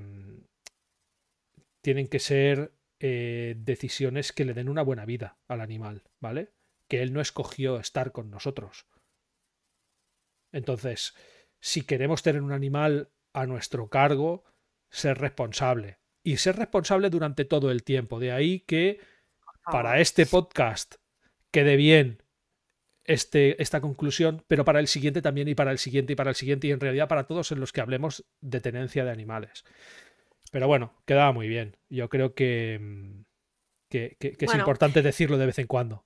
tienen 1.81 2.07
que 2.07 2.19
ser 2.19 2.73
eh, 2.99 3.55
decisiones 3.57 4.31
que 4.31 4.45
le 4.45 4.53
den 4.53 4.69
una 4.69 4.83
buena 4.83 5.05
vida 5.05 5.37
al 5.47 5.61
animal, 5.61 6.03
¿vale? 6.19 6.53
Que 6.87 7.01
él 7.01 7.13
no 7.13 7.21
escogió 7.21 7.79
estar 7.79 8.11
con 8.11 8.29
nosotros. 8.29 8.85
Entonces, 10.51 11.15
si 11.59 11.83
queremos 11.83 12.23
tener 12.23 12.41
un 12.41 12.51
animal 12.51 13.09
a 13.33 13.45
nuestro 13.45 13.89
cargo, 13.89 14.43
ser 14.89 15.17
responsable. 15.17 15.99
Y 16.23 16.37
ser 16.37 16.57
responsable 16.57 17.09
durante 17.09 17.45
todo 17.45 17.71
el 17.71 17.83
tiempo. 17.83 18.19
De 18.19 18.31
ahí 18.31 18.59
que 18.59 18.99
para 19.63 19.99
este 19.99 20.25
podcast 20.25 20.95
quede 21.51 21.75
bien 21.75 22.21
este, 23.03 23.61
esta 23.61 23.81
conclusión, 23.81 24.43
pero 24.47 24.65
para 24.65 24.79
el 24.79 24.87
siguiente 24.87 25.21
también 25.21 25.47
y 25.47 25.55
para 25.55 25.71
el 25.71 25.77
siguiente 25.77 26.13
y 26.13 26.15
para 26.15 26.29
el 26.29 26.35
siguiente 26.35 26.67
y 26.67 26.71
en 26.71 26.79
realidad 26.79 27.07
para 27.07 27.25
todos 27.25 27.51
en 27.51 27.59
los 27.59 27.71
que 27.71 27.81
hablemos 27.81 28.25
de 28.41 28.61
tenencia 28.61 29.03
de 29.03 29.11
animales. 29.11 29.63
Pero 30.51 30.67
bueno, 30.67 31.01
quedaba 31.05 31.31
muy 31.31 31.47
bien. 31.47 31.77
Yo 31.89 32.09
creo 32.09 32.33
que, 32.33 32.77
mm, 32.81 33.23
que, 33.89 34.17
es 34.19 34.55
importante 34.55 35.01
decirlo 35.01 35.37
de 35.37 35.45
vez 35.45 35.59
en 35.59 35.67
cuando. 35.67 36.05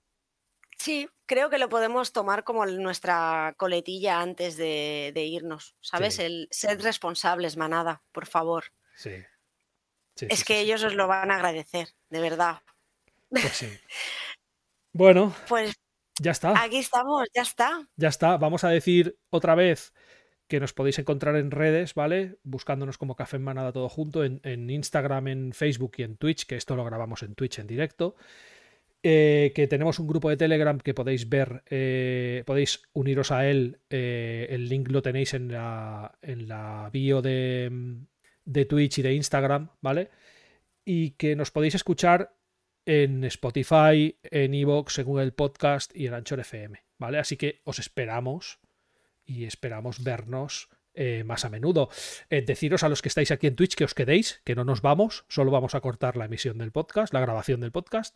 Sí, 0.77 1.09
creo 1.25 1.49
que 1.49 1.57
lo 1.57 1.69
podemos 1.69 2.11
tomar 2.11 2.43
como 2.43 2.65
nuestra 2.65 3.55
coletilla 3.57 4.21
antes 4.21 4.57
de, 4.57 5.11
de 5.13 5.23
irnos, 5.23 5.75
¿sabes? 5.81 6.15
Sí. 6.15 6.23
El 6.23 6.47
ser 6.51 6.81
responsables, 6.81 7.57
manada, 7.57 8.03
por 8.11 8.27
favor. 8.27 8.65
Sí. 8.95 9.23
Sí, 10.15 10.27
es 10.29 10.39
sí, 10.39 10.45
que 10.45 10.59
ellos 10.59 10.83
os 10.83 10.93
lo 10.93 11.07
van 11.07 11.31
a 11.31 11.35
agradecer, 11.35 11.89
de 12.09 12.21
verdad. 12.21 12.61
Pues 13.29 13.51
sí. 13.51 13.69
Bueno, 14.93 15.35
Pues 15.49 15.75
ya 16.21 16.31
está. 16.31 16.61
aquí 16.61 16.77
estamos, 16.77 17.27
ya 17.33 17.41
está. 17.41 17.87
Ya 17.95 18.09
está. 18.09 18.37
Vamos 18.37 18.63
a 18.63 18.69
decir 18.69 19.17
otra 19.29 19.55
vez 19.55 19.93
que 20.47 20.59
nos 20.59 20.73
podéis 20.73 20.99
encontrar 20.99 21.35
en 21.35 21.51
redes, 21.51 21.95
¿vale? 21.95 22.37
Buscándonos 22.43 22.97
como 22.97 23.15
Café 23.15 23.37
en 23.37 23.43
Manada 23.43 23.71
todo 23.71 23.89
junto, 23.89 24.23
en, 24.23 24.41
en 24.43 24.69
Instagram, 24.69 25.27
en 25.27 25.53
Facebook 25.53 25.93
y 25.97 26.03
en 26.03 26.17
Twitch, 26.17 26.45
que 26.45 26.55
esto 26.55 26.75
lo 26.75 26.85
grabamos 26.85 27.23
en 27.23 27.33
Twitch 27.35 27.59
en 27.59 27.67
directo. 27.67 28.15
Eh, 29.07 29.51
que 29.53 29.67
tenemos 29.67 29.99
un 29.99 30.07
grupo 30.07 30.29
de 30.31 30.37
Telegram 30.37 30.79
que 30.79 30.95
podéis 30.95 31.29
ver, 31.29 31.63
eh, 31.69 32.41
podéis 32.45 32.81
uniros 32.93 33.31
a 33.31 33.47
él. 33.47 33.79
eh, 33.89 34.47
el 34.49 34.67
link 34.67 34.89
lo 34.89 35.03
tenéis 35.03 35.35
en 35.35 35.51
la, 35.51 36.17
en 36.23 36.47
la 36.47 36.89
bio 36.91 37.21
de, 37.21 37.97
de 38.45 38.65
Twitch 38.65 38.97
y 38.99 39.01
de 39.03 39.13
Instagram, 39.13 39.69
¿vale? 39.81 40.09
Y 40.83 41.11
que 41.11 41.35
nos 41.35 41.51
podéis 41.51 41.75
escuchar 41.75 42.35
en 42.85 43.23
Spotify, 43.25 44.17
en 44.23 44.53
Evox, 44.53 44.99
en 44.99 45.05
Google 45.05 45.31
Podcast 45.31 45.95
y 45.95 46.07
en 46.07 46.13
Anchor 46.13 46.39
FM, 46.39 46.83
¿vale? 46.97 47.19
Así 47.19 47.37
que 47.37 47.61
os 47.63 47.79
esperamos 47.79 48.59
y 49.25 49.45
esperamos 49.45 50.03
vernos 50.03 50.69
eh, 50.93 51.23
más 51.25 51.43
a 51.45 51.49
menudo. 51.49 51.89
Eh, 52.29 52.41
deciros 52.41 52.83
a 52.83 52.89
los 52.89 53.01
que 53.01 53.09
estáis 53.09 53.31
aquí 53.31 53.47
en 53.47 53.55
Twitch 53.55 53.75
que 53.75 53.83
os 53.83 53.93
quedéis, 53.93 54.41
que 54.45 54.55
no 54.55 54.63
nos 54.63 54.81
vamos, 54.81 55.25
solo 55.27 55.51
vamos 55.51 55.75
a 55.75 55.81
cortar 55.81 56.15
la 56.15 56.25
emisión 56.25 56.57
del 56.57 56.71
podcast, 56.71 57.13
la 57.13 57.19
grabación 57.19 57.59
del 57.59 57.71
podcast. 57.71 58.15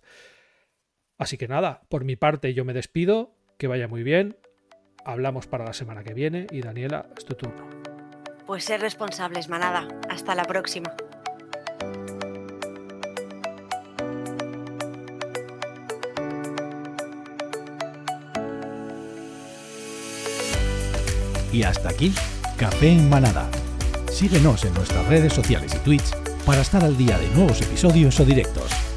Así 1.18 1.38
que 1.38 1.48
nada, 1.48 1.82
por 1.90 2.06
mi 2.06 2.16
parte 2.16 2.54
yo 2.54 2.64
me 2.64 2.74
despido, 2.74 3.36
que 3.58 3.68
vaya 3.68 3.90
muy 3.90 4.04
bien, 4.04 4.38
hablamos 5.04 5.48
para 5.48 5.66
la 5.66 5.74
semana 5.74 6.04
que 6.04 6.14
viene 6.14 6.48
y 6.52 6.62
Daniela, 6.62 7.10
es 7.18 7.26
tu 7.26 7.36
turno. 7.36 7.68
Pues 8.46 8.64
ser 8.64 8.80
responsables, 8.82 9.50
manada. 9.50 9.88
Hasta 10.10 10.34
la 10.34 10.46
próxima. 10.46 10.96
Y 21.52 21.64
hasta 21.64 21.90
aquí, 21.90 22.14
Café 22.58 22.92
en 22.92 23.10
Manada. 23.10 23.50
Síguenos 24.12 24.64
en 24.66 24.74
nuestras 24.74 25.06
redes 25.08 25.34
sociales 25.34 25.74
y 25.76 25.80
Twitch 25.80 26.12
para 26.46 26.62
estar 26.62 26.84
al 26.84 26.98
día 26.98 27.18
de 27.18 27.30
nuevos 27.30 27.62
episodios 27.62 28.20
o 28.20 28.26
directos. 28.26 28.89